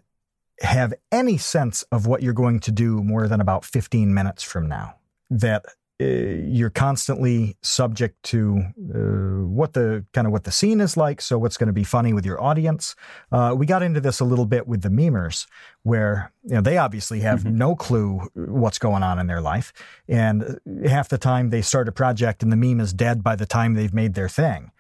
have 0.62 0.94
any 1.12 1.38
sense 1.38 1.84
of 1.92 2.06
what 2.06 2.22
you're 2.22 2.34
going 2.34 2.60
to 2.62 2.72
do 2.72 3.04
more 3.04 3.28
than 3.28 3.42
about 3.42 3.66
15 3.66 4.14
minutes 4.14 4.44
from 4.44 4.68
now. 4.68 4.96
That 5.30 5.66
uh, 6.02 6.06
you're 6.06 6.72
constantly 6.72 7.56
subject 7.62 8.22
to 8.24 8.64
uh, 8.94 9.46
what 9.46 9.74
the 9.74 10.04
kind 10.12 10.26
of 10.26 10.34
what 10.34 10.44
the 10.44 10.52
scene 10.52 10.82
is 10.82 10.98
like. 10.98 11.22
So 11.22 11.38
what's 11.38 11.56
going 11.56 11.68
to 11.68 11.74
be 11.74 11.84
funny 11.84 12.14
with 12.14 12.26
your 12.26 12.42
audience? 12.42 12.96
Uh, 13.32 13.54
we 13.56 13.68
got 13.68 13.84
into 13.84 14.02
this 14.02 14.20
a 14.20 14.26
little 14.26 14.48
bit 14.48 14.68
with 14.68 14.82
the 14.82 14.90
memers, 14.90 15.46
where 15.84 16.32
you 16.44 16.56
know 16.56 16.62
they 16.62 16.78
obviously 16.78 17.20
have 17.20 17.46
no 17.46 17.76
clue 17.76 18.22
what's 18.34 18.80
going 18.80 19.04
on 19.04 19.20
in 19.20 19.28
their 19.28 19.42
life, 19.42 19.72
and 20.08 20.60
half 20.86 21.10
the 21.10 21.20
time 21.20 21.52
they 21.52 21.62
start 21.62 21.88
a 21.88 21.92
project 21.92 22.42
and 22.42 22.52
the 22.52 22.58
meme 22.58 22.80
is 22.80 22.92
dead 22.92 23.24
by 23.24 23.36
the 23.36 23.46
time 23.46 23.76
they've 23.76 23.94
made 23.94 24.16
their 24.16 24.30
thing. 24.30 24.72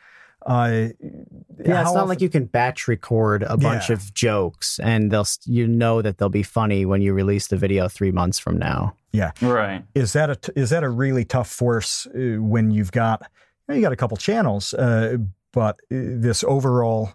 Uh, 0.46 0.90
Yeah, 1.02 1.82
it's 1.82 1.94
not 1.94 1.96
often- 1.96 2.08
like 2.10 2.22
you 2.22 2.30
can 2.30 2.46
batch 2.46 2.88
record 2.88 3.44
a 3.44 3.56
bunch 3.58 3.90
Yeah. 3.90 3.94
of 3.96 4.14
jokes 4.14 4.80
and 4.80 5.12
they'll 5.12 5.26
you 5.46 5.68
know 5.68 6.02
that 6.02 6.18
they'll 6.18 6.30
be 6.30 6.44
funny 6.44 6.86
when 6.86 7.02
you 7.02 7.14
release 7.14 7.48
the 7.48 7.58
video 7.58 7.88
three 7.88 8.12
months 8.12 8.40
from 8.40 8.58
now. 8.58 8.96
Yeah, 9.14 9.32
Right. 9.42 9.86
is 9.96 10.14
that 10.14 10.30
a 10.30 10.36
t- 10.36 10.52
is 10.56 10.70
that 10.72 10.84
a 10.84 10.90
really 10.90 11.24
tough 11.26 11.50
force 11.50 12.08
uh, 12.08 12.42
when 12.42 12.72
you've 12.72 12.92
got 12.92 13.30
you, 13.70 13.80
got 13.82 13.94
a 13.94 13.96
couple 13.96 14.18
channels, 14.18 14.74
uh, 14.74 15.18
but 15.54 15.76
uh, 15.92 15.96
this 16.20 16.44
overall 16.44 17.14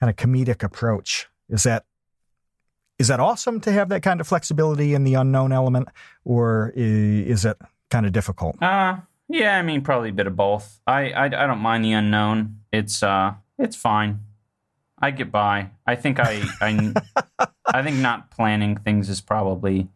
kind 0.00 0.08
of 0.08 0.16
comedic 0.16 0.62
approach 0.62 1.28
is 1.50 1.64
that 1.64 1.84
is 2.98 3.08
that 3.08 3.18
awesome 3.20 3.60
to 3.60 3.72
have 3.72 3.88
that 3.88 4.02
kind 4.02 4.20
of 4.20 4.26
flexibility 4.28 4.94
in 4.94 5.04
the 5.04 5.14
unknown 5.14 5.52
element, 5.52 5.88
or 6.24 6.72
is 6.76 7.44
it 7.44 7.56
kind 7.90 8.06
of 8.06 8.12
difficult? 8.12 8.62
Uh 8.62 8.96
yeah, 9.30 9.56
I 9.56 9.62
mean 9.62 9.82
probably 9.82 10.10
a 10.10 10.12
bit 10.12 10.26
of 10.26 10.34
both. 10.34 10.80
I, 10.86 11.10
I 11.10 11.24
I 11.26 11.46
don't 11.46 11.60
mind 11.60 11.84
the 11.84 11.92
unknown. 11.92 12.60
It's 12.72 13.02
uh 13.02 13.34
it's 13.58 13.76
fine. 13.76 14.20
I 15.00 15.12
get 15.12 15.30
by. 15.30 15.70
I 15.86 15.94
think 15.94 16.18
I 16.18 16.42
I 16.60 16.94
I 17.66 17.82
think 17.82 17.98
not 17.98 18.30
planning 18.30 18.76
things 18.76 19.08
is 19.08 19.20
probably 19.20 19.88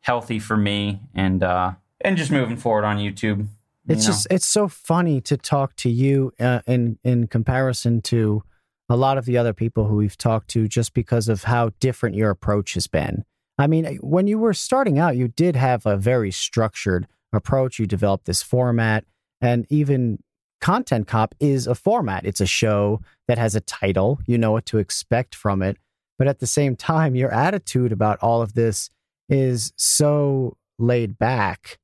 healthy 0.00 0.38
for 0.38 0.56
me 0.56 1.00
and 1.14 1.42
uh 1.42 1.72
and 2.00 2.16
just 2.16 2.30
moving 2.30 2.56
forward 2.56 2.84
on 2.84 2.98
YouTube. 2.98 3.48
It's 3.88 4.04
you 4.04 4.08
know? 4.08 4.14
just 4.14 4.26
it's 4.30 4.46
so 4.46 4.68
funny 4.68 5.20
to 5.22 5.36
talk 5.36 5.74
to 5.76 5.90
you 5.90 6.32
uh, 6.38 6.60
in 6.66 6.98
in 7.02 7.26
comparison 7.26 8.02
to 8.02 8.44
a 8.88 8.96
lot 8.96 9.18
of 9.18 9.24
the 9.24 9.36
other 9.36 9.52
people 9.52 9.88
who 9.88 9.96
we've 9.96 10.16
talked 10.16 10.48
to 10.50 10.68
just 10.68 10.94
because 10.94 11.28
of 11.28 11.42
how 11.42 11.70
different 11.80 12.14
your 12.14 12.30
approach 12.30 12.74
has 12.74 12.86
been. 12.86 13.24
I 13.58 13.66
mean, 13.66 13.96
when 14.00 14.28
you 14.28 14.38
were 14.38 14.54
starting 14.54 14.98
out, 14.98 15.16
you 15.16 15.26
did 15.26 15.56
have 15.56 15.86
a 15.86 15.96
very 15.96 16.30
structured 16.30 17.08
approach. 17.32 17.78
You 17.78 17.86
develop 17.86 18.24
this 18.24 18.42
format, 18.42 19.04
and 19.40 19.66
even 19.68 20.18
Content 20.60 21.06
Cop 21.06 21.34
is 21.38 21.66
a 21.66 21.74
format. 21.74 22.24
It's 22.24 22.40
a 22.40 22.46
show 22.46 23.00
that 23.28 23.38
has 23.38 23.54
a 23.54 23.60
title. 23.60 24.20
You 24.26 24.38
know 24.38 24.52
what 24.52 24.66
to 24.66 24.78
expect 24.78 25.34
from 25.34 25.62
it. 25.62 25.76
But 26.18 26.28
at 26.28 26.38
the 26.38 26.46
same 26.46 26.76
time, 26.76 27.14
your 27.14 27.30
attitude 27.30 27.92
about 27.92 28.18
all 28.22 28.40
of 28.40 28.54
this 28.54 28.90
is 29.28 29.72
so 29.76 30.56
laid 30.78 31.18
back 31.18 31.78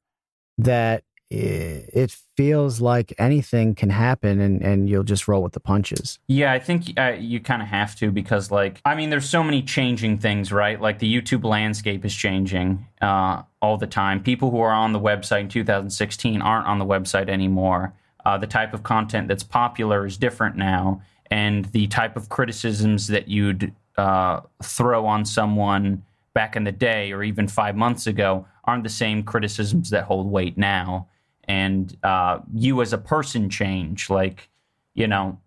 that 0.58 1.04
it 1.32 2.16
feels 2.36 2.80
like 2.80 3.14
anything 3.18 3.74
can 3.74 3.90
happen 3.90 4.40
and, 4.40 4.62
and 4.62 4.88
you'll 4.88 5.02
just 5.02 5.26
roll 5.28 5.42
with 5.42 5.52
the 5.52 5.60
punches. 5.60 6.18
Yeah, 6.28 6.52
I 6.52 6.58
think 6.58 6.98
uh, 6.98 7.16
you 7.18 7.40
kind 7.40 7.62
of 7.62 7.68
have 7.68 7.96
to 7.96 8.10
because, 8.10 8.50
like, 8.50 8.80
I 8.84 8.94
mean, 8.94 9.10
there's 9.10 9.28
so 9.28 9.42
many 9.42 9.62
changing 9.62 10.18
things, 10.18 10.52
right? 10.52 10.80
Like 10.80 10.98
the 10.98 11.12
YouTube 11.12 11.44
landscape 11.44 12.04
is 12.04 12.14
changing 12.14 12.86
uh, 13.00 13.42
all 13.60 13.78
the 13.78 13.86
time. 13.86 14.22
People 14.22 14.50
who 14.50 14.60
are 14.60 14.72
on 14.72 14.92
the 14.92 15.00
website 15.00 15.40
in 15.40 15.48
2016 15.48 16.42
aren't 16.42 16.66
on 16.66 16.78
the 16.78 16.86
website 16.86 17.28
anymore. 17.28 17.94
Uh, 18.24 18.38
the 18.38 18.46
type 18.46 18.72
of 18.72 18.82
content 18.82 19.28
that's 19.28 19.42
popular 19.42 20.06
is 20.06 20.16
different 20.16 20.54
now, 20.56 21.02
and 21.30 21.64
the 21.66 21.88
type 21.88 22.16
of 22.16 22.28
criticisms 22.28 23.08
that 23.08 23.26
you'd 23.26 23.74
uh, 23.96 24.40
throw 24.62 25.06
on 25.06 25.24
someone 25.24 26.02
back 26.34 26.56
in 26.56 26.64
the 26.64 26.72
day 26.72 27.12
or 27.12 27.22
even 27.22 27.48
five 27.48 27.76
months 27.76 28.06
ago 28.06 28.46
aren't 28.64 28.84
the 28.84 28.88
same 28.88 29.22
criticisms 29.22 29.90
that 29.90 30.04
hold 30.04 30.30
weight 30.30 30.56
now. 30.56 31.08
And 31.52 31.96
uh, 32.02 32.38
you 32.54 32.80
as 32.80 32.92
a 32.92 32.98
person 32.98 33.50
change, 33.50 34.08
like 34.08 34.48
you 34.94 35.06
know 35.06 35.38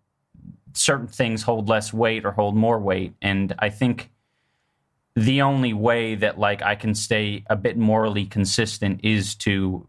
certain 0.74 1.08
things 1.08 1.43
hold 1.43 1.70
less 1.70 1.93
weight 1.93 2.26
or 2.26 2.32
hold 2.32 2.56
more 2.56 2.80
weight. 2.80 3.14
And 3.22 3.56
i 3.60 3.70
think 3.70 4.12
the 5.16 5.41
only 5.41 5.72
way 5.72 6.16
that 6.16 6.38
like 6.38 6.62
i 6.62 6.76
can 6.76 6.93
stay 6.93 7.43
a 7.49 7.56
bit 7.56 7.78
morally 7.78 8.26
consistent 8.26 8.99
is 9.03 9.36
to 9.36 9.88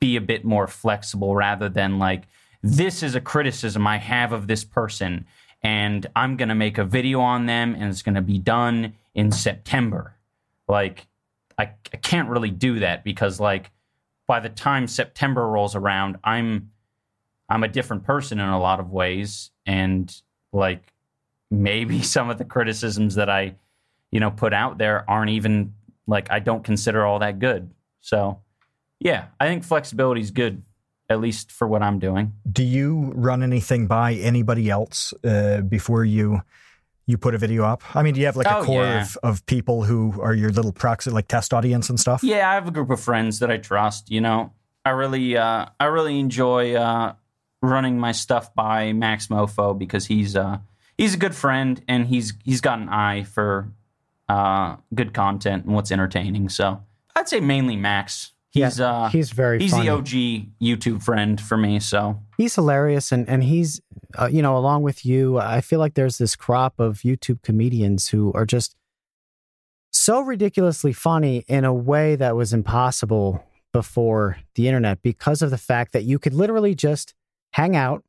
be 0.00 0.16
a 0.16 0.20
bit 0.20 0.44
more 0.44 0.66
flexible 0.66 1.34
rather 1.34 1.68
than 1.68 1.98
like 1.98 2.22
this 2.62 3.02
is 3.02 3.14
a 3.14 3.20
criticism 3.20 3.86
i 3.86 3.98
have 3.98 4.32
of 4.32 4.46
this 4.46 4.64
person 4.64 5.26
and 5.62 6.06
i'm 6.16 6.38
going 6.38 6.48
to 6.48 6.54
make 6.54 6.78
a 6.78 6.84
video 6.84 7.20
on 7.20 7.44
them 7.44 7.74
and 7.74 7.84
it's 7.84 8.00
going 8.00 8.14
to 8.14 8.22
be 8.22 8.38
done 8.38 8.94
in 9.14 9.30
september. 9.30 10.16
Like 10.68 11.06
I, 11.58 11.70
I 11.92 11.96
can't 11.96 12.28
really 12.28 12.50
do 12.50 12.80
that 12.80 13.04
because 13.04 13.40
like 13.40 13.70
by 14.30 14.40
the 14.40 14.48
time 14.48 14.86
september 14.86 15.46
rolls 15.48 15.74
around 15.74 16.16
i'm 16.24 16.70
I'm 17.50 17.64
a 17.64 17.68
different 17.68 18.04
person 18.04 18.38
in 18.38 18.48
a 18.48 18.60
lot 18.60 18.78
of 18.78 18.90
ways, 18.90 19.50
and 19.66 20.14
like 20.52 20.94
maybe 21.50 22.00
some 22.16 22.30
of 22.30 22.38
the 22.38 22.44
criticisms 22.44 23.16
that 23.16 23.28
I, 23.28 23.56
you 24.12 24.20
know, 24.20 24.30
put 24.30 24.54
out 24.54 24.78
there 24.78 25.08
aren't 25.10 25.32
even 25.32 25.74
like 26.06 26.30
I 26.30 26.38
don't 26.38 26.64
consider 26.64 27.04
all 27.04 27.18
that 27.18 27.40
good. 27.40 27.70
So, 28.00 28.40
yeah, 29.00 29.26
I 29.38 29.48
think 29.48 29.64
flexibility 29.64 30.20
is 30.20 30.30
good, 30.30 30.62
at 31.10 31.20
least 31.20 31.50
for 31.50 31.66
what 31.66 31.82
I'm 31.82 31.98
doing. 31.98 32.32
Do 32.50 32.62
you 32.62 33.12
run 33.14 33.42
anything 33.42 33.88
by 33.88 34.14
anybody 34.14 34.70
else 34.70 35.12
uh, 35.24 35.60
before 35.62 36.04
you 36.04 36.42
you 37.10 37.18
put 37.18 37.34
a 37.34 37.38
video 37.38 37.64
up? 37.64 37.82
I 37.94 38.02
mean, 38.02 38.14
do 38.14 38.20
you 38.20 38.26
have 38.26 38.36
like 38.36 38.46
a 38.46 38.58
Oh, 38.58 38.64
core 38.64 38.84
yeah. 38.84 39.02
of, 39.02 39.18
of 39.22 39.46
people 39.46 39.84
who 39.84 40.20
are 40.22 40.32
your 40.34 40.50
little 40.50 40.72
proxy, 40.72 41.10
like 41.10 41.28
test 41.28 41.52
audience 41.52 41.90
and 41.90 41.98
stuff? 42.00 42.22
Yeah, 42.22 42.48
I 42.50 42.54
have 42.54 42.66
a 42.66 42.70
group 42.70 42.90
of 42.90 43.00
friends 43.00 43.38
that 43.40 43.50
I 43.50 43.56
trust. 43.58 44.10
You 44.10 44.20
know, 44.20 44.52
I 44.84 44.90
really, 44.90 45.36
uh, 45.36 45.66
I 45.78 45.84
really 45.86 46.18
enjoy 46.18 46.74
uh, 46.74 47.14
running 47.62 47.98
my 47.98 48.12
stuff 48.12 48.54
by 48.54 48.92
Maxmoefoe 48.92 49.78
because 49.78 50.06
he's 50.06 50.36
uh, 50.36 50.58
he's 50.96 51.14
a 51.14 51.18
good 51.18 51.34
friend 51.34 51.82
and 51.88 52.06
he's 52.06 52.32
he's 52.44 52.60
got 52.60 52.78
an 52.78 52.88
eye 52.88 53.24
for 53.24 53.68
uh, 54.28 54.76
good 54.94 55.12
content 55.12 55.64
and 55.66 55.74
what's 55.74 55.90
entertaining. 55.92 56.48
So 56.48 56.82
I'd 57.16 57.28
say 57.28 57.40
mainly 57.40 57.76
Max. 57.76 58.32
He's 58.50 58.80
uh, 58.80 59.08
he's 59.08 59.30
very 59.30 59.60
he's 59.60 59.70
funny. 59.70 59.86
the 59.86 59.94
OG 59.94 60.08
YouTube 60.60 61.02
friend 61.02 61.40
for 61.40 61.56
me. 61.56 61.78
So 61.78 62.20
he's 62.36 62.54
hilarious 62.56 63.12
and 63.12 63.28
and 63.28 63.44
he's 63.44 63.80
uh, 64.18 64.28
you 64.30 64.42
know, 64.42 64.56
along 64.56 64.82
with 64.82 65.06
you, 65.06 65.38
I 65.38 65.60
feel 65.60 65.78
like 65.78 65.94
there's 65.94 66.18
this 66.18 66.36
crop 66.36 66.80
of 66.80 66.98
YouTube 66.98 67.42
comedians 67.42 68.08
who 68.08 68.32
are 68.32 68.46
just 68.46 68.74
so 69.92 70.20
ridiculously 70.20 70.92
funny 70.92 71.44
in 71.48 71.64
a 71.64 71.74
way 71.74 72.16
that 72.16 72.36
was 72.36 72.52
impossible 72.52 73.44
before 73.72 74.38
the 74.54 74.66
internet 74.66 75.02
because 75.02 75.42
of 75.42 75.50
the 75.50 75.58
fact 75.58 75.92
that 75.92 76.04
you 76.04 76.18
could 76.18 76.34
literally 76.34 76.74
just 76.74 77.14
hang 77.52 77.76
out 77.76 78.04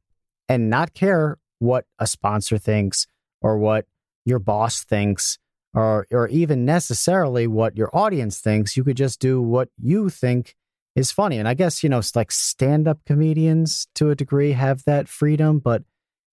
and 0.49 0.69
not 0.69 0.93
care 0.93 1.37
what 1.59 1.85
a 1.99 2.07
sponsor 2.07 2.57
thinks 2.57 3.07
or 3.41 3.57
what 3.57 3.85
your 4.25 4.39
boss 4.39 4.83
thinks 4.83 5.37
or 5.73 6.07
or 6.11 6.27
even 6.29 6.65
necessarily 6.65 7.47
what 7.47 7.77
your 7.77 7.89
audience 7.95 8.39
thinks 8.39 8.75
you 8.75 8.83
could 8.83 8.97
just 8.97 9.19
do 9.19 9.41
what 9.41 9.69
you 9.77 10.09
think 10.09 10.55
is 10.95 11.11
funny 11.11 11.37
and 11.37 11.47
i 11.47 11.53
guess 11.53 11.83
you 11.83 11.89
know 11.89 12.01
like 12.15 12.31
stand-up 12.31 12.99
comedians 13.05 13.87
to 13.95 14.09
a 14.09 14.15
degree 14.15 14.51
have 14.51 14.83
that 14.85 15.07
freedom 15.07 15.59
but 15.59 15.83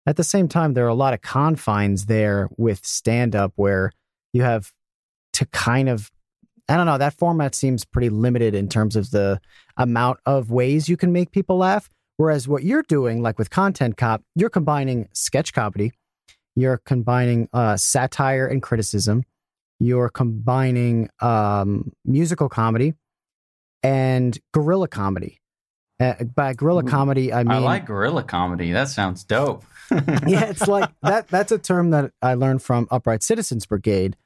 at 0.06 0.16
the 0.16 0.24
same 0.24 0.48
time 0.48 0.74
there 0.74 0.84
are 0.84 0.88
a 0.88 0.94
lot 0.94 1.14
of 1.14 1.20
confines 1.20 2.06
there 2.06 2.48
with 2.56 2.84
stand-up 2.84 3.52
where 3.56 3.92
you 4.32 4.42
have 4.42 4.72
to 5.32 5.46
kind 5.46 5.88
of 5.88 6.10
I 6.70 6.76
don't 6.76 6.84
know, 6.84 6.98
that 6.98 7.14
format 7.14 7.54
seems 7.54 7.86
pretty 7.86 8.10
limited 8.10 8.54
in 8.54 8.68
terms 8.68 8.94
of 8.94 9.10
the 9.10 9.40
amount 9.78 10.20
of 10.26 10.50
ways 10.50 10.86
you 10.86 10.98
can 10.98 11.12
make 11.12 11.30
people 11.30 11.56
laugh. 11.56 11.88
Whereas 12.18 12.46
what 12.46 12.62
you're 12.62 12.82
doing, 12.82 13.22
like 13.22 13.38
with 13.38 13.48
Content 13.48 13.96
Cop, 13.96 14.22
you're 14.34 14.50
combining 14.50 15.08
sketch 15.14 15.54
comedy, 15.54 15.92
you're 16.60 16.78
combining 16.78 17.48
uh, 17.52 17.76
satire 17.76 18.46
and 18.46 18.62
criticism, 18.62 19.24
you're 19.78 20.08
combining 20.08 21.08
um, 21.20 21.92
musical 22.04 22.48
comedy 22.48 22.94
and 23.82 24.38
guerrilla 24.52 24.88
comedy. 24.88 25.40
Uh, 26.00 26.14
by 26.22 26.52
guerrilla 26.54 26.84
comedy, 26.84 27.32
I 27.32 27.42
mean 27.42 27.50
I 27.50 27.58
like 27.58 27.86
guerrilla 27.86 28.22
comedy. 28.22 28.70
That 28.72 28.88
sounds 28.88 29.24
dope. 29.24 29.64
yeah, 30.26 30.44
it's 30.44 30.68
like 30.68 30.90
that. 31.02 31.26
That's 31.28 31.50
a 31.50 31.58
term 31.58 31.90
that 31.90 32.12
I 32.22 32.34
learned 32.34 32.62
from 32.62 32.86
Upright 32.90 33.22
Citizens 33.22 33.66
Brigade, 33.66 34.16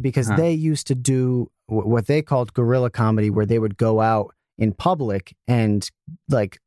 because 0.00 0.28
Huh. 0.28 0.36
they 0.36 0.52
used 0.52 0.86
to 0.88 0.94
do 0.94 1.50
what 1.66 2.06
they 2.06 2.22
called 2.22 2.54
guerrilla 2.54 2.90
comedy, 2.90 3.30
where 3.30 3.46
they 3.46 3.58
would 3.58 3.76
go 3.76 4.00
out 4.00 4.34
in 4.58 4.72
public 4.72 5.34
and 5.48 5.90
like 6.28 6.60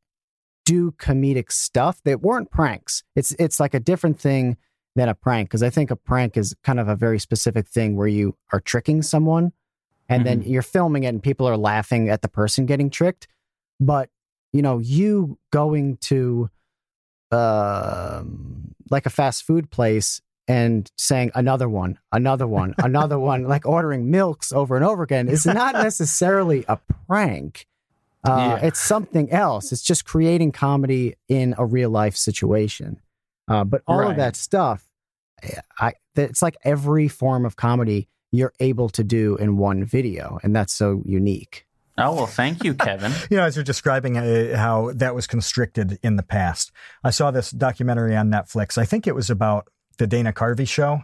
do 0.64 0.92
comedic 0.92 1.50
stuff 1.50 2.02
that 2.04 2.20
weren't 2.20 2.50
pranks. 2.50 3.04
It's 3.16 3.32
it's 3.38 3.58
like 3.58 3.74
a 3.74 3.80
different 3.80 4.20
thing 4.20 4.58
than 4.94 5.08
a 5.08 5.14
prank 5.14 5.48
because 5.48 5.62
I 5.62 5.70
think 5.70 5.90
a 5.90 5.96
prank 5.96 6.36
is 6.36 6.54
kind 6.62 6.78
of 6.78 6.88
a 6.88 6.96
very 6.96 7.18
specific 7.18 7.66
thing 7.66 7.96
where 7.96 8.08
you 8.08 8.36
are 8.52 8.60
tricking 8.60 9.02
someone 9.02 9.52
and 10.08 10.26
then 10.26 10.42
you're 10.42 10.60
filming 10.62 11.04
it 11.04 11.08
and 11.08 11.22
people 11.22 11.48
are 11.48 11.56
laughing 11.56 12.10
at 12.10 12.20
the 12.20 12.28
person 12.28 12.66
getting 12.66 12.90
tricked. 12.90 13.28
But 13.80 14.10
you 14.52 14.60
know, 14.60 14.78
you 14.78 15.38
going 15.50 15.96
to 15.98 16.50
um 17.30 18.74
like 18.90 19.06
a 19.06 19.10
fast 19.10 19.44
food 19.44 19.70
place 19.70 20.20
and 20.48 20.90
saying 20.98 21.30
another 21.34 21.68
one, 21.68 21.98
another 22.10 22.46
one, 22.46 22.74
another 22.78 23.18
one, 23.18 23.44
like 23.44 23.64
ordering 23.66 24.10
milks 24.10 24.52
over 24.52 24.76
and 24.76 24.84
over 24.84 25.02
again 25.02 25.28
is 25.28 25.46
not 25.46 25.74
necessarily 25.82 26.64
a 26.68 26.78
prank. 27.06 27.66
Uh, 28.24 28.58
Yeah. 28.60 28.66
It's 28.66 28.80
something 28.80 29.30
else. 29.30 29.72
It's 29.72 29.82
just 29.82 30.04
creating 30.04 30.52
comedy 30.52 31.14
in 31.28 31.54
a 31.56 31.64
real 31.64 31.90
life 31.90 32.16
situation. 32.16 33.00
Uh, 33.48 33.64
but 33.64 33.82
all 33.86 34.08
of 34.08 34.16
that 34.16 34.36
stuff, 34.36 34.88
I, 35.78 35.94
it's 36.14 36.42
like 36.42 36.56
every 36.64 37.08
form 37.08 37.44
of 37.44 37.56
comedy 37.56 38.08
you're 38.30 38.52
able 38.60 38.88
to 38.90 39.04
do 39.04 39.36
in 39.36 39.56
one 39.56 39.84
video, 39.84 40.38
and 40.42 40.54
that's 40.54 40.72
so 40.72 41.02
unique. 41.04 41.66
Oh 41.98 42.14
well, 42.14 42.26
thank 42.26 42.64
you, 42.64 42.74
Kevin. 42.74 43.12
You 43.30 43.36
know, 43.36 43.44
as 43.44 43.56
you're 43.56 43.64
describing 43.64 44.16
uh, 44.16 44.56
how 44.56 44.92
that 44.94 45.14
was 45.14 45.26
constricted 45.26 45.98
in 46.02 46.16
the 46.16 46.22
past, 46.22 46.72
I 47.04 47.10
saw 47.10 47.30
this 47.30 47.50
documentary 47.50 48.16
on 48.16 48.30
Netflix. 48.30 48.78
I 48.78 48.84
think 48.84 49.06
it 49.06 49.14
was 49.14 49.28
about 49.28 49.68
the 49.98 50.06
Dana 50.06 50.32
Carvey 50.32 50.66
show, 50.66 51.02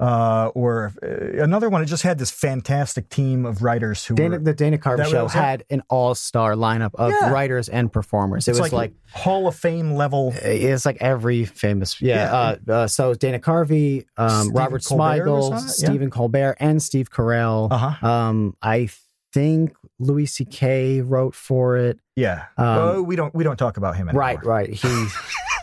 uh, 0.00 0.50
or 0.54 0.92
uh, 1.02 1.42
another 1.42 1.68
one. 1.68 1.82
It 1.82 1.86
just 1.86 2.02
had 2.02 2.18
this 2.18 2.30
fantastic 2.30 3.08
team 3.10 3.44
of 3.44 3.62
writers 3.62 4.04
who 4.06 4.14
Dana, 4.14 4.30
were. 4.30 4.38
the 4.38 4.54
Dana 4.54 4.78
Carvey 4.78 4.96
That 4.96 4.98
what 4.98 5.06
it 5.06 5.10
show 5.10 5.22
was? 5.24 5.32
had 5.32 5.64
an 5.70 5.82
all 5.90 6.14
star 6.14 6.54
lineup 6.54 6.94
of 6.94 7.10
Yeah. 7.12 7.30
writers 7.30 7.68
and 7.68 7.92
performers. 7.92 8.48
It 8.48 8.52
it's 8.52 8.60
was 8.60 8.72
like, 8.72 8.92
Hall 9.12 9.46
of 9.46 9.54
Fame 9.54 9.92
level. 9.92 10.32
it's 10.36 10.86
like 10.86 10.96
every 11.00 11.44
famous 11.44 12.00
yeah. 12.00 12.32
Uh, 12.68 12.72
uh, 12.72 12.86
so 12.86 13.14
Dana 13.14 13.38
Carvey, 13.38 14.06
um, 14.16 14.50
Robert 14.52 14.84
Colbert 14.84 15.24
Smigel? 15.24 15.50
Yeah. 15.50 15.58
Stephen 15.58 16.10
Colbert, 16.10 16.56
and 16.60 16.82
Steve 16.82 17.10
Carell. 17.10 17.70
Uh 17.70 17.76
huh. 17.92 18.06
Um, 18.08 18.56
I 18.62 18.88
think 19.32 19.74
Louis 19.98 20.26
C.K. 20.26 21.02
wrote 21.02 21.34
for 21.34 21.76
it. 21.76 22.00
Yeah. 22.16 22.46
Um, 22.56 22.66
oh, 22.66 23.02
we 23.02 23.16
don't 23.16 23.34
we 23.34 23.44
don't 23.44 23.56
talk 23.58 23.76
about 23.76 23.96
him 23.96 24.08
anymore. 24.08 24.20
Right, 24.20 24.44
right. 24.44 24.70
He 24.70 24.88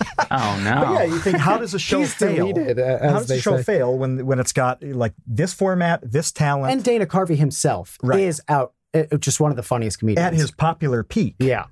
Oh 0.29 0.59
no. 0.63 0.83
But 0.85 0.91
yeah, 0.93 1.03
you 1.05 1.19
think 1.19 1.37
how 1.37 1.57
does 1.57 1.73
a 1.73 1.79
show 1.79 2.03
fail? 2.05 2.47
deleted, 2.51 2.79
uh, 2.79 2.99
How 2.99 3.19
does 3.19 3.31
a 3.31 3.39
show 3.39 3.57
say. 3.57 3.63
fail 3.63 3.97
when 3.97 4.25
when 4.25 4.39
it's 4.39 4.51
got 4.53 4.83
like 4.83 5.13
this 5.25 5.53
format, 5.53 6.01
this 6.03 6.31
talent 6.31 6.73
And 6.73 6.83
Dana 6.83 7.05
Carvey 7.05 7.37
himself 7.37 7.97
Right. 8.03 8.19
is 8.19 8.41
out, 8.49 8.73
uh, 8.93 9.03
just 9.17 9.39
one 9.39 9.51
of 9.51 9.57
the 9.57 9.63
funniest 9.63 9.99
comedians. 9.99 10.25
at 10.25 10.33
his 10.33 10.51
popular 10.51 11.03
peak 11.03 11.35
yeah. 11.39 11.65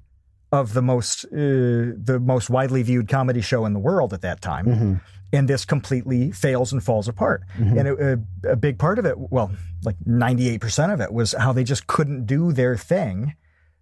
of 0.53 0.73
the 0.73 0.81
most 0.81 1.25
uh, 1.25 1.37
the 1.37 2.19
most 2.23 2.49
widely 2.49 2.81
viewed 2.83 3.09
comedy 3.09 3.41
show 3.41 3.65
in 3.65 3.73
the 3.73 3.79
world 3.79 4.13
at 4.13 4.21
that 4.21 4.41
time? 4.41 4.65
Mhm. 4.65 5.01
and 5.33 5.49
this 5.49 5.65
completely 5.65 6.31
fails 6.31 6.71
and 6.71 6.81
falls 6.81 7.09
apart. 7.09 7.41
Mhm. 7.57 7.77
And 7.79 7.87
it, 7.89 7.99
a, 8.45 8.51
a 8.51 8.55
big 8.55 8.77
part 8.77 8.99
of 8.99 9.05
it, 9.05 9.15
well, 9.17 9.51
like 9.83 9.97
98% 10.07 10.93
of 10.93 11.01
it, 11.01 11.11
was 11.11 11.33
how 11.37 11.51
they 11.51 11.65
just 11.65 11.87
couldn't 11.87 12.25
do 12.25 12.53
their 12.53 12.77
thing 12.77 13.33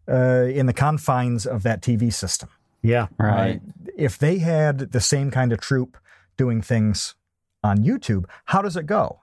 uh, 0.10 0.46
in 0.60 0.66
the 0.66 0.74
confines 0.74 1.46
of 1.46 1.62
that 1.64 1.82
TV 1.84 2.12
system. 2.12 2.50
Yeah. 2.84 3.08
Right. 3.18 3.62
If 3.98 4.18
they 4.18 4.40
had 4.40 4.92
the 4.92 5.00
same 5.02 5.32
kind 5.32 5.52
of 5.54 5.60
troupe 5.60 5.98
doing 6.38 6.62
things 6.62 7.16
on 7.64 7.80
YouTube, 7.80 8.26
how 8.46 8.62
does 8.62 8.76
it 8.76 8.86
go? 8.86 9.22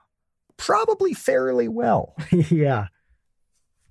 Probably 0.57 1.13
fairly 1.13 1.67
well. 1.67 2.15
yeah. 2.31 2.87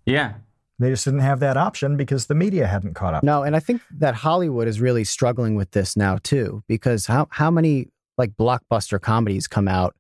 Yeah. 0.04 0.34
They 0.80 0.90
just 0.90 1.04
didn't 1.04 1.20
have 1.20 1.40
that 1.40 1.56
option 1.58 1.96
because 1.96 2.26
the 2.26 2.34
media 2.34 2.66
hadn't 2.66 2.94
caught 2.94 3.12
up. 3.14 3.22
No, 3.22 3.42
and 3.42 3.54
I 3.54 3.60
think 3.60 3.82
that 3.98 4.14
Hollywood 4.14 4.66
is 4.66 4.80
really 4.80 5.04
struggling 5.04 5.54
with 5.54 5.72
this 5.72 5.94
now 5.94 6.16
too, 6.22 6.64
because 6.68 7.06
how 7.06 7.28
how 7.30 7.50
many 7.50 7.88
like 8.16 8.30
blockbuster 8.32 8.98
comedies 8.98 9.46
come 9.46 9.68
out 9.68 9.94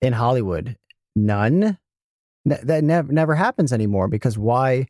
in 0.00 0.12
Hollywood? 0.12 0.76
None. 1.16 1.76
N- 2.48 2.60
that 2.62 2.84
never 2.84 3.12
never 3.12 3.34
happens 3.34 3.72
anymore. 3.72 4.06
Because 4.06 4.38
why 4.38 4.86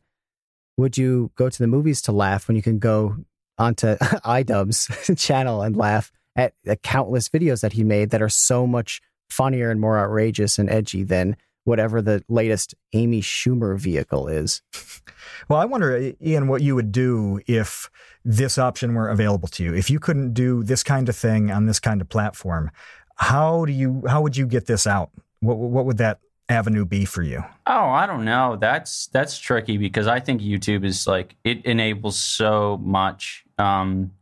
would 0.77 0.99
you 0.99 1.31
go 1.35 1.49
to 1.49 1.59
the 1.59 1.67
movies 1.67 2.03
to 2.03 2.13
laugh 2.13 2.47
when 2.47 2.57
you 2.57 2.63
can 2.63 2.79
go 2.79 3.17
onto 3.59 3.97
iDubbbz 3.97 5.17
channel 5.19 5.63
and 5.63 5.77
laugh 5.77 6.13
at 6.35 6.55
the 6.65 6.77
countless 6.77 7.29
videos 7.29 7.63
that 7.63 7.73
he 7.73 7.83
made 7.83 8.11
that 8.11 8.23
are 8.23 8.29
so 8.29 8.67
much 8.67 9.01
funnier 9.31 9.71
and 9.71 9.81
more 9.81 9.99
outrageous 9.99 10.59
and 10.59 10.71
edgy 10.71 11.03
than 11.03 11.37
whatever 11.65 12.01
the 12.01 12.23
latest 12.29 12.75
Amy 12.93 13.21
Schumer 13.21 13.79
vehicle 13.79 14.29
is. 14.29 14.63
Well, 15.49 15.59
I 15.59 15.65
wonder, 15.65 16.13
Ian, 16.25 16.49
what 16.49 16.63
you 16.63 16.75
would 16.75 16.93
do 16.93 17.41
if 17.47 17.91
this 18.25 18.59
option 18.59 18.95
were 18.95 19.09
available 19.09 19.49
to 19.49 19.65
you. 19.65 19.75
If 19.75 19.91
you 19.91 19.99
couldn't 19.99 20.35
do 20.35 20.63
this 20.63 20.83
kind 20.83 21.09
of 21.09 21.17
thing 21.17 21.51
on 21.51 21.67
this 21.67 21.79
kind 21.79 22.01
of 22.01 22.09
platform, 22.09 22.71
how 23.17 23.65
do 23.65 23.73
you? 23.73 24.03
How 24.09 24.23
would 24.23 24.37
you 24.37 24.47
get 24.47 24.67
this 24.67 24.87
out? 24.87 25.11
What 25.41 25.59
What 25.59 25.87
would 25.87 25.99
that 25.99 26.21
avenue 26.49 26.85
be 26.85 27.05
for 27.05 27.23
you? 27.23 27.45
Oh, 27.67 27.89
I 27.89 28.07
don't 28.07 28.25
know. 28.25 28.57
That's 28.57 29.09
that's 29.09 29.39
tricky 29.39 29.79
because 29.79 30.07
I 30.07 30.21
think 30.21 30.41
YouTube 30.41 30.85
is 30.85 31.07
like 31.07 31.37
it 31.45 31.65
enables 31.65 32.19
so 32.19 32.79
much. 32.83 33.45
Um, 33.59 34.13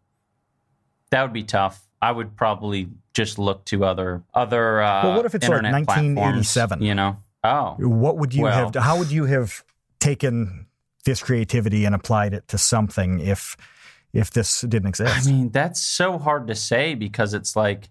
that 1.11 1.22
would 1.22 1.32
be 1.32 1.45
tough. 1.45 1.87
I 2.03 2.12
would 2.12 2.37
probably 2.37 2.89
just 3.14 3.39
look 3.39 3.64
to 3.66 3.85
other 3.85 4.22
other. 4.35 4.82
Uh, 4.82 5.05
Well, 5.05 5.16
what 5.16 5.26
if 5.26 5.35
it's 5.35 5.49
like 5.49 5.62
1987? 5.62 6.82
You 6.82 6.95
know. 6.95 7.16
Oh, 7.43 7.76
What 7.78 8.16
would 8.18 8.35
you 8.35 8.45
Well- 8.45 8.72
have? 8.72 8.82
How 8.82 8.99
would 8.99 9.11
you 9.11 9.24
have 9.26 9.62
taken 10.01 10.66
this 11.05 11.22
creativity 11.22 11.85
and 11.85 11.95
applied 11.95 12.32
it 12.35 12.49
to 12.49 12.59
something 12.59 13.20
if 13.20 13.57
if 14.12 14.30
this 14.30 14.61
didn't 14.62 14.89
exist? 14.89 15.28
I 15.28 15.30
mean 15.30 15.51
that's 15.51 15.80
so 15.80 16.18
hard 16.18 16.47
to 16.49 16.55
say 16.55 16.95
because 16.95 17.35
it's 17.35 17.55
like 17.57 17.89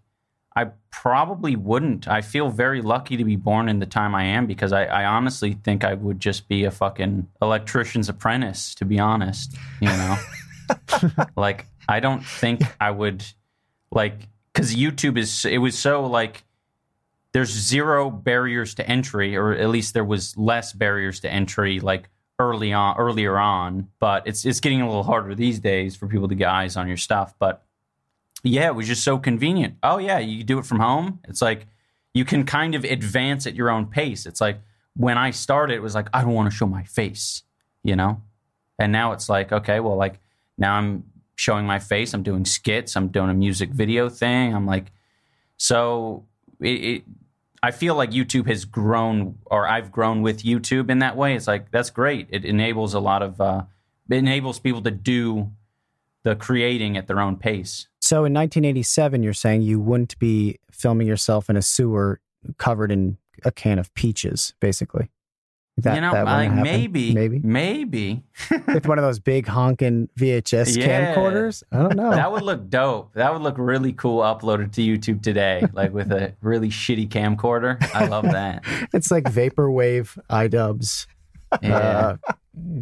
I 0.55 0.67
probably 0.91 1.55
wouldn't. 1.55 2.07
I 2.07 2.21
feel 2.21 2.49
very 2.49 2.81
lucky 2.83 3.17
to 3.17 3.23
be 3.23 3.35
born 3.35 3.67
in 3.67 3.79
the 3.79 3.87
time 3.87 4.13
I 4.13 4.25
am 4.25 4.45
because 4.45 4.71
I, 4.71 4.83
I 4.85 5.05
honestly 5.05 5.53
think 5.63 5.83
I 5.83 5.95
would 5.95 6.19
just 6.19 6.47
be 6.47 6.63
a 6.65 6.69
fucking 6.71 7.27
electrician's 7.41 8.07
apprentice. 8.09 8.75
To 8.75 8.85
be 8.85 8.99
honest, 8.99 9.55
you 9.79 9.87
know. 9.87 10.15
like 11.35 11.67
I 11.87 11.99
don't 11.99 12.25
think 12.25 12.61
I 12.79 12.91
would 12.91 13.23
like 13.91 14.27
because 14.53 14.75
YouTube 14.75 15.17
is 15.17 15.45
it 15.45 15.57
was 15.57 15.77
so 15.77 16.05
like 16.05 16.43
there's 17.33 17.49
zero 17.49 18.09
barriers 18.09 18.75
to 18.75 18.87
entry 18.87 19.35
or 19.35 19.53
at 19.53 19.69
least 19.69 19.93
there 19.93 20.03
was 20.03 20.37
less 20.37 20.71
barriers 20.71 21.19
to 21.21 21.31
entry 21.31 21.79
like 21.79 22.09
early 22.39 22.73
on 22.73 22.95
earlier 22.97 23.37
on 23.37 23.89
but 23.99 24.25
it's 24.27 24.45
it's 24.45 24.59
getting 24.59 24.81
a 24.81 24.87
little 24.87 25.03
harder 25.03 25.35
these 25.35 25.59
days 25.59 25.95
for 25.95 26.07
people 26.07 26.27
to 26.27 26.35
get 26.35 26.49
eyes 26.49 26.77
on 26.77 26.87
your 26.87 26.97
stuff 26.97 27.35
but 27.39 27.63
yeah 28.43 28.67
it 28.67 28.75
was 28.75 28.87
just 28.87 29.03
so 29.03 29.17
convenient. 29.17 29.75
Oh 29.83 29.97
yeah 29.97 30.19
you 30.19 30.43
do 30.43 30.59
it 30.59 30.65
from 30.65 30.79
home. 30.79 31.19
It's 31.27 31.41
like 31.41 31.67
you 32.13 32.25
can 32.25 32.45
kind 32.45 32.75
of 32.75 32.83
advance 32.83 33.47
at 33.47 33.55
your 33.55 33.69
own 33.69 33.87
pace. 33.87 34.25
It's 34.25 34.41
like 34.41 34.59
when 34.95 35.17
I 35.17 35.31
started 35.31 35.75
it 35.75 35.81
was 35.81 35.95
like 35.95 36.07
I 36.13 36.21
don't 36.21 36.33
want 36.33 36.49
to 36.51 36.55
show 36.55 36.67
my 36.67 36.83
face 36.83 37.43
you 37.83 37.95
know? 37.95 38.21
And 38.79 38.91
now 38.91 39.11
it's 39.11 39.29
like 39.29 39.51
okay 39.51 39.79
well 39.79 39.95
like 39.95 40.19
now 40.57 40.75
I'm 40.75 41.03
showing 41.35 41.65
my 41.65 41.79
face. 41.79 42.13
I'm 42.13 42.23
doing 42.23 42.45
skits. 42.45 42.95
I'm 42.95 43.09
doing 43.09 43.29
a 43.29 43.33
music 43.33 43.69
video 43.69 44.09
thing. 44.09 44.53
I'm 44.53 44.65
like, 44.65 44.91
so 45.57 46.25
it, 46.59 46.67
it 46.67 47.03
I 47.61 47.71
feel 47.71 47.95
like 47.95 48.11
YouTube 48.11 48.47
has 48.47 48.65
grown, 48.65 49.37
or 49.45 49.67
I've 49.67 49.91
grown 49.91 50.21
with 50.21 50.43
YouTube 50.43 50.89
in 50.89 50.99
that 50.99 51.15
way. 51.15 51.35
It's 51.35 51.47
like 51.47 51.71
that's 51.71 51.89
great. 51.89 52.27
It 52.29 52.43
enables 52.43 52.93
a 52.93 52.99
lot 52.99 53.21
of, 53.21 53.39
uh, 53.39 53.63
it 54.09 54.15
enables 54.15 54.59
people 54.59 54.81
to 54.81 54.91
do 54.91 55.49
the 56.23 56.35
creating 56.35 56.97
at 56.97 57.07
their 57.07 57.21
own 57.21 57.37
pace. 57.37 57.87
So 58.01 58.25
in 58.25 58.33
1987, 58.33 59.23
you're 59.23 59.33
saying 59.33 59.61
you 59.61 59.79
wouldn't 59.79 60.19
be 60.19 60.59
filming 60.71 61.07
yourself 61.07 61.49
in 61.49 61.55
a 61.55 61.61
sewer 61.61 62.19
covered 62.57 62.91
in 62.91 63.17
a 63.45 63.51
can 63.51 63.79
of 63.79 63.93
peaches, 63.93 64.53
basically. 64.59 65.09
You 65.77 66.01
know, 66.01 66.13
I, 66.13 66.43
happen? 66.43 66.61
maybe, 66.61 67.13
maybe 67.13 67.39
maybe 67.39 68.23
with 68.67 68.85
one 68.87 68.99
of 68.99 69.03
those 69.03 69.19
big 69.19 69.47
honking 69.47 70.07
VHS 70.19 70.77
Yeah. 70.77 71.15
camcorders. 71.15 71.63
I 71.71 71.77
don't 71.79 71.95
know. 71.95 72.11
that 72.11 72.31
would 72.31 72.43
look 72.43 72.69
dope. 72.69 73.13
That 73.13 73.33
would 73.33 73.41
look 73.41 73.55
really 73.57 73.91
cool 73.93 74.21
uploaded 74.21 74.71
to 74.73 74.81
YouTube 74.81 75.23
today, 75.23 75.65
like 75.73 75.91
with 75.91 76.11
a 76.11 76.33
really 76.41 76.69
shitty 76.69 77.07
camcorder. 77.09 77.77
I 77.93 78.05
love 78.05 78.23
that. 78.25 78.63
it's 78.93 79.09
like 79.09 79.23
vaporwave 79.25 80.17
iDubbbz 80.29 81.07
Yeah. 81.61 81.75
uh, 81.75 82.17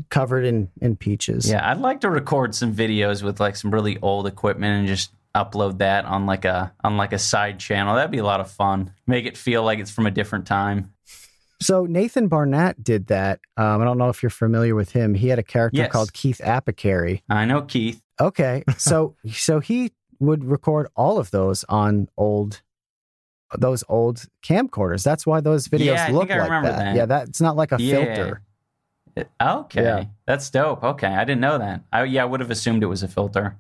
covered 0.09 0.43
in 0.45 0.69
in 0.81 0.97
peaches. 0.97 1.49
Yeah, 1.49 1.69
I'd 1.69 1.77
like 1.79 2.01
to 2.01 2.09
record 2.09 2.53
some 2.55 2.73
videos 2.75 3.23
with 3.23 3.39
like 3.39 3.55
some 3.55 3.71
really 3.71 3.97
old 4.01 4.27
equipment 4.27 4.79
and 4.79 4.87
just 4.87 5.11
upload 5.33 5.77
that 5.77 6.03
on 6.03 6.25
like 6.25 6.43
a 6.43 6.73
on 6.83 6.97
like 6.97 7.13
a 7.13 7.19
side 7.19 7.57
channel. 7.59 7.95
That'd 7.95 8.11
be 8.11 8.17
a 8.17 8.23
lot 8.25 8.41
of 8.41 8.51
fun. 8.51 8.91
Make 9.07 9.25
it 9.25 9.37
feel 9.37 9.63
like 9.63 9.79
it's 9.79 9.91
from 9.91 10.05
a 10.07 10.11
different 10.11 10.45
time. 10.45 10.91
So 11.61 11.85
Nathan 11.85 12.27
Barnatt 12.29 12.83
did 12.83 13.07
that. 13.07 13.39
Um, 13.55 13.81
I 13.81 13.85
don't 13.85 13.97
know 13.97 14.09
if 14.09 14.21
you're 14.23 14.29
familiar 14.31 14.75
with 14.75 14.91
him. 14.91 15.13
He 15.13 15.27
had 15.29 15.39
a 15.39 15.43
character 15.43 15.77
Yes. 15.77 15.91
called 15.91 16.11
Keith 16.13 16.41
Apicary. 16.43 17.21
I 17.29 17.45
know 17.45 17.61
Keith. 17.61 18.01
Okay, 18.19 18.63
so 18.77 19.15
so 19.31 19.59
he 19.59 19.91
would 20.19 20.43
record 20.43 20.87
all 20.95 21.17
of 21.17 21.31
those 21.31 21.63
on 21.69 22.07
old 22.17 22.61
those 23.57 23.83
old 23.89 24.25
camcorders. 24.43 25.03
That's 25.03 25.25
why 25.25 25.39
those 25.41 25.67
videos 25.67 25.85
Yeah, 25.85 26.05
I 26.07 26.11
look 26.11 26.31
I 26.31 26.35
like 26.39 26.43
remember 26.45 26.69
that. 26.69 26.77
that. 26.79 26.95
Yeah, 26.95 27.05
that's 27.05 27.41
not 27.41 27.55
like 27.55 27.71
a 27.71 27.81
Yeah. 27.81 27.95
filter. 28.05 28.41
It- 29.15 29.29
okay, 29.41 29.83
Yeah. 29.83 30.03
that's 30.25 30.49
dope. 30.49 30.83
Okay, 30.83 31.07
I 31.07 31.25
didn't 31.25 31.41
know 31.41 31.57
that. 31.57 31.83
I, 31.91 32.03
yeah, 32.05 32.21
I 32.23 32.25
would 32.25 32.39
have 32.39 32.49
assumed 32.51 32.81
it 32.81 32.85
was 32.87 33.03
a 33.03 33.07
filter. 33.09 33.57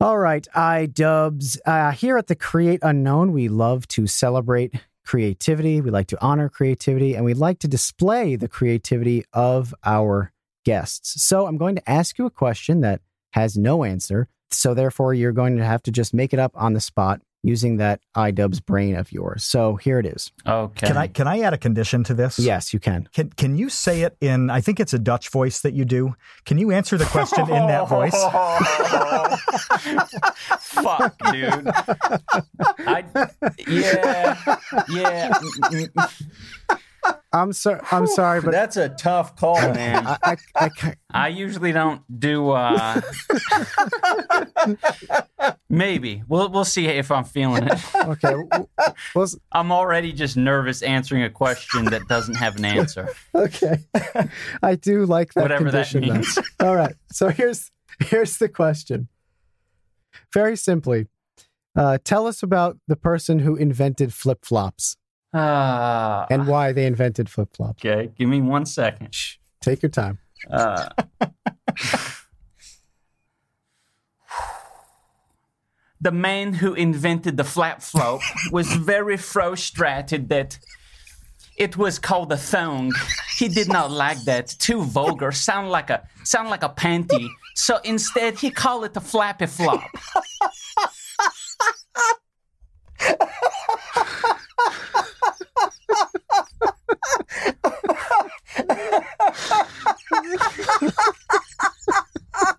All 0.00 0.18
right, 0.18 0.46
iDubbbz. 0.54 1.58
Uh, 1.64 1.92
here 1.92 2.18
at 2.18 2.26
the 2.26 2.34
Create 2.36 2.80
Unknown, 2.82 3.32
we 3.32 3.48
love 3.48 3.88
to 3.88 4.06
celebrate 4.06 4.74
creativity. 5.04 5.80
We 5.80 5.90
like 5.90 6.06
to 6.08 6.22
honor 6.22 6.48
creativity, 6.48 7.14
and 7.14 7.24
we 7.24 7.34
like 7.34 7.58
to 7.60 7.68
display 7.68 8.36
the 8.36 8.48
creativity 8.48 9.24
of 9.32 9.74
our 9.84 10.32
guests. 10.64 11.22
So 11.22 11.46
I'm 11.46 11.58
going 11.58 11.76
to 11.76 11.90
ask 11.90 12.18
you 12.18 12.26
a 12.26 12.30
question 12.30 12.80
that 12.80 13.00
has 13.32 13.56
no 13.56 13.84
answer. 13.84 14.28
So 14.50 14.74
therefore, 14.74 15.14
you're 15.14 15.32
going 15.32 15.56
to 15.56 15.64
have 15.64 15.82
to 15.84 15.90
just 15.90 16.14
make 16.14 16.32
it 16.32 16.38
up 16.38 16.52
on 16.54 16.72
the 16.72 16.80
spot 16.80 17.20
using 17.44 17.76
that 17.76 18.00
iDubbbz 18.16 18.64
brain 18.64 18.96
of 18.96 19.12
yours. 19.12 19.44
So 19.44 19.76
here 19.76 19.98
it 19.98 20.06
is. 20.06 20.32
Okay. 20.46 20.86
Can 20.86 20.96
I 20.96 21.06
can 21.06 21.28
I 21.28 21.40
add 21.40 21.52
a 21.52 21.58
condition 21.58 22.02
to 22.04 22.14
this? 22.14 22.38
Yes, 22.38 22.72
you 22.72 22.80
can. 22.80 23.08
Can 23.12 23.28
can 23.30 23.56
you 23.56 23.68
say 23.68 24.02
it 24.02 24.16
in 24.20 24.50
I 24.50 24.60
think 24.60 24.80
it's 24.80 24.94
a 24.94 24.98
Dutch 24.98 25.28
voice 25.28 25.60
that 25.60 25.74
you 25.74 25.84
do? 25.84 26.16
Can 26.46 26.58
you 26.58 26.72
answer 26.72 26.96
the 26.96 27.04
question 27.04 27.42
in 27.42 27.66
that 27.66 27.88
voice? 27.88 28.14
Fuck, 30.60 31.16
dude. 31.30 31.70
I 32.78 33.04
yeah 33.68 34.56
yeah. 34.88 35.32
I'm 37.32 37.52
sorry. 37.52 37.80
I'm 37.90 38.06
sorry, 38.06 38.40
but 38.40 38.52
That's 38.52 38.76
a 38.76 38.88
tough 38.90 39.34
call, 39.36 39.56
man. 39.60 40.06
I, 40.06 40.16
I, 40.22 40.36
I, 40.54 40.94
I 41.10 41.28
usually 41.28 41.72
don't 41.72 42.02
do. 42.20 42.50
uh 42.50 43.00
Maybe 45.68 46.22
we'll 46.28 46.48
we'll 46.50 46.64
see 46.64 46.86
if 46.86 47.10
I'm 47.10 47.24
feeling 47.24 47.64
it. 47.64 47.72
okay. 47.96 48.30
w- 48.30 48.68
Well, 49.14 49.24
s- 49.24 49.36
I'm 49.52 49.72
already 49.72 50.12
just 50.12 50.36
nervous 50.36 50.82
answering 50.82 51.22
a 51.24 51.30
question 51.30 51.86
that 51.86 52.06
doesn't 52.08 52.36
have 52.36 52.56
an 52.56 52.64
answer. 52.64 53.08
okay. 53.34 53.78
I 54.62 54.76
do 54.76 55.04
like 55.04 55.34
that 55.34 55.42
Whatever 55.42 55.70
that 55.72 55.88
condition. 55.88 56.08
though. 56.08 56.14
means. 56.14 56.38
All 56.60 56.76
right. 56.76 56.94
So 57.12 57.28
here's 57.28 57.70
here's 58.00 58.38
the 58.38 58.48
question. 58.48 59.08
Very 60.32 60.56
simply, 60.56 61.08
uh, 61.76 61.98
tell 62.04 62.26
us 62.28 62.42
about 62.42 62.78
the 62.86 62.96
person 62.96 63.40
who 63.40 63.56
invented 63.56 64.14
flip 64.14 64.44
flops 64.44 64.96
Uh, 65.34 66.26
and 66.30 66.46
why 66.46 66.72
they 66.72 66.86
invented 66.86 67.28
flip 67.28 67.48
flops. 67.54 67.84
okay, 67.84 68.10
give 68.16 68.28
me 68.28 68.40
one 68.40 68.64
second. 68.64 69.12
Shh, 69.12 69.36
take 69.60 69.82
your 69.82 69.90
time. 69.90 70.20
Uh, 70.48 70.88
the 76.00 76.12
man 76.12 76.54
who 76.54 76.74
invented 76.74 77.36
the 77.36 77.42
flap 77.42 77.82
flop 77.82 78.20
was 78.52 78.72
very 78.74 79.16
frustrated 79.16 80.28
that 80.28 80.56
it 81.56 81.76
was 81.76 81.98
called 81.98 82.30
a 82.30 82.36
thong. 82.36 82.92
He 83.36 83.48
did 83.48 83.68
not 83.68 83.90
like 83.90 84.22
that. 84.24 84.48
Too 84.58 84.82
vulgar. 84.82 85.32
Sound 85.32 85.70
like 85.70 85.90
a 85.90 86.06
sound 86.24 86.50
like 86.50 86.62
a 86.62 86.68
panty. 86.68 87.28
So 87.54 87.78
instead, 87.84 88.38
he 88.38 88.50
called 88.50 88.84
it 88.84 88.96
a 88.96 89.00
flappy 89.00 89.46
flop. 89.46 89.82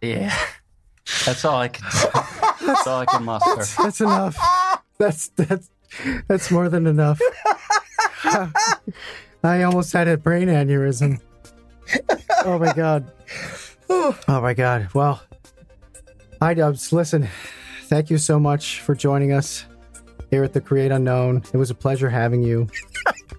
yeah, 0.01 0.35
that's 1.25 1.45
all 1.45 1.59
I 1.59 1.67
can. 1.67 1.85
That's 2.65 2.87
all 2.87 2.99
I 2.99 3.05
can 3.05 3.23
muster. 3.23 3.83
That's 3.83 4.01
enough. 4.01 4.37
That's 4.97 5.27
that's 5.29 5.69
that's 6.27 6.51
more 6.51 6.69
than 6.69 6.87
enough. 6.87 7.19
I 9.43 9.63
almost 9.63 9.93
had 9.93 10.07
a 10.07 10.17
brain 10.17 10.47
aneurysm. 10.47 11.19
Oh 12.43 12.57
my 12.57 12.73
god. 12.73 13.11
Oh 13.89 14.15
my 14.27 14.53
god. 14.53 14.89
Well, 14.93 15.21
iDubbbz, 16.41 16.91
uh, 16.91 16.95
listen, 16.95 17.29
thank 17.83 18.09
you 18.09 18.17
so 18.17 18.39
much 18.39 18.81
for 18.81 18.95
joining 18.95 19.31
us 19.31 19.65
here 20.31 20.43
at 20.43 20.53
the 20.53 20.61
Create 20.61 20.91
Unknown. 20.91 21.43
It 21.53 21.57
was 21.57 21.69
a 21.69 21.75
pleasure 21.75 22.09
having 22.09 22.41
you. 22.41 22.67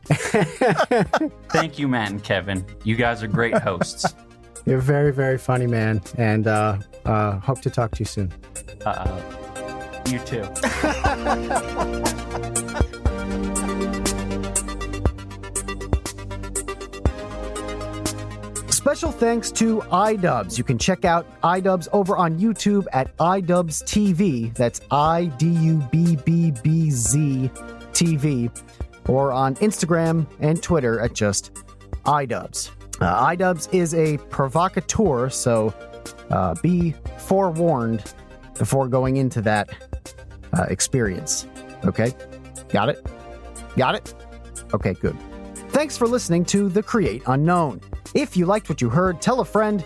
Thank 1.49 1.79
you, 1.79 1.89
Matt 1.89 2.11
and 2.11 2.23
Kevin. 2.23 2.65
You 2.85 2.97
guys 2.97 3.23
are 3.23 3.29
great 3.29 3.57
hosts. 3.59 4.15
You're 4.67 4.79
very, 4.79 5.13
very 5.13 5.39
funny 5.39 5.67
man, 5.67 6.03
and 6.17 6.47
uh, 6.47 6.79
uh, 7.05 7.39
hope 7.39 7.61
to 7.63 7.71
talk 7.71 7.93
to 7.93 8.01
you 8.01 8.05
soon. 8.05 8.33
Uh, 8.85 9.21
you 10.09 10.19
too. 10.21 10.45
Special 18.87 19.11
thanks 19.11 19.51
to 19.51 19.79
iDubbbz. 19.81 20.59
You 20.59 20.63
can 20.63 20.79
check 20.79 21.05
out 21.05 21.27
iDubbbz 21.43 21.89
over 21.93 22.17
on 22.17 22.39
YouTube 22.39 22.87
at 22.93 23.17
iDubbbz 23.17 23.83
TV. 23.83 24.55
That's 24.55 24.81
I 24.93 25.25
D 25.39 25.49
U 25.49 25.89
B 25.91 26.15
B 26.25 26.53
B 26.63 26.91
Z 26.93 27.51
TV. 27.91 28.49
Or 29.09 29.33
on 29.33 29.55
Instagram 29.57 30.27
and 30.41 30.63
Twitter 30.63 31.01
at 31.01 31.15
just 31.15 31.55
iDubbbz. 32.05 32.71
Uh, 33.01 33.55
is 33.73 33.95
a 33.95 34.17
provocateur, 34.31 35.29
so 35.29 35.75
uh, 36.31 36.55
be 36.63 36.95
forewarned 37.19 38.15
before 38.59 38.89
going 38.89 39.17
into 39.19 39.43
that 39.43 39.69
uh, 40.55 40.63
experience. 40.69 41.47
Okay? 41.85 42.13
Got 42.71 42.89
it? 42.89 43.07
Got 43.77 43.97
it? 43.97 44.15
Okay, 44.73 44.95
good. 44.95 45.17
Thanks 45.71 45.97
for 45.97 46.07
listening 46.07 46.45
to 46.47 46.69
The 46.69 46.83
Create 46.83 47.23
Unknown. 47.27 47.81
If 48.15 48.37
you 48.37 48.47
liked 48.47 48.69
what 48.69 48.81
you 48.81 48.89
heard, 48.89 49.21
tell 49.21 49.41
a 49.41 49.45
friend 49.45 49.85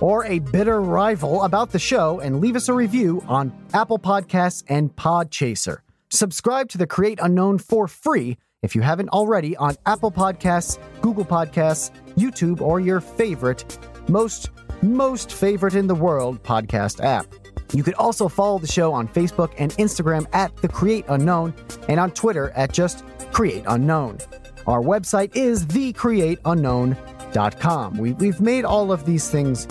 or 0.00 0.24
a 0.26 0.38
bitter 0.38 0.80
rival 0.80 1.42
about 1.44 1.70
the 1.70 1.78
show 1.78 2.20
and 2.20 2.40
leave 2.40 2.56
us 2.56 2.68
a 2.68 2.74
review 2.74 3.22
on 3.26 3.52
Apple 3.72 3.98
Podcasts 3.98 4.62
and 4.68 4.94
Podchaser. 4.96 5.78
Subscribe 6.10 6.68
to 6.70 6.78
The 6.78 6.86
Create 6.86 7.20
Unknown 7.22 7.58
for 7.58 7.88
free 7.88 8.36
if 8.62 8.74
you 8.74 8.82
haven't 8.82 9.08
already 9.10 9.56
on 9.56 9.76
Apple 9.86 10.12
Podcasts, 10.12 10.78
Google 11.00 11.24
Podcasts, 11.24 11.90
YouTube, 12.16 12.60
or 12.60 12.78
your 12.78 13.00
favorite, 13.00 13.78
most, 14.08 14.50
most 14.82 15.32
favorite 15.32 15.74
in 15.74 15.86
the 15.86 15.94
world 15.94 16.42
podcast 16.42 17.02
app. 17.02 17.24
You 17.72 17.82
can 17.82 17.94
also 17.94 18.28
follow 18.28 18.58
the 18.58 18.66
show 18.66 18.92
on 18.92 19.08
Facebook 19.08 19.54
and 19.58 19.72
Instagram 19.72 20.26
at 20.34 20.54
The 20.56 20.68
Create 20.68 21.06
Unknown 21.08 21.54
and 21.88 21.98
on 21.98 22.10
Twitter 22.10 22.50
at 22.50 22.70
just 22.72 23.02
Create 23.32 23.64
Unknown. 23.66 24.18
Our 24.66 24.82
website 24.82 25.34
is 25.34 25.64
thecreateunknown.com. 25.66 27.96
We, 27.96 28.12
we've 28.14 28.40
made 28.40 28.64
all 28.66 28.90
of 28.92 29.06
these 29.06 29.30
things 29.30 29.66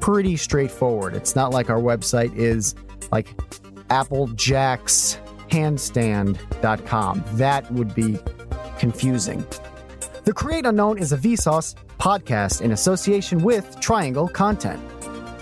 pretty 0.00 0.36
straightforward. 0.36 1.14
It's 1.14 1.36
not 1.36 1.52
like 1.52 1.70
our 1.70 1.78
website 1.78 2.36
is 2.36 2.74
like 3.12 3.28
applejackshandstand.com. 5.52 7.24
That 7.32 7.70
would 7.72 7.94
be 7.94 8.18
confusing. 8.78 9.46
The 10.24 10.32
Create 10.32 10.66
Unknown 10.66 10.98
is 10.98 11.12
a 11.12 11.18
Vsauce 11.18 11.74
podcast 11.98 12.62
in 12.62 12.72
association 12.72 13.42
with 13.42 13.78
Triangle 13.80 14.28
Content. 14.28 14.80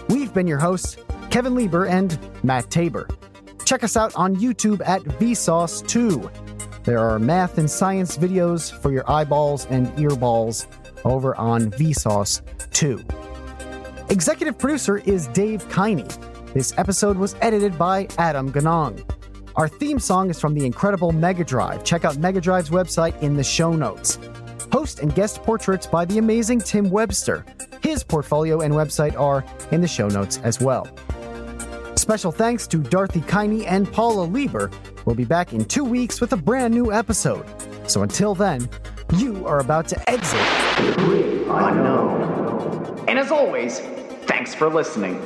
We've 0.09 0.33
been 0.33 0.47
your 0.47 0.59
hosts, 0.59 0.97
Kevin 1.31 1.55
Lieber, 1.55 1.87
and 1.87 2.19
Matt 2.43 2.71
Tabor. 2.71 3.09
Check 3.65 3.85
us 3.85 3.97
out 3.97 4.15
on 4.17 4.37
YouTube 4.37 4.87
at 4.87 5.03
Vsauce2. 5.03 6.85
There 6.85 6.99
are 6.99 7.19
math 7.19 7.59
and 7.59 7.71
science 7.71 8.17
videos 8.17 8.73
for 8.73 8.91
your 8.91 9.09
eyeballs 9.11 9.67
and 9.67 9.87
earballs 9.97 10.67
over 11.05 11.37
on 11.37 11.71
Vsauce 11.73 12.43
2. 12.73 13.05
Executive 14.09 14.59
producer 14.59 14.99
is 14.99 15.29
Dave 15.29 15.69
Kiney. 15.69 16.09
This 16.53 16.77
episode 16.79 17.17
was 17.17 17.37
edited 17.43 17.79
by 17.79 18.09
Adam 18.19 18.51
Ganong. 18.51 19.05
Our 19.61 19.69
theme 19.69 19.99
song 19.99 20.31
is 20.31 20.41
from 20.41 20.55
the 20.55 20.65
incredible 20.65 21.13
Mega 21.13 21.45
Drive. 21.45 21.85
Check 21.85 22.07
out 22.07 22.17
Mega 22.17 22.41
Drive's 22.41 22.71
website 22.71 23.21
in 23.21 23.35
the 23.35 23.45
show 23.45 23.75
notes. 23.75 24.19
Host 24.73 25.01
and 25.01 25.15
guest 25.15 25.43
portraits 25.43 25.87
by 25.87 26.07
the 26.07 26.17
amazing 26.17 26.61
Tim 26.61 26.89
Webster. 26.89 27.45
His 27.83 28.03
portfolio 28.03 28.63
and 28.63 28.73
website 28.73 29.21
are 29.21 29.45
in 29.71 29.83
the 29.83 29.87
show 29.87 30.09
notes 30.09 30.39
as 30.45 30.63
well. 30.63 30.89
Special 31.95 32.33
thanks 32.33 32.67
to 32.69 32.79
Dorothy 32.79 33.21
Kiney 33.21 33.67
and 33.67 33.93
Paula 33.93 34.23
Lieber. 34.23 34.71
We'll 35.05 35.15
be 35.15 35.27
back 35.27 35.53
in 35.53 35.67
two 35.67 35.85
weeks 35.85 36.23
with 36.23 36.33
a 36.33 36.39
brand 36.39 36.73
new 36.73 36.91
episode. 36.91 37.45
So 37.87 38.03
until 38.03 38.35
then, 38.35 38.67
you 39.19 39.47
are 39.47 39.61
about 39.61 39.89
to 39.89 40.09
exit 40.11 40.41
Unknown. 41.51 43.05
And 43.07 43.19
as 43.19 43.31
always, 43.31 43.81
thanks 44.25 44.55
for 44.55 44.71
listening. 44.71 45.21